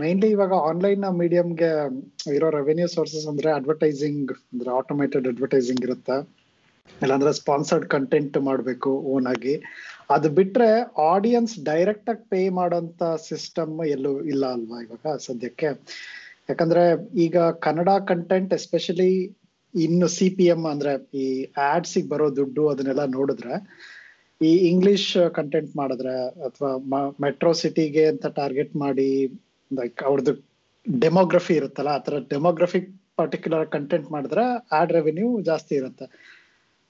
ಮೈನ್ಲಿ 0.00 0.30
ಇವಾಗ 0.30 0.52
ಆನ್ಲೈನ್ 0.52 1.18
ಮೀಡಿಯಂಗೆ 1.18 1.70
ಇರೋ 2.34 2.50
ರೆವೆನ್ಯೂ 2.50 2.86
ಸೋರ್ಸಸ್ 2.86 3.26
ಅಂದ್ರೆ 3.26 3.52
ಅಡ್ವರ್ಟೈಸಿಂಗ್ 3.52 4.32
ಅಂದ್ರೆ 4.52 4.70
ಆಟೋಮೇಟೆಡ್ 4.70 5.26
ಅಡ್ವರ್ಟೈಸಿಂಗ್ 5.28 5.82
ಇರುತ್ತೆ. 5.84 6.16
ಇಲ್ಲಾಂದ್ರೆ 7.02 7.32
ಸ್ಪಾನ್ಸರ್ಡ್ 7.32 7.86
ಕಂಟೆಂಟ್ 7.86 8.38
ಮಾಡಬೇಕು 8.38 8.90
ಓನ್ 9.00 9.26
ಆಗಿ. 9.26 9.54
ಅದು 10.10 10.28
ಬಿಟ್ರೆ 10.28 10.70
ಆಡಿಯನ್ಸ್ 11.12 11.64
ಡೈರೆಕ್ಟ್ 11.64 12.10
ಆಗಿ 12.10 12.28
ಪೇ 12.30 12.48
ಮಾಡೋಂತ 12.48 13.02
ಸಿಸ್ಟಮ್ 13.02 13.86
ಎಲ್ಲೂ 13.86 14.20
ಇಲ್ಲ 14.22 14.46
ಅಲ್ವಾ 14.46 14.82
ಇವಾಗ 14.82 15.16
ಸದ್ಯಕ್ಕೆ. 15.16 15.66
ಯಾಕಂದ್ರೆ 16.48 17.12
ಈಗ 17.14 17.38
ಕನ್ನಡ 17.38 17.88
ಕಂಟೆಂಟ್ 17.88 18.52
ಎಸ್ಪೆಷಲಿ 18.52 19.12
ಇನ್ನು 19.74 20.08
ಸಿ 20.08 20.30
ಪಿ 20.30 20.46
ಎಂ 20.46 20.66
ಅಂದ್ರೆ 20.66 20.92
ಈ 21.14 21.46
ಆಡ್ಸಿಗೆ 21.58 22.08
ಬರೋ 22.08 22.36
ದುಡ್ಡು 22.36 22.68
ಅದನ್ನೆಲ್ಲ 22.68 23.04
ನೋಡಿದ್ರೆ, 23.04 23.54
ಈ 24.40 24.56
ಇಂಗ್ಲಿಷ್ 24.56 25.30
ಕಂಟೆಂಟ್ 25.34 25.76
ಮಾಡಿದ್ರೆ 25.76 26.14
ಅಥವಾ 26.44 26.70
ಮೆಟ್ರೋ 27.20 27.52
ಸಿಟಿಗೆ 27.52 28.06
ಅಂತ 28.06 28.26
ಟಾರ್ಗೆಟ್ 28.26 28.76
ಮಾಡಿ 28.76 29.08
ಲೈಕ್ 29.78 30.02
ಅವ್ರದ್ದು 30.08 30.32
ಡೆಮೋಗ್ರಫಿ 30.86 31.54
ಇರುತ್ತಲ್ಲ, 31.60 31.90
ಆ 31.98 32.02
ತರ 32.06 32.14
ಡೆಮೋಗ್ರಫಿಕ್ 32.32 32.88
ಪರ್ಟಿಕ್ಯುಲರ್ 33.20 33.66
ಕಂಟೆಂಟ್ 33.74 34.08
ಮಾಡಿದ್ರೆ 34.14 34.44
ಆಡ್ 34.78 34.92
ರೆವೆನ್ಯೂ 34.98 35.28
ಜಾಸ್ತಿ 35.50 35.74
ಇರುತ್ತೆ. 35.80 36.06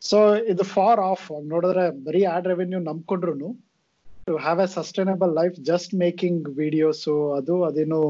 ಸೊ 0.03 0.19
ಇದು 0.53 0.65
ಫಾರ್ 0.75 1.01
ಆಫ್ 1.11 1.27
ನೋಡಿದ್ರೆ 1.53 1.85
ಬರೀ 2.07 2.23
ad 2.35 2.49
revenue 2.53 2.81
ನಂಬ್ಕೊಂಡ್ರು 2.89 3.35
to 4.27 4.33
have 4.47 4.61
a 4.65 4.67
sustainable 4.79 5.33
life 5.41 5.57
just 5.71 5.93
making 6.05 6.49
videos 6.63 7.15
ಅದು, 7.39 7.55
ಅದೇನು 7.69 8.01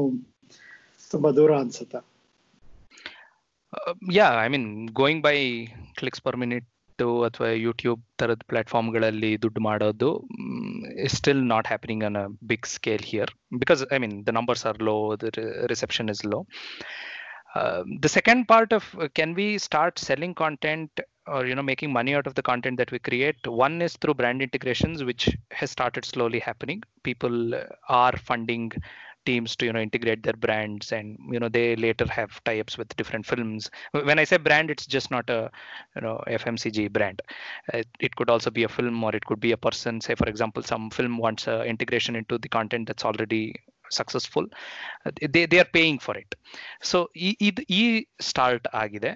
ತುಂಬಾ 1.11 1.29
ದೂರ 1.39 1.51
ಅನ್ಸುತ್ತೆ. 1.63 1.99
Yeah 4.17 4.27
I 4.45 4.47
mean 4.53 4.67
going 5.01 5.23
by 5.27 5.37
clicks 5.99 6.23
per 6.27 6.37
minute 6.43 6.67
ಅಥವಾ 7.26 7.48
ಯೂಟ್ಯೂಬ್ 7.66 8.00
ಥರದ 8.20 8.42
ಪ್ಲಾಟ್ಫಾರ್ಮ್ಗಳಲ್ಲಿ 8.50 9.30
ದುಡ್ಡು 9.44 9.60
ಮಾಡೋದು 9.66 10.08
still 11.16 11.42
not 11.52 11.68
happening 11.72 12.04
on 12.08 12.18
a 12.22 12.26
big 12.50 12.66
scale 12.76 13.04
here 13.10 13.32
because 13.62 13.82
I 13.96 13.98
mean 14.04 14.16
the 14.28 14.32
numbers 14.38 14.64
are 14.70 14.80
low 14.90 14.96
the 15.24 15.30
reception 15.74 16.10
is 16.16 16.24
low 16.34 16.40
the 18.04 18.08
second 18.08 18.46
part 18.50 18.70
of 18.76 18.84
uh, 19.02 19.08
can 19.18 19.30
we 19.38 19.46
start 19.58 19.98
selling 19.98 20.32
content 20.42 20.90
or 21.26 21.46
you 21.48 21.54
know 21.58 21.64
making 21.70 21.90
money 21.96 22.12
out 22.14 22.26
of 22.30 22.34
the 22.38 22.42
content 22.42 22.76
that 22.80 22.90
we 22.94 22.98
create 23.08 23.46
one 23.64 23.76
is 23.86 23.94
through 24.00 24.14
brand 24.20 24.40
integrations 24.46 24.98
which 25.08 25.24
has 25.50 25.70
started 25.76 26.04
slowly 26.04 26.40
happening 26.48 26.80
people 27.08 27.36
uh, 27.54 27.64
are 28.02 28.16
funding 28.28 28.64
teams 29.26 29.56
to 29.56 29.66
you 29.66 29.72
know 29.72 29.80
integrate 29.80 30.22
their 30.22 30.38
brands 30.44 30.92
and 30.92 31.18
you 31.30 31.38
know 31.40 31.48
they 31.48 31.76
later 31.76 32.06
have 32.08 32.42
tie-ups 32.44 32.78
with 32.78 32.96
different 32.96 33.26
films 33.26 33.70
when 34.08 34.18
i 34.18 34.24
say 34.24 34.36
brand 34.36 34.70
it's 34.70 34.86
just 34.86 35.10
not 35.10 35.28
a 35.28 35.50
you 35.96 36.02
know 36.02 36.22
fmcg 36.26 36.90
brand 36.92 37.20
it, 37.74 37.86
it 38.00 38.14
could 38.16 38.30
also 38.30 38.50
be 38.50 38.64
a 38.64 38.68
film 38.68 39.02
or 39.04 39.14
it 39.14 39.24
could 39.24 39.40
be 39.40 39.52
a 39.52 39.56
person 39.56 40.00
say 40.00 40.14
for 40.14 40.28
example 40.28 40.62
some 40.62 40.90
film 40.90 41.18
wants 41.18 41.46
uh, 41.48 41.62
integration 41.66 42.16
into 42.16 42.38
the 42.38 42.48
content 42.48 42.86
that's 42.86 43.04
already 43.04 43.54
successful 43.90 44.46
uh, 45.06 45.10
they, 45.30 45.46
they 45.46 45.60
are 45.60 45.70
paying 45.78 45.98
for 45.98 46.16
it 46.16 46.34
so 46.90 46.98
ಇದು 47.48 47.62
ಈ 47.80 47.84
start 48.20 48.66
ಆಗಿದೆ 48.82 49.12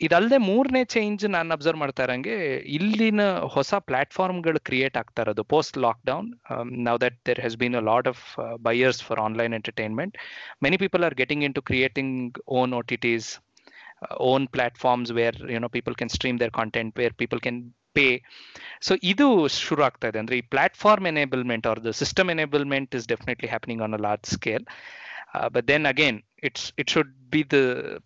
ಇದಲ್ಲದೆ 0.00 0.38
ಮೂರನೇ 0.46 0.84
change 0.84 1.24
ನಾನು 1.28 1.54
observe 1.54 1.80
ಮಾಡ್ತಾ 1.80 2.02
ಇರಂಗೆ 2.02 2.34
ಇಲ್ಲಿನ 2.76 3.22
ಹೊಸ 3.48 3.74
ಪ್ಲಾಟ್ಫಾರ್ಮ್ಗಳು 3.86 4.60
create 4.60 4.96
ಆಗ್ತಾ 4.96 5.22
ಇರೋದು 5.22 5.44
post 5.44 5.78
lockdown 5.78 6.28
now 6.86 6.96
that 6.98 7.18
there 7.26 7.40
has 7.40 7.56
been 7.56 7.76
a 7.76 7.84
lot 7.90 8.08
of 8.08 8.22
buyers 8.62 9.02
for 9.02 9.20
online 9.20 9.54
entertainment 9.54 10.16
many 10.62 10.76
people 10.76 11.04
are 11.04 11.14
getting 11.14 11.44
into 11.54 11.62
creating 11.62 12.16
own 12.52 12.74
O 12.74 12.82
T 12.82 12.96
Ts 12.96 13.28
own 14.30 14.48
platforms 14.48 15.12
where 15.12 15.38
you know 15.50 15.68
people 15.68 15.94
can 15.94 16.08
stream 16.08 16.40
their 16.40 16.50
content 16.50 16.98
where 16.98 17.14
people 17.14 17.40
can 17.40 17.60
pay 17.94 18.06
so 18.80 18.94
ಇದು 19.02 19.26
ಶುರು 19.58 19.82
ಆಗ್ತಾ 19.84 20.08
ಇದೆ. 20.08 20.18
ಅಂದ್ರೆ 20.18 20.36
ಈ 20.36 20.42
platform 20.52 21.06
enablement 21.06 21.66
ಅವ್ರದ್ದು 21.66 21.92
system 21.92 22.30
enablement 22.30 22.94
is 22.94 23.08
definitely 23.08 23.48
happening 23.48 23.82
on 23.82 23.94
a 23.94 24.02
large 24.06 24.26
scale 24.26 24.64
but 25.54 25.68
then 25.68 25.86
again 25.86 26.18
it's 26.48 26.66
it 26.82 26.90
should 26.94 27.12
be 27.34 27.40
the 27.54 27.58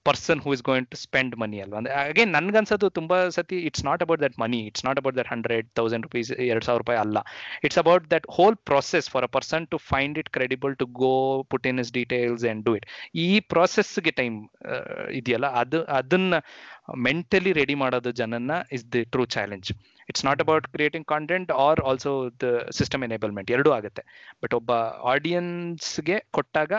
person 0.09 0.39
who 0.45 0.51
is 0.57 0.63
going 0.69 0.87
to 0.93 0.99
spend 1.05 1.35
money 1.43 1.59
ಅಲ್ವಾ? 1.65 1.79
ಅಂದ್ರೆ 1.81 1.95
again 2.11 2.31
ನನ್ಗನ್ಸೋದು 2.37 2.89
ತುಂಬಾ 2.99 3.17
ಸತಿ 3.37 3.59
it's 3.69 3.85
not 3.89 4.03
about 4.05 4.21
that 4.25 4.37
money 4.43 4.61
it's 4.71 4.85
not 4.89 4.99
about 5.01 5.17
that 5.21 5.31
hundred 5.35 5.67
thousand 5.81 6.05
rupees 6.09 6.31
ಎರಡು 6.51 6.67
ಸಾವಿರ 6.69 6.81
ರೂಪಾಯಿ 6.85 7.01
ಅಲ್ಲ. 7.05 7.19
It's 7.67 7.81
about 7.83 8.07
that 8.15 8.27
whole 8.39 8.57
process 8.71 9.09
for 9.15 9.27
a 9.29 9.31
person 9.37 9.67
to 9.75 9.79
find 9.93 10.19
it 10.23 10.31
credible 10.39 10.77
to 10.83 10.89
go 11.03 11.13
put 11.53 11.69
in 11.73 11.81
is 11.85 11.93
details 11.99 12.47
and 12.53 12.65
do 12.69 12.75
it 12.81 12.87
ಈ 13.27 13.29
ಪ್ರಾಸೆಸ್ಗೆ 13.55 14.15
time 14.23 14.39
ಇದೆಯಲ್ಲ? 15.21 15.47
ಅದು, 15.63 15.81
ಅದನ್ನ 16.01 16.35
mentally 17.09 17.51
ready 17.61 17.75
ಮಾಡೋದು 17.85 18.11
ಜನನ್ನ 18.23 18.53
is 18.77 18.85
the 18.95 19.03
true 19.15 19.25
challenge 19.37 19.69
it's 20.11 20.25
not 20.29 20.41
about 20.45 20.67
creating 20.75 21.07
content 21.15 21.51
or 21.67 21.81
also 21.89 22.13
the 22.43 22.47
system 22.79 23.03
enablement 23.09 23.51
ಎರಡೂ 23.57 23.71
ಆಗುತ್ತೆ. 23.79 24.03
But 24.43 24.55
ಒಬ್ಬ 24.59 24.73
ಆಡಿಯನ್ಸ್ಗೆ 25.13 26.19
ಕೊಟ್ಟಾಗ 26.37 26.73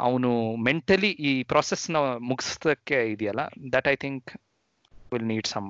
ಅವನು 0.00 0.30
ಮೆಂಟಲಿ 0.62 1.10
ಈ 1.10 1.32
ಪ್ರಾಸೆಸ್ನ 1.42 1.96
ಮುಗಿಸೋದಕ್ಕೆ 2.20 2.98
ಇದೆಯಲ್ಲ 3.04 3.42
that 3.72 3.88
I 3.88 3.96
think 3.96 4.30
will 5.12 5.26
need 5.26 5.46
some 5.46 5.68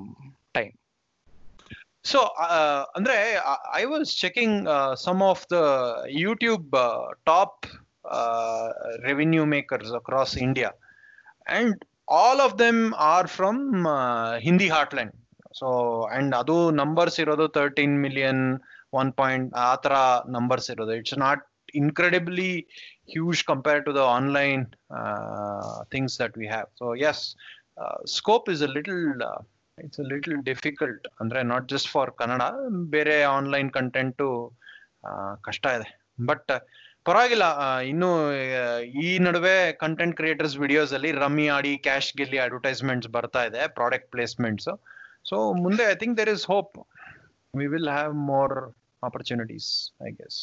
time 0.51 0.73
so 2.03 2.19
ಅಂದ್ರೆ 2.95 3.17
I 3.75 3.83
was 3.85 4.11
checking 4.17 4.67
some 4.95 5.21
of 5.21 5.43
the 5.53 5.57
YouTube 6.19 6.75
top 7.25 7.65
revenue 9.03 9.45
makers 9.45 9.91
across 9.91 10.35
India 10.37 10.71
and 11.47 11.77
all 12.11 12.41
of 12.41 12.59
them 12.59 12.81
are 12.93 13.27
from 13.27 13.61
Hindi 14.39 14.69
heartland 14.69 15.15
so 15.59 15.67
and 16.11 16.33
ಅದು 16.35 16.57
numbers 16.71 17.19
ಇರೋದು 17.19 17.47
thirteen 17.47 17.95
million 17.99 18.43
one 18.93 19.11
point 19.13 19.49
ಆ 19.55 19.71
ತರ 19.75 19.95
numbers 20.29 20.69
ಇರೋದು. 20.69 20.93
It's 20.93 21.17
not 21.17 21.43
incredibly 21.75 22.51
huge 23.11 23.45
compared 23.45 23.83
to 23.87 23.93
the 23.93 24.05
online 24.17 24.63
uh, 24.91 25.83
things 25.93 26.17
that 26.17 26.35
we 26.35 26.47
have. 26.47 26.67
So 26.75 26.93
yes, 26.95 27.17
uh, 27.77 27.97
scope 28.07 28.47
is 28.49 28.61
a 28.61 28.71
little 28.77 29.01
uh, 29.21 29.39
it's 29.77 29.99
a 29.99 30.07
little 30.13 30.37
difficult. 30.49 31.01
ಅಂದ್ರೆ 31.21 31.39
not 31.51 31.65
just 31.73 31.89
for 31.95 32.11
Kannada 32.21 32.43
ಬೇರೆ 32.95 33.17
online 33.37 33.69
content 33.77 34.27
ಕಷ್ಟ 35.41 35.65
ಇದೆ 35.77 35.87
but 36.25 36.51
ಪರವಾಗಿಲ್ಲ 37.05 37.45
ಇನ್ನು 37.91 38.09
ಈ 39.03 39.11
ನಡುವೆ 39.27 39.55
content 39.83 40.15
creators 40.19 40.55
videos 40.63 40.91
ಅಲ್ಲಿ 40.97 41.11
rummy 41.23 41.45
ಆಡಿ 41.55 41.71
ಕ್ಯಾಶ್ 41.87 42.09
ಗೆಲ್ಲಿ 42.19 42.39
ಅಡ್ವರ್ಟೈಸ್ಮೆಂಟ್ಸ್ 42.45 43.09
ಬರ್ತಾ 43.15 43.43
ಇದೆ 43.49 43.61
ಪ್ರಾಡಕ್ಟ್ 43.79 44.09
ಪ್ಲೇಸ್ಮೆಂಟ್ಸ್ 44.15 44.69
ಸೊ 45.29 45.37
ಮುಂದೆ 45.63 45.85
I 45.93 45.95
think 46.03 46.15
there 46.19 46.31
is 46.35 46.45
hope 46.53 46.75
we 47.53 47.67
will 47.73 47.91
have 47.97 48.13
more 48.31 48.55
opportunities 49.03 49.69
I 50.07 50.11
guess 50.19 50.39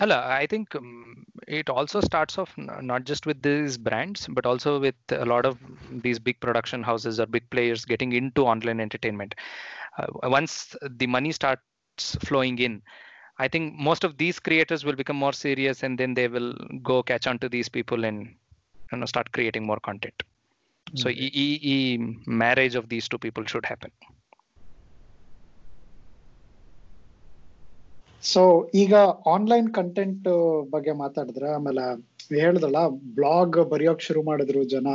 I 0.00 0.46
think 0.50 0.74
um, 0.74 1.24
it 1.46 1.70
also 1.70 2.00
starts 2.00 2.36
off 2.38 2.52
not 2.56 3.04
just 3.04 3.26
with 3.26 3.42
these 3.42 3.78
brands, 3.78 4.26
but 4.28 4.44
also 4.44 4.80
with 4.80 4.96
a 5.10 5.24
lot 5.24 5.46
of 5.46 5.58
these 5.90 6.18
big 6.18 6.40
production 6.40 6.82
houses 6.82 7.20
or 7.20 7.26
big 7.26 7.48
players 7.50 7.84
getting 7.84 8.12
into 8.12 8.42
online 8.42 8.80
entertainment. 8.80 9.34
Uh, 9.96 10.06
once 10.24 10.74
the 10.82 11.06
money 11.06 11.30
starts 11.30 12.16
flowing 12.24 12.58
in, 12.58 12.82
I 13.38 13.48
think 13.48 13.74
most 13.74 14.04
of 14.04 14.16
these 14.16 14.38
creators 14.40 14.84
will 14.84 14.94
become 14.96 15.16
more 15.16 15.32
serious, 15.32 15.82
and 15.82 15.98
then 15.98 16.14
they 16.14 16.28
will 16.28 16.54
go 16.82 17.02
catch 17.02 17.26
on 17.26 17.38
to 17.40 17.48
these 17.48 17.68
people 17.68 18.04
and 18.04 18.34
you 18.92 18.98
know 18.98 19.06
start 19.06 19.30
creating 19.32 19.64
more 19.66 19.78
content. 19.80 20.22
Mm-hmm. 20.88 20.98
So, 20.98 21.08
mm. 21.08 21.16
e-, 21.16 21.60
e 21.62 21.98
marriage 22.26 22.74
of 22.74 22.88
these 22.88 23.08
two 23.08 23.18
people 23.18 23.44
should 23.44 23.66
happen. 23.66 23.90
So 28.32 28.42
ಈಗ 28.82 28.94
online 29.34 29.68
content 29.78 30.28
ಬಗ್ಗೆ 30.74 30.92
ಮಾತಾಡಿದ್ರೆ 31.02 31.48
ಆಮೇಲೆ 31.56 31.84
ಹೇಳ್ದಲ್ಲ 32.42 32.80
blog 33.18 33.58
ಬರೆಯೋಕ್ 33.72 34.06
ಶುರು 34.06 34.20
ಮಾಡಿದ್ರು 34.28 34.62
ಜನ. 34.74 34.88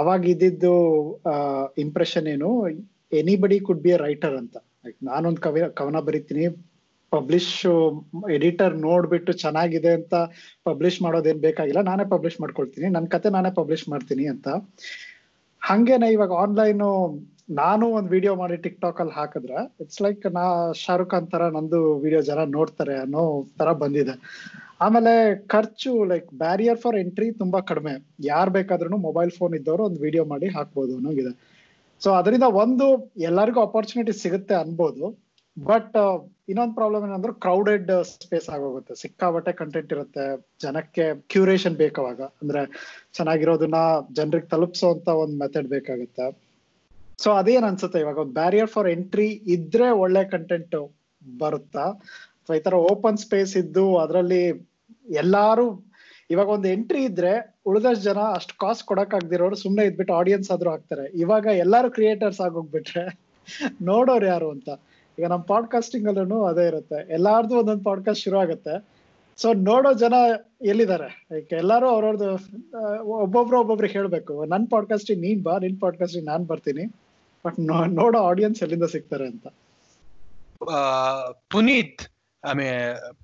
ಅವಾಗ 0.00 0.22
ಇದ್ದಿದ್ದು 0.34 0.74
ಇಂಪ್ರೆಷನ್ 1.84 2.28
ಏನು 2.34 2.50
anybody 3.20 3.58
could 3.66 3.82
be 3.84 3.90
a 3.96 3.98
writer 4.06 4.36
ಅಂತ. 4.42 4.56
ಲೈಕ್ 4.84 4.98
ನಾನೊಂದು 5.10 5.40
ಕವಿ, 5.46 5.60
ಕವನ 5.80 6.00
ಬರಿತೀನಿ 6.08 6.46
ಪಬ್ಲಿಷ್ 7.12 7.52
ಎಡಿಟರ್ 8.36 8.74
ನೋಡ್ಬಿಟ್ಟು 8.86 9.32
ಚೆನ್ನಾಗಿದೆ 9.42 9.90
ಅಂತ 9.98 10.14
ಪಬ್ಲಿಷ್ 10.68 10.98
ಮಾಡೋದೇನ್ 11.06 11.40
ಬೇಕಾಗಿಲ್ಲ, 11.46 11.82
ನಾನೇ 11.90 12.04
ಪಬ್ಲಿಷ್ 12.14 12.38
ಮಾಡ್ಕೊಳ್ತೀನಿ 12.44 12.88
ನನ್ನ 12.96 13.08
ಕತೆ 13.14 13.28
ನಾನೇ 13.36 13.52
ಪಬ್ಲಿಷ್ 13.60 13.84
ಮಾಡ್ತೀನಿ 13.92 14.24
ಅಂತ. 14.34 14.48
ಹಂಗೇನೆ 15.62 16.08
ಇವಾಗ 16.16 16.32
ಆನ್ಲೈನ್ 16.44 16.84
ನಾನು 17.48 17.90
ಒಂದ್ 17.92 18.10
ವಿಡಿಯೋ 18.10 18.34
ಮಾಡಿ 18.34 18.56
ಟಿಕ್ 18.56 18.80
ಟಾಕ್ 18.80 19.00
ಅಲ್ಲಿ 19.00 19.12
ಹಾಕಿದ್ರೆ 19.12 19.58
ಇಟ್ಸ್ 19.80 20.02
ಲೈಕ್ 20.02 20.32
ನಾ 20.32 20.44
ಶಾರುಖ್ 20.72 21.10
ಖಾನ್ 21.10 21.26
ತರ 21.26 21.42
ನಂದು 21.48 21.98
ವಿಡಿಯೋ 21.98 22.20
ಜನ 22.20 22.44
ನೋಡ್ತಾರೆ 22.50 22.94
ಅನ್ನೋ 22.94 23.22
ತರ 23.58 23.72
ಬಂದಿದೆ. 23.72 24.14
ಆಮೇಲೆ 24.80 25.12
ಖರ್ಚು 25.46 26.04
ಲೈಕ್ 26.04 26.26
ಬ್ಯಾರಿಯರ್ 26.34 26.78
ಫಾರ್ 26.78 26.96
ಎಂಟ್ರಿ 26.96 27.30
ತುಂಬಾ 27.32 27.60
ಕಡಿಮೆ. 27.60 27.94
ಯಾರು 28.24 28.50
ಬೇಕಾದ್ರೂ 28.50 28.96
ಮೊಬೈಲ್ 28.98 29.30
ಫೋನ್ 29.30 29.54
ಇದ್ದವರು 29.54 29.84
ಒಂದು 29.84 30.00
ವಿಡಿಯೋ 30.00 30.24
ಮಾಡಿ 30.24 30.48
ಹಾಕ್ಬೋದು 30.48 30.96
ಅನ್ನೋಗಿದೆ. 30.96 31.32
ಸೊ 32.02 32.10
ಅದರಿಂದ 32.10 32.42
ಒಂದು, 32.42 32.86
ಎಲ್ಲರಿಗೂ 33.20 33.60
ಅಪರ್ಚುನಿಟಿ 33.60 34.12
ಸಿಗುತ್ತೆ 34.12 34.54
ಅನ್ಬೋದು. 34.54 35.06
ಬಟ್ 35.56 35.94
ಇನ್ನೊಂದು 36.48 36.74
ಪ್ರಾಬ್ಲಮ್ 36.74 37.04
ಏನಂದ್ರೆ 37.08 37.32
ಕ್ರೌಡೆಡ್ 37.40 37.90
ಸ್ಪೇಸ್ 38.24 38.48
ಆಗೋಗುತ್ತೆ. 38.48 38.94
ಸಿಕ್ಕಾಬಟ್ಟೆ 38.94 39.52
ಕಂಟೆಂಟ್ 39.52 39.92
ಇರುತ್ತೆ. 39.92 40.24
ಜನಕ್ಕೆ 40.62 41.04
ಕ್ಯೂರೇಷನ್ 41.28 41.76
ಬೇಕಾವಾಗ 41.76 42.20
ಅಂದ್ರೆ 42.42 42.62
ಚೆನ್ನಾಗಿರೋದನ್ನ 43.14 43.78
ಜನರಿಗೆ 44.12 44.46
ತಲುಪಿಸೋ 44.46 44.90
ಅಂತ 44.92 45.08
ಒಂದು 45.08 45.38
ಮೆಥಡ್ 45.38 45.68
ಬೇಕಾಗುತ್ತೆ. 45.68 46.26
ಸೊ 47.18 47.32
ಅದೇನ್ 47.32 47.64
ಅನ್ಸುತ್ತೆ? 47.64 47.98
ಇವಾಗ 47.98 48.18
ಒಂದು 48.18 48.32
ಬ್ಯಾರಿಯರ್ 48.32 48.68
ಫಾರ್ 48.68 48.90
ಎಂಟ್ರಿ 48.90 49.26
ಇದ್ರೆ 49.26 49.90
ಒಳ್ಳೆ 49.90 50.24
ಕಂಟೆಂಟ್ 50.24 50.92
ಬರುತ್ತಾ? 51.38 51.84
ಅಥವಾ 52.36 52.56
ಈ 52.56 52.60
ತರ 52.60 52.74
ಓಪನ್ 52.74 53.18
ಸ್ಪೇಸ್ 53.18 53.56
ಇದ್ದು 53.56 53.96
ಅದರಲ್ಲಿ 53.96 54.68
ಎಲ್ಲಾರು 55.10 55.86
ಇವಾಗ 56.30 56.48
ಒಂದು 56.48 56.68
ಎಂಟ್ರಿ 56.68 57.04
ಇದ್ರೆ 57.04 57.56
ಉಳಿದಷ್ಟು 57.66 58.02
ಜನ 58.02 58.18
ಅಷ್ಟು 58.18 58.58
ಕಾಸ್ಟ್ 58.58 58.84
ಕೊಡಕ್ 58.84 59.14
ಆಗ್ದಿರೋರು 59.14 59.56
ಸುಮ್ನೆ 59.56 59.84
ಇದ್ಬಿಟ್ಟು 59.84 60.14
ಆಡಿಯನ್ಸ್ 60.14 60.50
ಆದ್ರೂ 60.50 60.70
ಆಗ್ತಾರೆ. 60.70 61.18
ಇವಾಗ 61.18 61.46
ಎಲ್ಲಾರು 61.46 61.90
ಕ್ರಿಯೇಟರ್ಸ್ 61.90 62.40
ಆಗೋಗ್ಬಿಟ್ರೆ 62.40 63.18
ನೋಡೋರು 63.82 64.26
ಯಾರು 64.26 64.50
ಅಂತ. 64.50 64.68
ಈಗ 65.18 65.26
ನಮ್ 65.26 65.42
ಪಾಡ್ಕಾಸ್ಟಿಂಗ್ 65.42 66.08
ಅಲ್ಲೂ 66.08 66.44
ಅದೇ 66.44 66.66
ಇರುತ್ತೆ. 66.66 67.12
ಎಲ್ಲಾರ್ದು 67.12 67.58
ಒಂದೊಂದು 67.58 67.84
ಪಾಡ್ಕಾಸ್ಟ್ 67.84 68.24
ಶುರು 68.24 68.38
ಆಗುತ್ತೆ. 68.38 68.84
ಸೊ 69.36 69.52
ನೋಡೋ 69.52 69.92
ಜನ 69.92 70.14
ಎಲ್ಲಿದ್ದಾರೆ? 70.62 71.26
ಲೈಕ್ 71.32 71.52
ಎಲ್ಲಾರು 71.52 71.88
ಅವ್ರವ್ರದ್ದು 71.88 72.30
ಒಬ್ಬೊಬ್ರು 73.02 73.60
ಒಬ್ಬೊಬ್ರಿಗೆ 73.60 73.92
ಹೇಳ್ಬೇಕು. 73.92 74.44
ನನ್ 74.44 74.70
ಪಾಡ್ಕಾಸ್ಟಿಗೆ 74.70 75.20
ನೀನ್ 75.20 75.42
ಬಾ, 75.42 75.58
ನಿನ್ 75.58 75.80
ಪಾಡ್ಕಾಸ್ಟ್ 75.80 76.24
ನಾನ್ 76.24 76.46
ಬರ್ತೀನಿ. 76.46 76.92
ಬಟ್ 77.44 77.58
ನೋಡೋ 78.00 78.18
ಆಡಿಯನ್ಸ್ 78.30 78.60
ಎಲ್ಲಿಂದ 78.62 78.86
ಸಿಗ್ತಾರೆ 78.94 79.26
ಅಂತ. 79.32 79.46
ಪುನೀತ್ 81.52 82.02
ಆಮೇ 82.44 82.68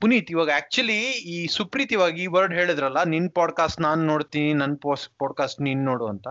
ಪುನೀತ್ 0.01 0.31
ಇವಾಗ 0.31 0.51
ಆಕ್ಚುಲಿ 0.57 1.01
ಈ 1.35 1.37
ಸುಪ್ರೀತ್ 1.47 1.93
ಇವಾಗ 1.93 2.15
ಈ 2.19 2.27
ವರ್ಡ್ 2.27 2.55
ಹೇಳಿದ್ರಲ್ಲ, 2.55 3.01
ನಿನ್ 3.05 3.29
ಪಾಡ್ಕಾಸ್ಟ್ 3.31 3.81
ನಾನ್ 3.81 4.01
ನೋಡ್ತೀನಿ, 4.07 4.53
ನನ್ 4.55 4.75
ಪಾಡ್ಕಾಸ್ಟ್ 5.21 5.61
ನೀನ್ 5.61 5.83
ನೋಡು 5.85 6.07
ಅಂತ. 6.07 6.29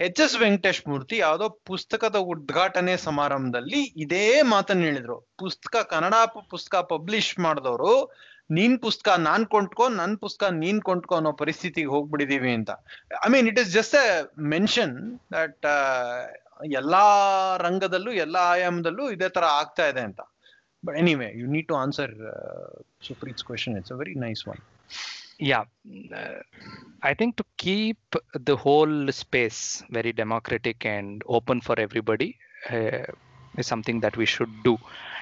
ಎಚ್ 0.00 0.20
ಎಸ್ 0.20 0.34
ವೆಂಕಟೇಶ್ 0.40 0.80
ಮೂರ್ತಿ 0.88 1.16
ಯಾವ್ದೋ 1.16 1.46
ಪುಸ್ತಕದ 1.64 2.16
ಉದ್ಘಾಟನೆ 2.32 2.94
ಸಮಾರಂಭದಲ್ಲಿ 2.96 3.80
ಇದೇ 3.96 4.26
ಮಾತನ್ನ 4.52 4.82
ಹೇಳಿದ್ರು. 4.82 5.16
ಪುಸ್ತಕ, 5.38 5.76
ಕನ್ನಡ 5.90 6.14
ಪುಸ್ತಕ 6.50 6.76
ಪಬ್ಲಿಷ್ 6.92 7.30
ಮಾಡಿದವರು, 7.38 7.92
ನೀನ್ 8.50 8.76
ಪುಸ್ತಕ 8.84 9.08
ನಾನ್ 9.18 9.46
ಕೊಂಡ್ಕೊ, 9.46 9.86
ನನ್ 10.00 10.14
ಪುಸ್ತಕ 10.18 10.50
ನೀನ್ 10.62 10.80
ಕೊಂಡ್ಕೊ 10.82 11.14
ಅನ್ನೋ 11.16 11.32
ಪರಿಸ್ಥಿತಿಗೆ 11.32 11.90
ಹೋಗ್ಬಿಡಿದೀವಿ 11.94 12.52
ಅಂತ. 12.58 12.70
I 13.26 13.30
mean 13.34 13.48
it 13.48 13.60
is 13.64 13.72
just 13.72 13.96
a 14.04 14.06
mention 14.54 14.94
that 15.32 15.66
ಎಲ್ಲಾ 16.64 17.56
ರಂಗದಲ್ಲೂ 17.56 18.12
ಎಲ್ಲಾ 18.12 18.40
ಆಯಾಮದಲ್ಲೂ 18.40 19.10
ಇದೇ 19.10 19.28
ತರ 19.28 19.44
ಆಗ್ತಾ 19.44 19.88
ಇದೆ 19.88 20.00
ಅಂತ 20.00 20.20
but 20.84 20.96
anyway 20.96 21.32
you 21.40 21.46
need 21.46 21.68
to 21.68 21.74
answer 21.74 22.12
Supreeth's 23.06 23.44
question 23.44 23.76
it's 23.76 23.92
a 23.92 23.96
very 23.96 24.14
nice 24.14 24.48
one 24.48 24.62
yeah 25.40 25.64
uh, 26.12 26.40
i 27.02 27.14
think 27.14 27.36
to 27.36 27.44
keep 27.56 28.16
the 28.48 28.56
whole 28.56 29.12
space 29.12 29.84
very 29.90 30.12
democratic 30.12 30.84
and 30.84 31.22
open 31.26 31.60
for 31.60 31.76
everybody 31.78 32.36
uh, 32.70 33.04
is 33.58 33.66
something 33.66 34.00
that 34.00 34.16
we 34.16 34.26
should 34.26 34.50
do 34.64 34.74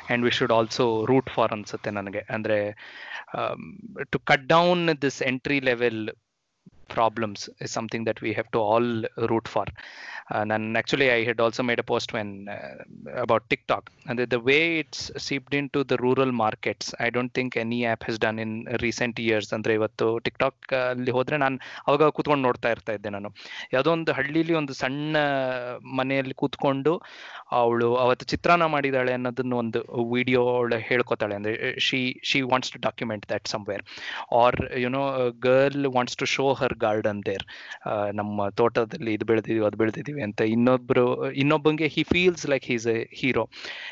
and 0.09 0.23
we 0.23 0.31
should 0.31 0.51
also 0.51 1.07
root 1.07 1.29
for 1.37 1.47
ಅನ್ಸುತ್ತೆ 1.49 1.91
ನನಗೆ 1.91 2.23
ಅಂದ್ರೆ 2.31 2.59
to 4.13 4.19
cut 4.31 4.43
down 4.55 4.97
this 5.05 5.17
entry 5.33 5.61
level 5.61 5.97
problems 6.89 7.49
is 7.61 7.71
something 7.71 8.05
that 8.05 8.21
we 8.21 8.33
have 8.33 8.51
to 8.51 8.59
all 8.59 8.87
root 9.31 9.47
for 9.49 9.65
and, 10.31 10.53
and 10.53 10.77
actually 10.77 11.09
i 11.11 11.25
had 11.25 11.41
also 11.41 11.63
made 11.63 11.79
a 11.79 11.83
post 11.83 12.13
when 12.13 12.49
uh, 12.49 12.85
about 13.25 13.43
tiktok 13.51 13.91
and 14.07 14.19
the, 14.19 14.27
the 14.27 14.41
way 14.41 14.79
it's 14.81 15.11
seeped 15.25 15.55
into 15.55 15.85
the 15.85 15.97
rural 15.97 16.33
markets 16.33 16.95
i 16.99 17.11
don't 17.11 17.33
think 17.33 17.57
any 17.57 17.87
app 17.87 18.03
has 18.03 18.19
done 18.19 18.39
in 18.39 18.53
recent 18.87 19.19
years 19.29 19.49
ಅಂದ್ರೆ 19.57 19.75
ಇವತ್ತು 19.79 20.07
TikTok 20.27 20.73
ಅಲ್ಲಿ 20.91 21.11
ಹೋದ್ರೆ 21.11 21.37
ನಾನು 21.37 21.57
ಅವಾಗ 21.87 22.09
ಕೂತ್ಕೊಂಡು 22.17 22.45
ನೋಡ್ತಾ 22.49 22.71
ಇರ್ತಾ 22.71 22.93
ಇದ್ದೆ 22.93 23.11
ನಾನು 23.17 23.29
ಯಾವುದೋ 23.73 23.91
ಒಂದು 23.91 24.13
ಹಳ್ಳಿಲಿ 24.13 24.55
ಒಂದು 24.55 24.75
ಸಣ್ಣ 24.83 25.17
ಮನೆಯಲ್ಲಿ 26.01 26.35
ಕೂತ್ಕೊಂಡು 26.35 26.93
ಅವಳು 27.61 27.89
ಅವತ್ತು 27.97 28.25
ಚಿತ್ರಾನ್ನ 28.27 28.65
ಮಾಡಿದಾಳೆ 28.75 29.13
ಅನ್ನೋದನ್ನ 29.13 29.55
ಒಂದು 29.63 29.81
ವಿಡಿಯೋ 30.15 30.41
ಅವಳು 30.57 30.79
ಹೇಳ್ಕೊತಾಳೆ 30.89 31.35
ಅಂದ್ರೆ 31.35 31.55
she 31.87 32.01
she 32.31 32.41
wants 32.53 32.73
to 32.73 32.81
document 32.89 33.27
that 33.33 33.49
somewhere 33.55 33.85
or 34.43 34.59
you know 34.85 35.05
girl 35.49 35.87
wants 35.97 36.17
to 36.23 36.29
show 36.37 36.47
her 36.53 36.76
garden 36.79 37.23
there 37.27 37.45
ನಮ್ಮ 38.13 38.49
ತೋಟದಲ್ಲಿ 38.49 39.13
ಇದು 39.13 39.25
ಬೆಳೆದಿದೀವಿ, 39.25 39.67
ಅದು 39.67 39.77
ಬೆಳೆದಿದೀವಿ 39.77 40.23
ಅಂತ 40.23 40.41
ಇನ್ನೊಬ್ರು, 40.41 41.33
ಇನ್ನೊಬ್ಬಂಗೆ 41.33 41.89
he 41.89 42.03
feels 42.03 42.47
like 42.47 42.65
he's 42.65 42.87
a 42.87 42.99
hero 43.13 43.49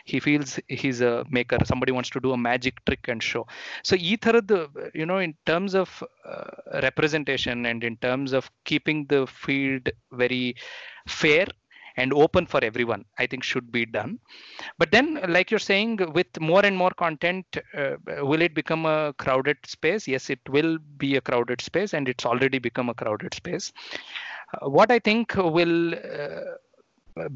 he 0.06 0.18
feels 0.18 0.60
he's 0.70 1.02
a 1.02 1.14
maker 1.32 1.64
somebody 1.64 1.92
wants 1.92 2.12
to 2.12 2.20
do 2.20 2.32
a 2.32 2.36
magic 2.36 2.80
trick 2.80 3.08
and 3.08 3.22
show 3.22 3.46
so 3.84 3.96
ಈ 3.96 4.16
ಥರದ್ದು 4.16 4.58
you know 4.96 5.20
in 5.20 5.34
terms 5.44 5.74
of 5.74 5.94
representation 6.80 7.64
and 7.64 7.84
in 7.84 7.98
terms 7.98 8.34
of 8.34 8.50
keeping 8.64 9.08
the 9.08 9.24
field 9.24 9.90
very 10.14 10.54
fair 11.06 11.46
and 11.96 12.12
open 12.12 12.46
for 12.46 12.60
everyone 12.64 13.04
i 13.18 13.26
think 13.26 13.42
should 13.44 13.70
be 13.70 13.84
done. 13.86 14.18
But 14.78 14.90
then 14.90 15.20
like 15.28 15.50
you're 15.50 15.66
saying 15.72 15.98
with 16.12 16.40
more 16.40 16.64
and 16.64 16.76
more 16.76 16.90
content 16.90 17.46
uh, 17.76 17.96
will 18.30 18.42
it 18.42 18.54
become 18.54 18.86
a 18.86 19.12
crowded 19.18 19.58
space? 19.66 20.06
Yes 20.08 20.30
it 20.30 20.40
will 20.48 20.78
be 20.98 21.16
a 21.16 21.20
crowded 21.20 21.60
space 21.60 21.94
and 21.94 22.08
it's 22.08 22.26
already 22.26 22.58
become 22.58 22.88
a 22.88 22.94
crowded 22.94 23.34
space. 23.34 23.72
Uh, 24.54 24.68
what 24.68 24.90
i 24.90 24.98
think 24.98 25.34
will 25.36 25.94
uh, 25.94 26.54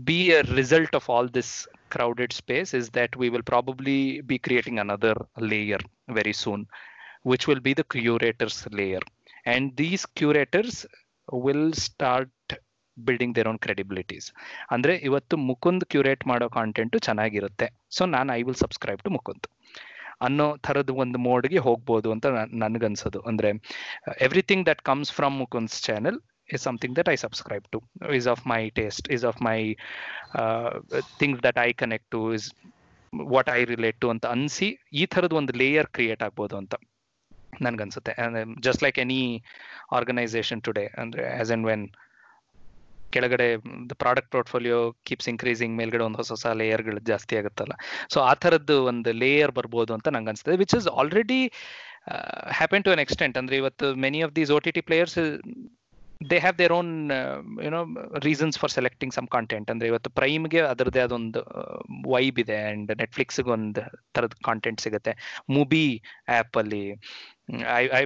be 0.04 0.32
a 0.32 0.42
result 0.44 0.94
of 0.94 1.08
all 1.08 1.28
this 1.28 1.66
crowded 1.90 2.32
space 2.32 2.74
is 2.74 2.90
that 2.90 3.14
we 3.16 3.30
will 3.30 3.42
probably 3.42 4.20
be 4.22 4.38
creating 4.38 4.78
another 4.78 5.14
layer 5.38 5.78
very 6.08 6.32
soon 6.32 6.66
which 7.22 7.46
will 7.46 7.60
be 7.60 7.74
the 7.74 7.84
curators 7.84 8.66
layer. 8.70 9.00
And 9.44 9.76
these 9.76 10.04
curators 10.06 10.86
will 11.30 11.72
start 11.72 12.30
building 13.06 13.34
their 13.38 13.48
own 13.52 13.60
credibilities 13.66 14.28
ಅಂದ್ರೆ 14.76 14.94
ಇವತ್ತು 15.08 15.36
Mukund 15.50 15.86
curate 15.92 16.24
ಮಾಡೋ 16.30 16.48
content 16.58 16.98
ಚೆನ್ನಾಗಿರುತ್ತೆ. 17.06 17.68
So 17.98 18.04
ನಾನು 18.16 18.32
I 18.38 18.40
will 18.48 18.60
subscribe 18.64 19.02
to 19.06 19.12
Mukund. 19.16 19.46
ಅನ್ನೋ 20.26 20.46
ಥರದ 20.66 20.92
ಒಂದು 21.04 21.18
ಮೋಡ್ಗೆ 21.26 21.60
ಹೋಗ್ಬೋದು 21.66 22.08
ಅಂತ 22.14 22.26
ನನಗನ್ಸೋದು. 22.64 23.20
ಅಂದ್ರೆ 23.30 23.50
everything 24.26 24.64
that 24.70 24.82
comes 24.90 25.12
from 25.18 25.38
Mukund's 25.44 25.78
channel 25.88 26.18
is 26.54 26.62
something 26.66 26.92
that 26.96 27.08
I 27.12 27.16
subscribe 27.22 27.64
to, 27.72 27.78
is 28.18 28.26
of 28.32 28.38
my 28.52 28.60
taste, 28.76 29.06
is 29.16 29.22
of 29.30 29.36
my 29.48 29.58
uh, 30.42 30.70
things 31.20 31.38
that 31.46 31.56
I 31.64 31.72
connect 31.80 32.06
to, 32.14 32.20
is 32.36 32.44
what 33.34 33.46
I 33.56 33.60
relate 33.72 33.98
to 34.04 34.08
ಅಂತ 34.12 34.24
ಅನ್ಸಿ 34.34 34.68
ಈ 35.00 35.02
ಥರದ 35.14 35.34
ಒಂದು 35.40 35.52
ಲೇಯರ್ 35.62 35.88
ಕ್ರಿಯೇಟ್ 35.96 36.22
ಆಗ್ಬೋದು 36.26 36.56
ಅಂತ 36.60 36.74
ನನ್ಗನ್ಸುತ್ತೆ. 37.66 38.12
Just 38.66 38.82
like 38.86 38.98
any 39.04 39.20
organisation 39.98 40.62
today 40.68 40.86
ಅಂದ್ರೆ 41.02 41.24
as 41.40 41.52
and 41.56 41.66
when 41.70 41.84
ಕೆಳಗಡೆ 43.14 43.46
product 44.02 44.30
portfolio 44.30 44.78
keeps 45.06 45.28
increasing 45.32 45.74
ಮೇಲ್ಗಡೆ 45.76 46.04
ಒಂದು 46.04 46.20
ಹೊಸ 46.22 46.30
ಹೊಸ 46.36 46.46
ಲೇಯರ್ಗಳು 46.60 47.00
ಜಾಸ್ತಿ 47.10 47.36
ಆಗುತ್ತಲ್ಲ. 47.36 47.74
ಸೊ 48.14 48.20
ಆ 48.30 48.32
ಥರದ್ದು 48.44 48.76
ಒಂದು 48.84 49.12
ಲೇಯರ್ 49.22 49.52
ಬರ್ಬೋದು 49.58 49.94
ಅಂತ 49.94 50.08
ನಂಗೆ 50.16 50.32
ಅನ್ಸುತ್ತೆ. 50.34 50.56
Which 50.64 50.76
is 50.80 50.88
already 51.02 51.40
happen 52.58 52.84
to 52.84 52.90
an 52.90 53.02
extent 53.04 53.38
ಅಂದ್ರೆ 53.38 53.56
ಇವತ್ತು 53.56 53.86
many 54.04 54.20
of 54.26 54.32
these 54.36 54.50
O 54.50 54.58
T 54.66 54.70
T 54.76 54.80
players 54.80 55.18
they 56.20 56.36
have 56.42 56.56
their 56.60 56.72
own 56.76 56.92
you know 57.64 57.80
reasons 58.26 58.56
for 58.60 58.72
selecting 58.76 59.12
some 59.16 59.26
content 59.34 59.68
ಅಂದ್ರೆ 59.72 59.86
ಇವತ್ತು 59.90 60.10
ಪ್ರೈಮ್ಗೆ 60.18 60.60
ಅದರದ್ದೇ 60.70 61.02
ಅದೊಂದು 61.06 61.40
ವೈಬ್ 62.14 62.38
ಇದೆ 62.42 62.56
ಅಂಡ್ 62.70 62.90
ನೆಟ್ಫ್ಲಿಕ್ಸ್ಗೆ 63.02 63.50
ಒಂದು 63.56 63.82
ಥರದ 64.16 64.36
ಕಾಂಟೆಂಟ್ 64.48 64.80
ಸಿಗುತ್ತೆ. 64.86 65.12
ಮೂಬಿ 65.56 65.84
ಆ್ಯಪಲ್ಲಿ 66.36 66.82
I 67.80 67.84
I 68.00 68.02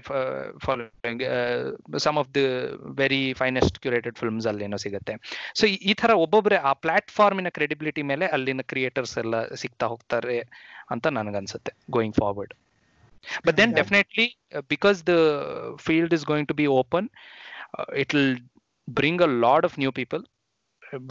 following 0.67 1.23
some 2.07 2.19
of 2.23 2.31
the 2.37 2.45
very 3.01 3.23
finest 3.41 3.79
curated 3.85 4.19
films 4.23 4.49
ಅಲ್ಲೇನೋ 4.53 4.81
ಸಿಗುತ್ತೆ. 4.85 5.15
ಸೊ 5.61 5.65
ಈ 5.91 5.95
ಥರ 6.03 6.11
ಒಬ್ಬೊಬ್ಬರೇ 6.25 6.59
ಆ 6.71 6.75
ಪ್ಲಾಟ್ಫಾರ್ಮಿನ 6.85 7.51
ಕ್ರೆಡಿಬಿಲಿಟಿ 7.59 8.05
ಮೇಲೆ 8.13 8.27
ಅಲ್ಲಿನ 8.37 8.65
ಕ್ರಿಯೇಟರ್ಸ್ 8.73 9.17
ಎಲ್ಲ 9.25 9.37
ಸಿಗ್ತಾ 9.63 9.89
ಹೋಗ್ತಾರೆ 9.95 10.39
ಅಂತ 10.95 11.07
ನನಗನ್ಸುತ್ತೆ 11.21 11.73
going 11.97 12.19
forward 12.23 12.55
but 13.47 13.57
then 13.61 13.73
definitely 13.81 14.27
because 14.75 15.01
the 15.11 15.15
field 15.87 16.15
is 16.19 16.27
going 16.31 16.49
to 16.53 16.57
be 16.61 16.67
open 16.81 17.09
it 17.95 18.13
will 18.13 18.37
bring 18.89 19.21
a 19.21 19.27
lot 19.45 19.65
of 19.65 19.79
new 19.79 19.93
people 19.93 20.23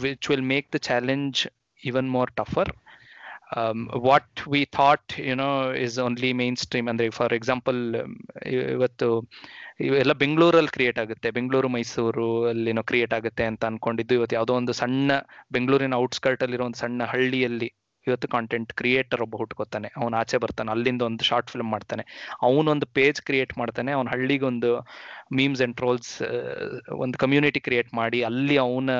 which 0.00 0.28
will 0.28 0.42
make 0.42 0.70
the 0.70 0.78
challenge 0.78 1.48
even 1.82 2.08
more 2.08 2.28
tougher 2.36 2.66
um, 3.56 3.88
what 4.08 4.24
we 4.46 4.64
thought 4.66 5.02
you 5.18 5.36
know 5.36 5.54
is 5.86 5.98
only 5.98 6.30
mainstream 6.32 6.86
ಅಂದ್ರೆ 6.88 7.06
for 7.10 7.32
example 7.38 7.80
ಇವತ್ತು 8.74 9.08
ಇವೆಲ್ಲ 9.86 10.12
ಬೆಂಗಳೂರಲ್ಲಿ 10.22 10.72
create 10.76 10.98
ಆಗುತ್ತೆ 11.02 11.28
Bengaluru 11.30 11.68
Mysuru 11.68 12.26
ಅಲ್ಲಿನೋ 12.50 12.82
create 12.82 13.14
ಆಗುತ್ತೆ 13.18 13.44
ಅಂತ 13.50 13.64
ಅನ್ಕೊಂಡಿದ್ದು 13.64 14.14
ಇವತ್ತು 14.18 14.36
ಯಾವುದೋ 14.36 14.54
ಒಂದು 14.60 14.74
ಸಣ್ಣ 14.80 15.12
ಬೆಂಗಳೂರಿನ 15.56 15.96
ಔಟ್ಸ್ಕರ್ಟ್ 16.04 16.44
ಅಲ್ಲಿರೋ 16.46 16.66
ಒಂದು 16.68 16.80
ಸಣ್ಣ 16.84 17.04
ಹಳ್ಳಿಯಲ್ಲಿ 17.12 17.68
ಇವತ್ತು 18.08 18.26
ಕಾಂಟೆಂಟ್ 18.34 18.70
ಕ್ರಿಯೇಟರ್ 18.80 19.20
ಒಬ್ಬ 19.26 19.34
ಹುಟ್ಕೋತಾನೆ. 19.42 19.88
ಅವನು 20.00 20.16
ಆಚೆ 20.20 20.38
ಬರ್ತಾನೆ, 20.44 20.70
ಅಲ್ಲಿಂದ 20.74 21.02
ಒಂದು 21.10 21.24
ಶಾರ್ಟ್ 21.30 21.50
ಫಿಲ್ಮ್ 21.54 21.70
ಮಾಡ್ತಾನೆ. 21.74 22.04
ಅವನೊಂದು 22.48 22.86
ಪೇಜ್ 22.98 23.20
ಕ್ರಿಯೇಟ್ 23.28 23.52
ಮಾಡ್ತಾನೆ, 23.62 23.92
ಅವ್ನ 23.98 24.08
ಹಳ್ಳಿಗೊಂದು 24.14 24.70
ಮೀಮ್ಸ್ 25.38 25.62
ಅಂಡ್ 25.66 25.76
ಟ್ರೋಲ್ಸ್ 25.80 26.12
ಒಂದು 27.04 27.18
ಕಮ್ಯುನಿಟಿ 27.24 27.62
ಕ್ರಿಯೇಟ್ 27.68 27.90
ಮಾಡಿ, 28.00 28.20
ಅಲ್ಲಿ 28.30 28.56
ಅವನ 28.66 28.90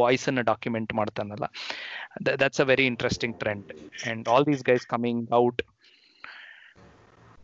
ವಾಯ್ಸನ್ನು 0.00 0.44
document 0.52 0.94
ಮಾಡ್ತಾನಲ್ಲ. 1.00 1.48
That's 2.42 2.62
a 2.64 2.68
very 2.72 2.86
interesting 2.92 3.36
trend 3.42 3.68
and 4.12 4.28
all 4.34 4.46
these 4.50 4.64
guys 4.70 4.86
coming 4.94 5.24
out 5.42 5.62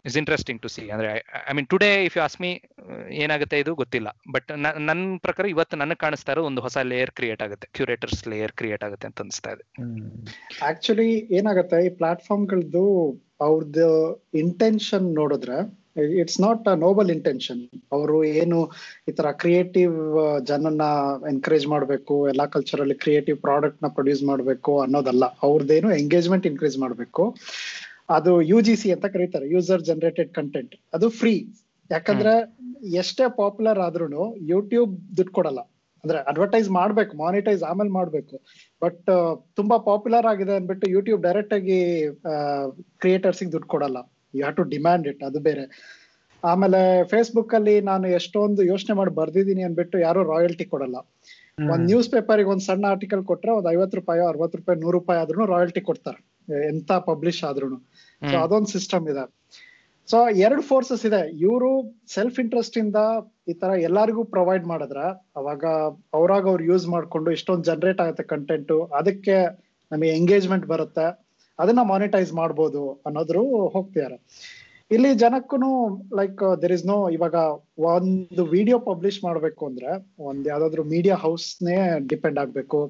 is 0.08 0.16
interesting 0.20 0.60
to 0.64 0.68
see 0.74 0.82
ಅಂದ್ರೆ 0.94 1.10
I 1.50 1.54
mean 1.56 1.68
today 1.74 1.90
if 2.08 2.16
you 2.18 2.22
ask 2.26 2.36
me 2.44 2.50
ಏನಾಗುತ್ತೆ 3.24 3.58
ಇದು 3.64 3.72
ಗೊತ್ತಿಲ್ಲ. 3.82 4.08
ಬಟ್ 4.34 4.50
ನನ್ನ 4.88 5.04
ಪ್ರಕಾರ 5.26 5.44
ಇವತ್ತು 5.54 5.76
ನನಗೆ 5.82 6.00
ಕಾಣಿಸ್ತಾ 6.04 6.32
ಇರೋ 6.34 6.42
ಒಂದು 6.50 6.62
ಹೊಸ 6.66 6.76
ಲೇಯರ್ 6.92 7.12
ಕ್ರಿಯೇಟ್ 7.20 7.44
ಆಗುತ್ತೆ. 7.46 7.68
ಕ್ಯೂರೇಟರ್ಸ್ 7.76 8.22
ಲೇಯರ್ 8.32 8.54
ಕ್ರಿಯೇಟ್ 8.60 8.84
ಆಗುತ್ತೆ 8.88 9.08
ಅಂತ 9.10 9.24
ಅನಿಸ್ತಾ 9.26 9.52
ಇದೆ. 9.54 9.64
ಆಕ್ಚುಲಿ 10.70 11.08
ಏನಾಗುತ್ತೆ, 11.38 11.78
ಈ 11.86 11.92
ಪ್ಲಾಟ್ಫಾರ್ಮ್ಗಳದ್ದು 12.00 12.84
ಅವ್ರದ್ದು 13.46 13.88
ಇಂಟೆನ್ಷನ್ 14.42 15.08
ನೋಡಿದ್ರೆ 15.20 15.56
it's 16.20 16.38
not 16.44 16.64
a 16.70 16.74
noble 16.84 17.10
intention 17.14 17.60
ಅವರು 17.96 18.16
ಏನು 18.40 18.58
ಈ 19.08 19.12
ತರ 19.18 19.28
ಕ್ರಿಯೇಟಿವ್ 19.42 19.96
ಜನನ್ನ 20.50 20.84
ಎನ್ಕರೇಜ್ 21.32 21.66
ಮಾಡಬೇಕು, 21.74 22.14
ಎಲ್ಲಾ 22.32 22.46
ಕಲ್ಚರಲ್ಲಿ 22.54 22.96
ಕ್ರಿಯೇಟಿವ್ 23.04 23.38
ಪ್ರಾಡಕ್ಟ್ನ 23.46 23.88
ಪ್ರೊಡ್ಯೂಸ್ 23.96 24.22
ಮಾಡಬೇಕು 24.30 24.72
ಅನ್ನೋದಲ್ಲ. 24.84 25.24
ಅವ್ರದ್ದೇನು 25.48 25.90
ಎಂಗೇಜ್ಮೆಂಟ್ 26.02 26.48
ಇನ್ಕ್ರೀಸ್ 26.50 26.78
ಮಾಡಬೇಕು. 26.84 27.24
ಅದು 28.08 28.32
ಯು 28.42 28.60
ಜಿ 28.60 28.74
ಸಿ 28.76 28.88
ಅಂತ 28.92 29.06
ಕರೀತಾರೆ 29.14 29.46
ಯೂಸರ್ 29.54 29.82
ಜನರೇಟೆಡ್ 29.82 30.32
ಕಂಟೆಂಟ್ 30.32 30.74
ಅದು 30.96 31.06
ಫ್ರೀ 31.20 31.34
ಯಾಕಂದ್ರೆ 31.90 32.32
ಎಷ್ಟೇ 33.00 33.24
ಪಾಪ್ಯುಲರ್ 33.38 33.78
ಆದ್ರೂ 33.86 34.24
ಯೂಟ್ಯೂಬ್ 34.52 34.92
ದುಡ್ಡು 35.16 35.32
ಕೊಡಲ್ಲ. 35.32 35.60
ಅಂದ್ರೆ 36.04 36.18
ಅಡ್ವರ್ಟೈಸ್ 36.30 36.68
ಮಾಡ್ಬೇಕು 36.70 37.12
ಮಾನಿಟೈಸ್ 37.16 37.62
ಆಮೇಲೆ 37.62 37.90
ಮಾಡ್ಬೇಕು. 37.90 38.36
ಬಟ್ 38.82 39.10
ತುಂಬಾ 39.58 39.78
ಪಾಪ್ಯುಲರ್ 39.88 40.26
ಆಗಿದೆ 40.32 40.54
ಅಂದ್ಬಿಟ್ಟು 40.56 40.86
ಯೂಟ್ಯೂಬ್ 40.90 41.20
ಡೈರೆಕ್ಟ್ 41.22 41.54
ಆಗಿ 41.58 41.78
ಕ್ರಿಯೇಟರ್ಸ್ 43.02 43.42
ದುಡ್ಡು 43.54 43.68
ಕೊಡಲ್ಲ. 43.74 43.98
You 44.34 44.40
have 44.40 44.56
to 44.56 44.64
demand 44.74 45.06
it 45.12 45.22
ಅದು 45.28 45.40
ಬೇರೆ. 45.48 45.64
ಆಮೇಲೆ 46.42 46.80
ಫೇಸ್ಬುಕ್ 47.12 47.54
ಅಲ್ಲಿ 47.54 47.80
ನಾನು 47.80 48.06
ಎಷ್ಟೊಂದು 48.08 48.62
ಯೋಚನೆ 48.72 48.94
ಮಾಡಿ 48.96 49.12
ಬರ್ದಿದ್ದೀನಿ 49.20 49.62
ಅನ್ಬಿಟ್ಟು 49.68 49.98
ಯಾರು 49.98 50.22
ರಾಯಲ್ಟಿ 50.32 50.64
ಕೊಡಲ್ಲ. 50.64 50.96
ಒಂದ್ 51.72 51.84
ನ್ಯೂಸ್ 51.90 52.10
ಪೇಪರ್ 52.14 52.40
ಒಂದ್ 52.52 52.64
ಸಣ್ಣ 52.68 52.84
ಆರ್ಟಿಕಲ್ 52.94 53.24
ಕೊಟ್ರೆ 53.24 53.52
ಒಂದ್ 53.58 53.68
ಐವತ್ 53.74 53.94
ರೂಪಾಯಿ 54.00 54.22
ಅರವತ್ 54.32 54.56
ರೂಪಾಯಿ 54.56 54.78
ನೂರು 54.84 54.94
ರೂಪಾಯಿ 54.98 55.20
ಆದ್ರೂ 55.24 55.46
ರಾಯಲ್ಟಿ 55.54 55.80
ಕೊಡ್ತಾರೆ. 55.80 56.20
ಎಂತ 56.70 56.92
ಪಬ್ಲಿಷ್ 56.92 57.44
ಆದ್ರೂ 57.44 57.68
ಸೊ 58.22 58.36
ಅದೊಂದು 58.38 58.66
ಸಿಸ್ಟಮ್ 58.66 59.08
ಇದೆ. 59.08 59.24
ಸೊ 60.08 60.28
ಎರಡು 60.28 60.62
ಫೋರ್ಸಸ್ 60.62 61.06
ಇದೆ. 61.06 61.20
ಇವರು 61.40 61.70
ಸೆಲ್ಫ್ 62.08 62.38
ಇಂಟ್ರೆಸ್ಟ್ 62.40 62.78
ಇಂದ 62.78 62.96
ಈ 63.48 63.52
ತರ 63.52 63.70
ಎಲ್ಲರಿಗೂ 63.88 64.24
ಪ್ರೊವೈಡ್ 64.24 64.64
ಮಾಡಿದ್ರ 64.64 65.00
ಅವಾಗ 65.36 65.64
ಅವ್ರಾಗ 66.18 66.44
ಅವ್ರು 66.48 66.64
ಯೂಸ್ 66.64 66.86
ಮಾಡ್ಕೊಂಡು 66.86 67.30
ಇಷ್ಟೊಂದು 67.30 67.64
ಜನರೇಟ್ 67.64 68.00
ಆಗುತ್ತೆ 68.00 68.22
ಕಂಟೆಂಟ್ 68.22 68.72
ಅದಕ್ಕೆ 69.00 69.36
ನಮಗೆ 69.92 70.10
ಎಂಗೇಜ್ಮೆಂಟ್ 70.10 70.66
ಬರುತ್ತೆ. 70.66 71.06
ಅದನ್ನ 71.58 71.82
ಮಾನಿಟೈಸ್ 71.82 72.32
ಮಾಡ್ಬೋದು 72.32 72.82
ಅನ್ನೋದ್ರು 73.06 73.42
ಹೋಗ್ತಿದ್ದಾರೆ 73.68 74.16
ಇಲ್ಲಿ 74.90 75.10
ಜನಕ್ಕೂ 75.22 75.56
ಲೈಕ್ 76.18 76.40
ದೆರ್ 76.62 76.74
ಇಸ್ 76.76 76.86
ನೋ 76.86 76.96
ಇವಾಗ 77.16 77.36
ಒಂದು 77.92 78.42
ವಿಡಿಯೋ 78.56 78.78
ಪಬ್ಲಿಷ್ 78.88 79.18
ಮಾಡ್ಬೇಕು 79.24 79.62
ಅಂದ್ರೆ 79.70 79.90
ಒಂದ್ 80.28 80.44
ಯಾವ್ದಾದ್ರು 80.52 80.82
ಮೀಡಿಯಾ 80.94 81.16
ಹೌಸ್ನೇ 81.24 81.76
ಡಿಪೆಂಡ್ 82.12 82.38
ಆಗ್ಬೇಕು. 82.42 82.80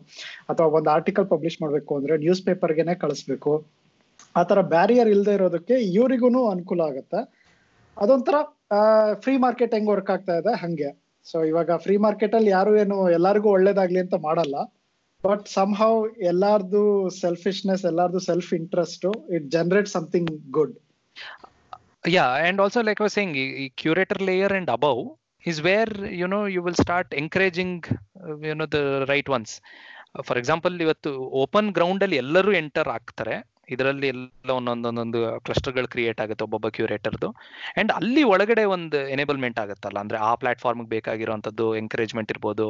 ಅಥವಾ 0.51 0.67
ಒಂದ್ 0.79 0.91
ಆರ್ಟಿಕಲ್ 0.97 1.27
ಪಬ್ಲಿಷ್ 1.35 1.59
ಮಾಡ್ಬೇಕು 1.63 1.93
ಅಂದ್ರೆ 1.99 2.17
ನ್ಯೂಸ್ 2.25 2.43
ಪೇಪರ್ಗೆನೆ 2.49 2.95
ಕಳಿಸ್ಬೇಕು 3.05 3.53
ಆತರ 4.37 4.61
ಬ್ಯಾರಿಯರ್ 4.75 5.11
ಇಲ್ಲದೆ 5.15 5.35
ಇರೋದಕ್ಕೆ 5.39 5.75
ಇವ್ರಿಗೂ 5.99 6.43
ಅನುಕೂಲ 6.55 6.81
ಆಗುತ್ತೆ. 6.91 7.21
ಅದೊಂಥರ 7.97 8.37
ಫ್ರೀ 9.25 9.35
ಮಾರ್ಕೆಟ್ 9.37 9.75
ಹೆಂಗ್ 9.77 9.91
ವರ್ಕ್ 9.95 10.11
ಆಗ್ತಾ 10.11 10.35
ಇದೆ? 10.41 10.53
ಹಂಗೆ. 10.63 10.91
ಸೊ 11.27 11.37
ಇವಾಗ 11.45 11.71
ಫ್ರೀ 11.85 11.97
ಮಾರ್ಕೆಟ್ 11.97 12.35
ಅಲ್ಲಿ 12.35 12.51
ಯಾರು 12.51 12.73
ಏನು, 12.77 12.97
ಎಲ್ಲಾರ್ಗು 13.11 13.49
ಒಳ್ಳೇದಾಗ್ಲಿ 13.57 14.01
ಅಂತ 14.05 14.17
ಮಾಡಲ್ಲ. 14.29 14.57
ಬಟ್ 15.25 15.45
ಸಮ್ 15.49 15.75
ಹೌ 15.75 15.93
ಎಲ್ಲಾರ್ದು 16.31 16.81
ಸೆಲ್ಫಿಶ್ನೆಸ್ 17.21 17.85
ಎಲ್ಲಾರ್ದು 17.85 18.21
self 18.21 18.51
interest 18.55 19.07
it 19.37 19.47
generate 19.51 19.89
something 19.89 20.33
good 20.51 20.75
yeah 22.05 22.35
and 22.47 22.61
also 22.61 22.83
like 22.83 23.01
i 23.01 23.05
was 23.05 23.13
saying 23.13 23.33
curator 23.77 24.19
layer 24.29 24.53
and 24.59 24.69
above 24.69 25.17
is 25.45 25.63
where 25.63 25.93
you 26.21 26.27
know 26.27 26.45
you 26.47 26.63
will 26.63 26.75
start 26.75 27.07
encouraging 27.13 27.83
uh, 28.25 28.37
you 28.39 28.55
know 28.55 28.67
the 28.67 29.07
right 29.13 29.29
ones. 29.29 29.53
For 30.27 30.39
example 30.41 30.75
ಇವತ್ತು 30.85 31.11
open 31.43 31.69
ground 31.77 32.03
ಅಲ್ಲಿ 32.05 32.17
ಎಲ್ಲರೂ 32.23 32.51
enter 32.59 32.89
ಆಗ್ತಾರೆ. 32.89 33.37
ಇದರಲ್ಲಿ 33.75 34.07
ಎಲ್ಲ 34.13 34.51
ಒಂದೊಂದೊಂದೊಂದು 34.57 35.21
ಕ್ಲಸ್ಟರ್ಗಳು 35.47 35.89
create 35.95 36.21
ಆಗುತ್ತೆ 36.25 36.45
ಒಬ್ಬೊಬ್ಬ 36.47 36.69
ಕ್ಯೂರೇಟರ್ದು 36.77 37.29
and 37.81 37.91
ಅಲ್ಲಿ 37.93 38.23
ಒಳಗಡೆ 38.33 38.65
ಒಂದು 38.75 38.99
ಎನೇಬಲ್ಮೆಂಟ್ 39.15 39.59
ಆಗುತ್ತಲ್ಲ. 39.63 39.99
ಅಂದ್ರೆ 40.05 40.19
ಆ 40.19 40.31
ಪ್ಲಾಟ್ಫಾರ್ಮ್ಗೆ 40.43 40.89
ಬೇಕಾಗಿರುವಂತದ್ದು 40.89 41.67
ಎಂಕರೇಜ್ಮೆಂಟ್ 41.77 42.33
ಇರ್ಬೋದು. 42.35 42.67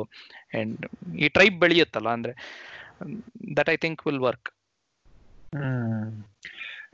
ಅಂಡ್ 0.60 0.86
ಈ 1.24 1.28
ಟ್ರೈಬ್ 1.36 1.58
ಬೆಳೆಯುತ್ತಲ್ಲ. 1.64 2.08
ಅಂದ್ರೆ 2.18 2.34
that 3.58 3.70
I 3.74 3.76
think 3.84 4.06
will 4.06 4.22
work 4.28 4.50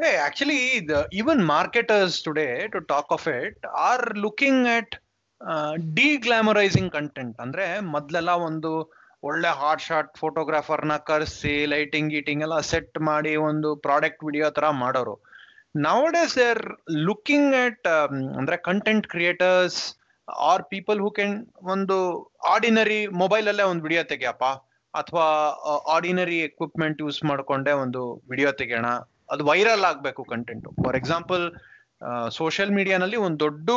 Hey, 0.02 0.16
actually, 0.16 0.80
the 0.80 1.06
even 1.12 1.44
marketers 1.44 2.22
today, 2.22 2.68
to 2.72 2.80
talk 2.92 3.08
of 3.10 3.26
it, 3.26 3.56
are 3.88 4.06
looking 4.24 4.58
at 4.76 4.88
deglamorising 5.98 6.90
content 6.94 7.36
ಅಂದ್ರೆ 7.44 7.66
ಮೊದ್ಲೆಲ್ಲ 7.94 8.32
ಒಂದು 8.46 8.70
ಒಳ್ಳೆ 9.28 9.50
ಹಾಟ್ 9.60 9.84
ಶಾಟ್ 9.88 10.10
ಫೋಟೋಗ್ರಾಫರ್ನ 10.22 10.94
ಕರೆಸಿ 11.10 11.54
ಲೈಟಿಂಗ್ 11.74 12.10
ಗೀಟಿಂಗ್ 12.14 12.44
ಎಲ್ಲ 12.46 12.56
ಸೆಟ್ 12.70 12.98
ಮಾಡಿ 13.10 13.32
ಒಂದು 13.48 13.70
ಪ್ರಾಡಕ್ಟ್ 13.86 14.24
ವಿಡಿಯೋ 14.28 14.48
ತರ 14.58 14.70
ಮಾಡೋರು. 14.82 15.14
Nowadays 15.88 16.36
they 16.38 16.46
are 16.54 16.64
looking 17.08 17.54
at 17.64 17.88
ಅಂದ್ರೆ 18.38 18.58
content 18.70 19.08
creators 19.14 19.80
are 20.50 20.66
people 20.74 21.00
who 21.04 21.12
can 21.20 21.36
ಒಂದು 21.76 21.98
ಆರ್ಡಿನರಿ 22.54 23.00
ಮೊಬೈಲ್ 23.22 23.48
ಅಲ್ಲೇ 23.54 23.66
ಒಂದು 23.72 23.84
ವಿಡಿಯೋ 23.88 24.04
ತೆಗಿಯಪ್ಪ. 24.14 24.44
ಅಥವಾ 24.94 25.28
ಆರ್ಡಿನರಿ 25.96 26.40
ಎಕ್ವಿಪ್ಮೆಂಟ್ 26.50 27.02
ಯೂಸ್ 27.06 27.22
ಮಾಡ್ಕೊಂಡೆ 27.32 27.74
ಒಂದು 27.84 28.02
ವಿಡಿಯೋ 28.30 28.52
ತೆಗೆಯೋಣ. 28.62 28.90
ಅದು 29.30 29.44
ವೈರಲ್ 29.44 29.84
ಆಗ್ಬೇಕು 29.84 30.24
ಕಂಟೆಂಟ್ 30.24 30.68
ಫಾರ್ 30.84 30.96
ಎಕ್ಸಾಂಪಲ್ 30.96 31.52
ಸೋಷಿಯಲ್ 32.30 32.70
ಮೀಡಿಯಾನಲ್ಲಿ 32.70 33.16
ಒಂದು 33.16 33.40
ದೊಡ್ಡ 33.40 33.70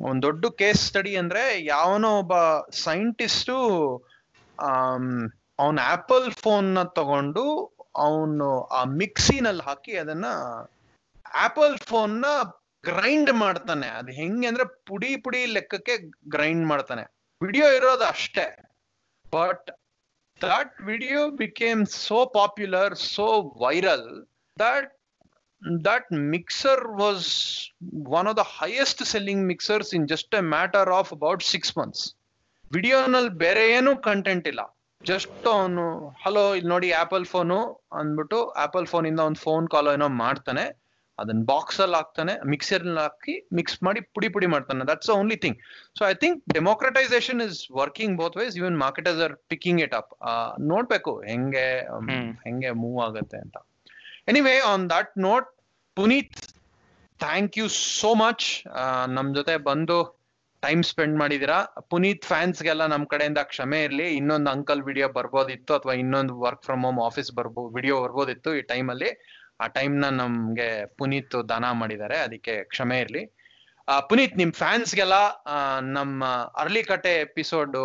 ಒಂದು 0.00 0.22
ದೊಡ್ಡ 0.22 0.46
ಕೇಸ್ 0.46 0.80
ಸ್ಟಡಿ 0.80 1.16
ಅಂದ್ರೆ 1.16 1.64
ಯಾವನೋ 1.64 2.18
ಒಬ್ಬ 2.18 2.32
ಸೈಂಟಿಸ್ಟು 2.70 3.56
ಅವನ 5.58 5.78
ಆಪಲ್ 5.82 6.32
ಫೋನ್ನ 6.32 6.82
ತಗೊಂಡು 6.82 7.76
ಅವನು 7.96 8.64
ಆ 8.64 8.84
ಮಿಕ್ಸಿನಲ್ಲಿ 8.84 9.62
ಹಾಕಿ 9.62 9.96
ಅದನ್ನ 9.96 10.24
ಆಪಲ್ 11.34 11.78
ಫೋನ್ನ 11.78 12.24
ಗ್ರೈಂಡ್ 12.84 13.32
ಮಾಡ್ತಾನೆ. 13.32 13.86
ಅದು 13.86 14.12
ಹೆಂಗೆ 14.12 14.46
ಅಂದ್ರೆ 14.46 14.64
ಪುಡಿ 14.86 15.16
ಪುಡಿ 15.16 15.46
ಲೆಕ್ಕಕ್ಕೆ 15.46 15.96
ಗ್ರೈಂಡ್ 16.28 16.66
ಮಾಡ್ತಾನೆ. 16.66 17.02
ವಿಡಿಯೋ 17.42 17.68
ಇರೋದು 17.68 18.04
ಅಷ್ಟೇ. 18.04 18.56
But 19.32 19.70
that 20.42 20.80
video 20.80 21.30
became 21.30 21.86
so 21.86 22.26
popular 22.26 22.94
so 22.94 23.42
viral 23.66 24.26
that 24.58 24.96
that 25.62 26.04
mixer 26.10 26.92
was 26.96 27.22
one 27.92 28.26
of 28.26 28.34
the 28.36 28.42
highest 28.42 29.04
selling 29.04 29.46
mixers 29.46 29.92
in 29.92 30.06
just 30.06 30.34
a 30.34 30.42
matter 30.42 30.84
of 30.92 31.12
about 31.12 31.42
six 31.42 31.76
months. 31.76 32.14
ವಿಡಿಯೋನಲ್ಲಿ 32.72 33.30
ಬೇರೆ 33.30 33.70
ಏನೂ 33.70 33.96
ಕಂಟೆಂಟ್ 33.96 34.48
ಇಲ್ಲ. 34.48 34.76
ಜಸ್ಟ್ 35.04 35.46
ಅವನು 35.46 36.08
ಹಲೋ 36.24 36.54
ಇಲ್ಲಿ 36.54 36.68
ನೋಡಿ 36.68 36.92
ಆಪಲ್ 36.92 37.24
ಫೋನು 37.24 37.86
ಅಂದ್ಬಿಟ್ಟು 37.92 38.50
Apple 38.50 38.86
ಫೋನಿಂದ 38.86 39.20
ಒಂದು 39.20 39.40
ಫೋನ್ 39.40 39.68
ಕಾಲ್ 39.68 39.88
ಏನೋ 39.88 40.08
ಮಾಡ್ತಾನೆ. 40.08 40.79
ಅದನ್ನ 41.22 41.42
ಬಾಕ್ಸ್ 41.50 41.80
ಅಲ್ಲಿ 41.84 41.96
ಹಾಕ್ತಾನೆ 42.00 42.34
ಮಿಕ್ಸರ್ 42.52 42.84
ಹಾಕಿ 42.98 43.34
ಮಿಕ್ಸ್ 43.58 43.78
ಮಾಡಿ 43.86 44.00
ಪುಡಿ 44.14 44.28
ಪುಡಿ 44.34 44.48
ಮಾಡ್ತಾನೆ. 44.54 44.86
That's 44.90 45.10
only 45.16 45.36
thing 45.44 45.58
so 45.98 46.04
I 46.10 46.14
think 46.24 46.38
democratization 46.58 47.40
is 47.46 47.58
working 47.80 48.14
both 48.20 48.38
ways 48.40 48.54
even 48.60 48.78
marketers 48.84 49.20
are 49.26 49.34
picking 49.52 49.82
it 49.86 49.96
up 50.00 50.12
ನೋಡ್ಬೇಕು 50.72 51.14
ಹೆಂಗೆ 51.32 51.66
ಹೆಂಗೆ 52.46 52.72
ಮೂವ್ 52.84 53.00
ಆಗುತ್ತೆ 53.08 53.38
ಅಂತ. 53.44 53.56
Anyway 54.30 54.56
on 54.72 54.86
that 54.94 55.12
note 55.28 55.50
Puneet 55.96 56.40
thank 57.20 57.58
you 57.60 57.66
so 58.00 58.10
much 58.24 58.46
ನಮ್ 59.16 59.28
ಜೊತೆ 59.38 59.54
ಬಂದು 59.68 59.98
ಟೈಮ್ 60.62 60.82
ಸ್ಪೆಂಡ್ 60.88 61.16
ಮಾಡಿದೀರಾ. 61.20 61.58
ಪುನೀತ್ 61.92 62.24
ಫ್ಯಾನ್ಸ್ಗೆಲ್ಲ 62.30 62.84
ನಮ್ 62.92 63.04
ಕಡೆಯಿಂದ 63.12 63.40
ಕ್ಷಮೆ 63.52 63.78
ಇರಲಿ. 63.86 64.06
ಇನ್ನೊಂದು 64.18 64.48
ಅಂಕಲ್ 64.54 64.82
ವಿಡಿಯೋ 64.88 65.06
ಬರ್ಬೋದಿತ್ತು 65.18 65.72
ಅಥವಾ 65.78 65.94
ಇನ್ನೊಂದು 66.02 66.34
ವರ್ಕ್ 66.46 66.62
ಫ್ರಮ್ 66.66 66.82
ಹೋಮ್ 66.86 67.00
ಆಫೀಸ್ 67.06 67.30
ಬರ್ಬೋ 67.38 67.62
ವಿಡಿಯೋ 67.76 67.96
ಬರ್ಬೋದಿತ್ತು 68.04 68.52
ಈ 68.58 68.62
ಟೈಮಲ್ಲಿ 68.72 69.10
ಆ 69.60 69.66
ಟೈಮ್ನ 69.76 70.06
ನಮ್ಗೆ 70.20 70.68
ಪುನೀತ್ 70.98 71.36
ದಾನ 71.52 71.66
ಮಾಡಿದ್ದಾರೆ 71.80 72.16
ಅದಕ್ಕೆ 72.26 72.54
ಕ್ಷಮೆ 72.72 72.98
ಇರ್ಲಿ. 73.04 73.22
ಪುನೀತ್ 74.08 74.34
ನಿಮ್ 74.40 74.52
ಫ್ಯಾನ್ಸ್ಗೆಲ್ಲ 74.60 75.16
ನಮ್ಮ 75.96 76.24
ಅರ್ಲಿಕಟ್ಟೆ 76.62 77.12
ಎಪಿಸೋಡ್ 77.26 77.76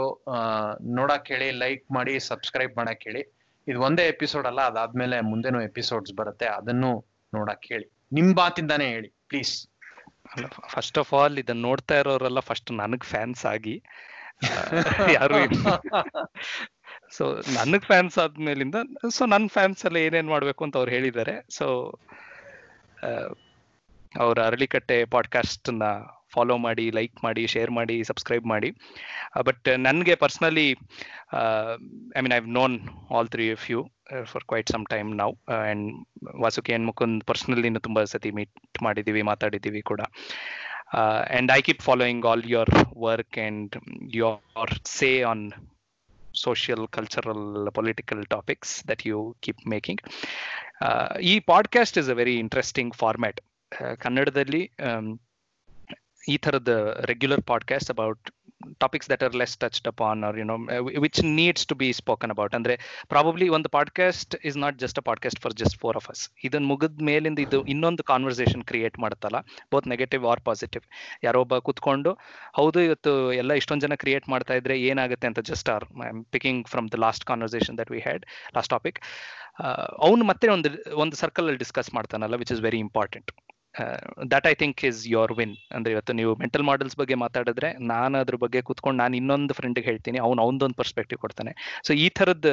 ನೋಡಕ್ 1.00 1.30
ಹೇಳಿ 1.34 1.50
ಲೈಕ್ 1.64 1.86
ಮಾಡಿ 1.98 2.14
ಸಬ್ಸ್ಕ್ರೈಬ್ 2.30 2.74
ಮಾಡಕ್ 2.80 3.04
ಹೇಳಿ. 3.08 3.24
ಇದು 3.68 3.80
ಒಂದೇ 3.88 4.04
ಎಪಿಸೋಡ್ 4.14 4.48
ಅಲ್ಲ 4.52 4.62
ಅದಾದ್ಮೇಲೆ 4.72 5.20
ಮುಂದೆನೂ 5.30 5.62
ಎಪಿಸೋಡ್ಸ್ 5.70 6.14
ಬರುತ್ತೆ 6.20 6.48
ಅದನ್ನು 6.58 6.92
ನೋಡಕ್ 7.34 7.66
ಹೇಳಿ. 7.74 7.88
ನಿಮ್ 8.18 8.30
ಮಾತಿಂದಾನೇ 8.42 8.90
ಹೇಳಿ 8.96 9.10
ಪ್ಲೀಸ್ 9.32 9.54
ಫಸ್ಟ್ 10.74 10.98
ಆಫ್ 11.02 11.12
ಆಲ್ 11.20 11.36
ಇದನ್ನ 11.42 11.62
ನೋಡ್ತಾ 11.70 11.96
ಇರೋರೆಲ್ಲ 12.02 12.42
ಫಸ್ಟ್ 12.50 12.70
ನನಗ್ 12.82 13.08
ಫ್ಯಾನ್ಸ್ 13.14 13.44
ಆಗಿ 13.54 13.76
ಯಾರು 15.18 15.36
ಸೊ 17.12 17.36
ನನಗ್ 17.36 17.84
ಫ್ಯಾನ್ಸ್ 17.84 18.18
ಆದ್ಮೇಲಿಂದ 18.18 18.76
ಸೊ 19.10 19.26
ನನ್ನ 19.26 19.48
ಫ್ಯಾನ್ಸ್ 19.48 19.86
ಎಲ್ಲ 19.86 19.98
ಏನೇನ್ 19.98 20.28
ಮಾಡ್ಬೇಕು 20.28 20.64
ಅಂತ 20.64 20.78
ಅವ್ರು 20.78 20.92
ಹೇಳಿದ್ದಾರೆ. 20.92 21.46
ಸೊ 21.50 21.96
ಅವ್ರ 24.20 24.44
ಅರಳಿಕಟ್ಟೆ 24.44 25.06
ಪಾಡ್ಕಾಸ್ಟ್ನ 25.06 25.84
ಫಾಲೋ 26.30 26.58
ಮಾಡಿ 26.58 26.92
ಲೈಕ್ 26.92 27.24
ಮಾಡಿ 27.24 27.48
ಶೇರ್ 27.48 27.72
ಮಾಡಿ 27.72 28.04
ಸಬ್ಸ್ಕ್ರೈಬ್ 28.04 28.46
ಮಾಡಿ. 28.46 28.70
ಬಟ್ 29.46 29.78
ನನಗೆ 29.78 30.16
personally 30.16 30.72
I 32.18 32.22
mean 32.22 32.34
I've 32.34 32.50
known 32.50 32.80
all 33.14 33.28
three 33.28 33.52
of 33.52 33.72
you 33.72 33.92
for 34.24 34.44
quite 34.44 34.70
some 34.70 34.86
time 34.86 35.18
ನಾವು 35.18 35.38
and 35.50 36.06
Vasuki 36.36 36.74
and 36.74 36.86
Mukund 36.86 37.24
personally 37.24 37.80
ತುಂಬ 37.80 38.04
ಸತಿ 38.04 38.32
ಮೀಟ್ 38.32 38.84
ಮಾಡಿದ್ದೀವಿ 38.84 39.22
ಮಾತಾಡಿದ್ದೀವಿ 39.22 39.82
ಕೂಡ. 39.82 40.02
And 40.94 41.52
I 41.52 41.62
keep 41.62 41.82
following 41.82 42.26
all 42.26 42.44
your 42.46 42.70
work 42.98 43.40
and 43.40 43.78
your 44.16 44.74
say 44.86 45.22
on 45.22 45.52
social 46.36 46.88
cultural 46.88 47.72
political 47.72 48.20
topics 48.36 48.82
that 48.82 49.00
you 49.06 49.36
keep 49.48 49.58
making 49.74 49.98
uh, 50.82 51.20
ಈ 51.20 51.40
is 51.40 52.00
is 52.00 52.10
a 52.10 52.14
very 52.14 52.36
interesting 52.36 52.96
format 52.96 53.42
ಕನ್ನಡದಲ್ಲಿ 53.98 54.72
ಈ 56.28 56.38
ಥರದ 56.38 57.00
regular 57.06 57.42
podcast 57.42 57.92
about 57.92 58.32
topics 58.80 59.10
that 59.10 59.24
are 59.24 59.36
less 59.36 59.58
touched 59.58 59.88
upon 59.88 60.24
or 60.24 60.38
you 60.40 60.46
know 60.46 60.58
which 61.00 61.24
needs 61.24 61.68
to 61.68 61.76
be 61.76 61.94
spoken 61.94 62.32
about 62.32 62.56
ಅಂದ್ರೆ 62.56 62.76
probably 63.10 63.50
ಒಂದು 63.50 63.70
podcast 63.70 64.36
is 64.44 64.58
not 64.58 64.78
just 64.78 65.00
a 65.00 65.02
podcast 65.02 65.42
for 65.42 65.54
just 65.54 65.80
four 65.80 65.96
of 65.96 66.10
us 66.10 66.30
ಇದನ್ನ 66.44 66.66
ಮುಗಿದ 66.66 67.02
ಮೇಲಿಂದ 67.02 67.40
ಇದು 67.40 67.66
ಇನ್ನೊಂದು 67.66 68.04
ಕಾನ್ವರ್ಸೇಷನ್ 68.04 68.64
ಕ್ರಿಯೇಟ್ 68.64 69.00
ಮಾಡುತ್ತಲ್ಲ 69.00 69.36
both 69.72 69.88
negative 69.88 70.26
or 70.26 70.42
positive 70.42 70.84
ಯಾರೋ 71.24 71.40
ಒಬ್ಬ 71.42 71.58
ಕುತ್ಕೊಂಡು 71.58 72.14
ಹೌದು 72.56 72.80
ಇವತ್ತು 72.80 73.34
ಎಲ್ಲ 73.34 73.54
ಇಷ್ಟೊಂದು 73.54 73.88
ಜನ 73.88 73.96
ಕ್ರಿಯೇಟ್ 73.96 74.30
ಮಾಡ್ತಾ 74.30 74.54
ಇದ್ರೆ 74.54 74.82
ಏನಾಗುತ್ತೆ 74.82 75.28
ಅಂತ 75.28 75.40
just 75.40 75.70
or 75.70 75.84
I 76.06 76.08
am 76.08 76.26
picking 76.26 76.68
from 76.68 76.90
the 76.92 76.94
last 76.94 77.26
conversation 77.26 77.78
that 77.78 77.92
we 77.92 78.00
had 78.00 78.26
last 78.56 78.70
topic 78.70 79.00
ಅವ್ನು 80.00 80.26
ಮತ್ತೆ 80.26 80.48
ಒಂದು 80.48 80.70
ಒಂದು 80.96 81.16
ಸರ್ಕಲ್ 81.16 81.46
ಅಲ್ಲಿ 81.46 81.58
discuss 81.58 81.94
ಮಾಡ್ತಾನಲ್ಲ 81.94 82.36
which 82.36 82.52
is 82.52 82.62
very 82.62 82.80
important 82.80 83.32
that 84.32 84.46
I 84.52 84.54
think 84.62 84.80
is 84.90 85.00
your 85.16 85.34
win 85.40 85.54
ಅಂದ್ರೆ 85.76 85.92
ಇವತ್ತು 85.96 86.14
ನೀವು 86.20 86.32
ಮೆಂಟಲ್ 86.42 86.66
ಮಾಡೆಲ್ಸ್ 86.70 86.98
ಬಗ್ಗೆ 87.02 87.16
ಮಾತಾಡಿದ್ರೆ 87.24 87.70
ನಾನು 87.94 88.16
ಅದ್ರ 88.24 88.36
ಬಗ್ಗೆ 88.44 88.60
ಕೂತ್ಕೊಂಡು 88.68 89.00
ನಾನು 89.04 89.16
ಇನ್ನೊಂದು 89.22 89.54
ಫ್ರೆಂಡ್ಗೆ 89.60 89.86
ಹೇಳ್ತೀನಿ. 89.90 90.20
ಅವ್ನು 90.26 90.42
ಅವನದೊಂದು 90.46 90.78
ಪರ್ಸ್ಪೆಕ್ಟಿವ್ 90.82 91.20
ಕೊಡ್ತಾನೆ. 91.26 91.54
ಸೊ 91.88 91.94
ಈ 92.06 92.08
ಥರದ 92.20 92.50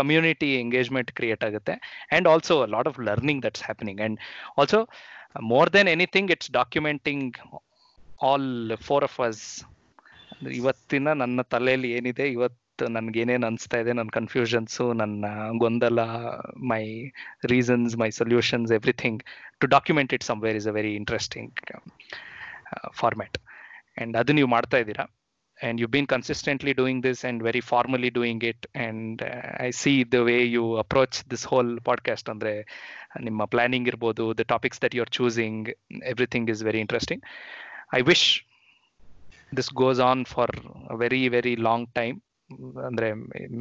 ಕಮ್ಯುನಿಟಿ 0.00 0.50
ಎಂಗೇಜ್ಮೆಂಟ್ 0.64 1.12
ಕ್ರಿಯೇಟ್ 1.18 1.44
ಆಗುತ್ತೆ. 1.48 1.74
And 2.10 2.28
also 2.32 2.56
lot 2.76 2.90
of 2.92 3.00
learning 3.10 3.42
that's 3.46 3.64
happening 3.68 4.00
and 4.00 4.18
also 4.60 4.80
more 5.52 5.70
than 5.76 5.90
anything 5.96 6.30
it's 6.36 6.50
documenting 6.60 7.36
all 8.30 8.48
four 8.88 9.04
of 9.08 9.18
us 9.28 9.44
ಇವತ್ತಿನ 10.58 11.08
ನನ್ನ 11.22 11.40
ತಲೆಯಲ್ಲಿ 11.54 11.88
ಏನಿದೆ? 11.98 12.26
ಇವತ್ತು 12.36 12.59
ನನ್ಗೆ 12.88 13.20
ಏನೇನು 13.20 13.46
ಅನಿಸ್ತಾ 13.46 13.78
ಇದೆ 13.78 13.92
ನನ್ನ 13.92 14.08
ಕನ್ಫ್ಯೂಷನ್ಸು 14.08 14.92
ನನ್ನ 14.92 15.24
ಗೊಂದಲ 15.58 16.00
my 16.56 17.10
reasons 17.44 17.96
my 17.96 18.10
solutions 18.10 18.72
everything 18.72 19.24
to 19.58 19.66
document 19.66 20.14
it 20.14 20.22
somewhere 20.22 20.56
is 20.56 20.68
a 20.68 20.70
very 20.70 20.94
interesting 20.94 21.52
format 22.92 23.38
and 23.38 24.16
ಅದು 24.16 24.32
ನೀವು 24.32 24.48
ಮಾಡ್ತಾ 24.48 24.76
ಇದ್ದೀರಾ? 24.76 25.06
And 25.62 25.80
you 25.80 25.88
consistently 26.06 26.72
doing 26.74 27.02
this 27.02 27.24
and 27.24 27.42
very 27.42 27.60
formally 27.60 28.10
doing 28.10 28.42
it 28.42 28.66
and 28.74 29.22
uh, 29.22 29.42
i 29.58 29.70
see 29.70 30.04
the 30.04 30.24
way 30.24 30.44
you 30.44 30.76
approach 30.76 31.24
this 31.24 31.44
whole 31.44 31.78
podcast 31.88 32.30
andre 32.30 32.64
ನಿಮ್ಮ 33.20 33.44
planning 33.44 33.88
ಇರ್ಬೋದು 33.88 34.34
the 34.34 34.40
topics 34.40 34.82
that 34.82 34.94
you 34.94 35.02
are 35.02 35.10
choosing 35.10 35.68
everything 36.04 36.50
is 36.50 36.62
very 36.62 36.78
interesting 36.78 37.22
I 37.94 38.00
wish 38.00 38.44
this 39.56 39.72
goes 39.72 40.00
on 40.00 40.24
for 40.24 40.50
very 40.96 41.28
very 41.28 41.56
long 41.60 41.94
time 41.94 42.22
ಅಂದ್ರೆ 42.88 43.08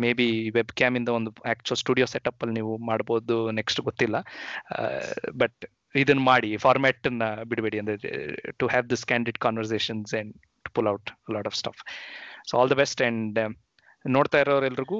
may 0.03 0.11
be 0.19 0.27
web 0.57 0.73
cam 0.79 0.95
ಇಂದ 0.99 1.09
ಒಂದು 1.17 1.31
actual 1.53 1.79
studio 1.83 2.05
setup 2.13 2.39
ಅಲ್ಲಿ 2.43 2.55
ನೀವು 2.59 2.73
ಮಾಡ್ಬೋದು 2.91 3.37
next 3.59 3.81
ಗೊತ್ತಿಲ್ಲ. 3.89 4.17
But 5.41 5.59
ಇದನ್ನ 6.03 6.23
ಮಾಡಿ 6.31 6.49
ಫಾರ್ಮ್ಯಾಟ್ 6.65 7.07
ಅನ್ನ 7.11 7.27
ಬಿಡಬೇಡಿ 7.51 7.77
ಅಂದ್ರೆ 7.83 7.95
to 8.61 8.67
have 8.73 8.87
this 8.93 9.05
candid 9.11 9.39
conversations 9.45 10.13
and 10.19 10.33
to 10.65 10.71
pull 10.77 10.89
out 10.93 11.11
lot 11.35 11.47
of 11.51 11.57
stuff 11.61 11.81
so 12.49 12.55
all 12.59 12.71
the 12.73 12.77
best 12.83 13.01
and 13.07 13.39
ನೋಡ್ತಾ 14.05 14.39
ಇರೋರೆಲ್ರಿಗೂ 14.43 14.99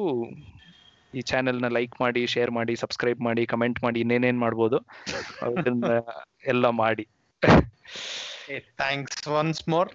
ಈ 1.13 1.21
ಚಾನೆಲ್ನ 1.31 1.67
ಲೈಕ್ 1.77 1.93
ಮಾಡಿ 2.03 2.21
ಶೇರ್ 2.33 2.51
ಮಾಡಿ 2.57 2.73
ಸಬ್ಸ್ಕ್ರೈಬ್ 2.81 3.21
ಮಾಡಿ 3.27 3.43
ಕಮೆಂಟ್ 3.53 3.79
ಮಾಡಿ 3.85 3.99
ಇನ್ನೇನೇನ್ 4.05 4.39
ಮಾಡ್ಬೋದು 4.45 4.77
ಅದನ್ನ 5.47 5.91
ಎಲ್ಲ 6.53 6.65
ಮಾಡಿ. 6.83 7.05
Thanks 8.81 9.23
once 9.39 9.61
more 9.73 9.89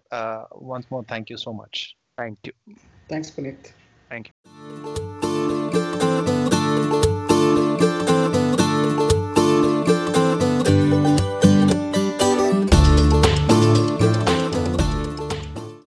once 0.74 0.88
more 0.92 1.04
thank 1.12 1.30
you 1.32 1.38
so 1.44 1.52
much 1.60 1.80
thank 2.20 2.48
you 2.48 2.54
thanks 3.10 3.32
Puneet 3.36 3.66
Thank 4.08 4.32
you. 4.46 5.03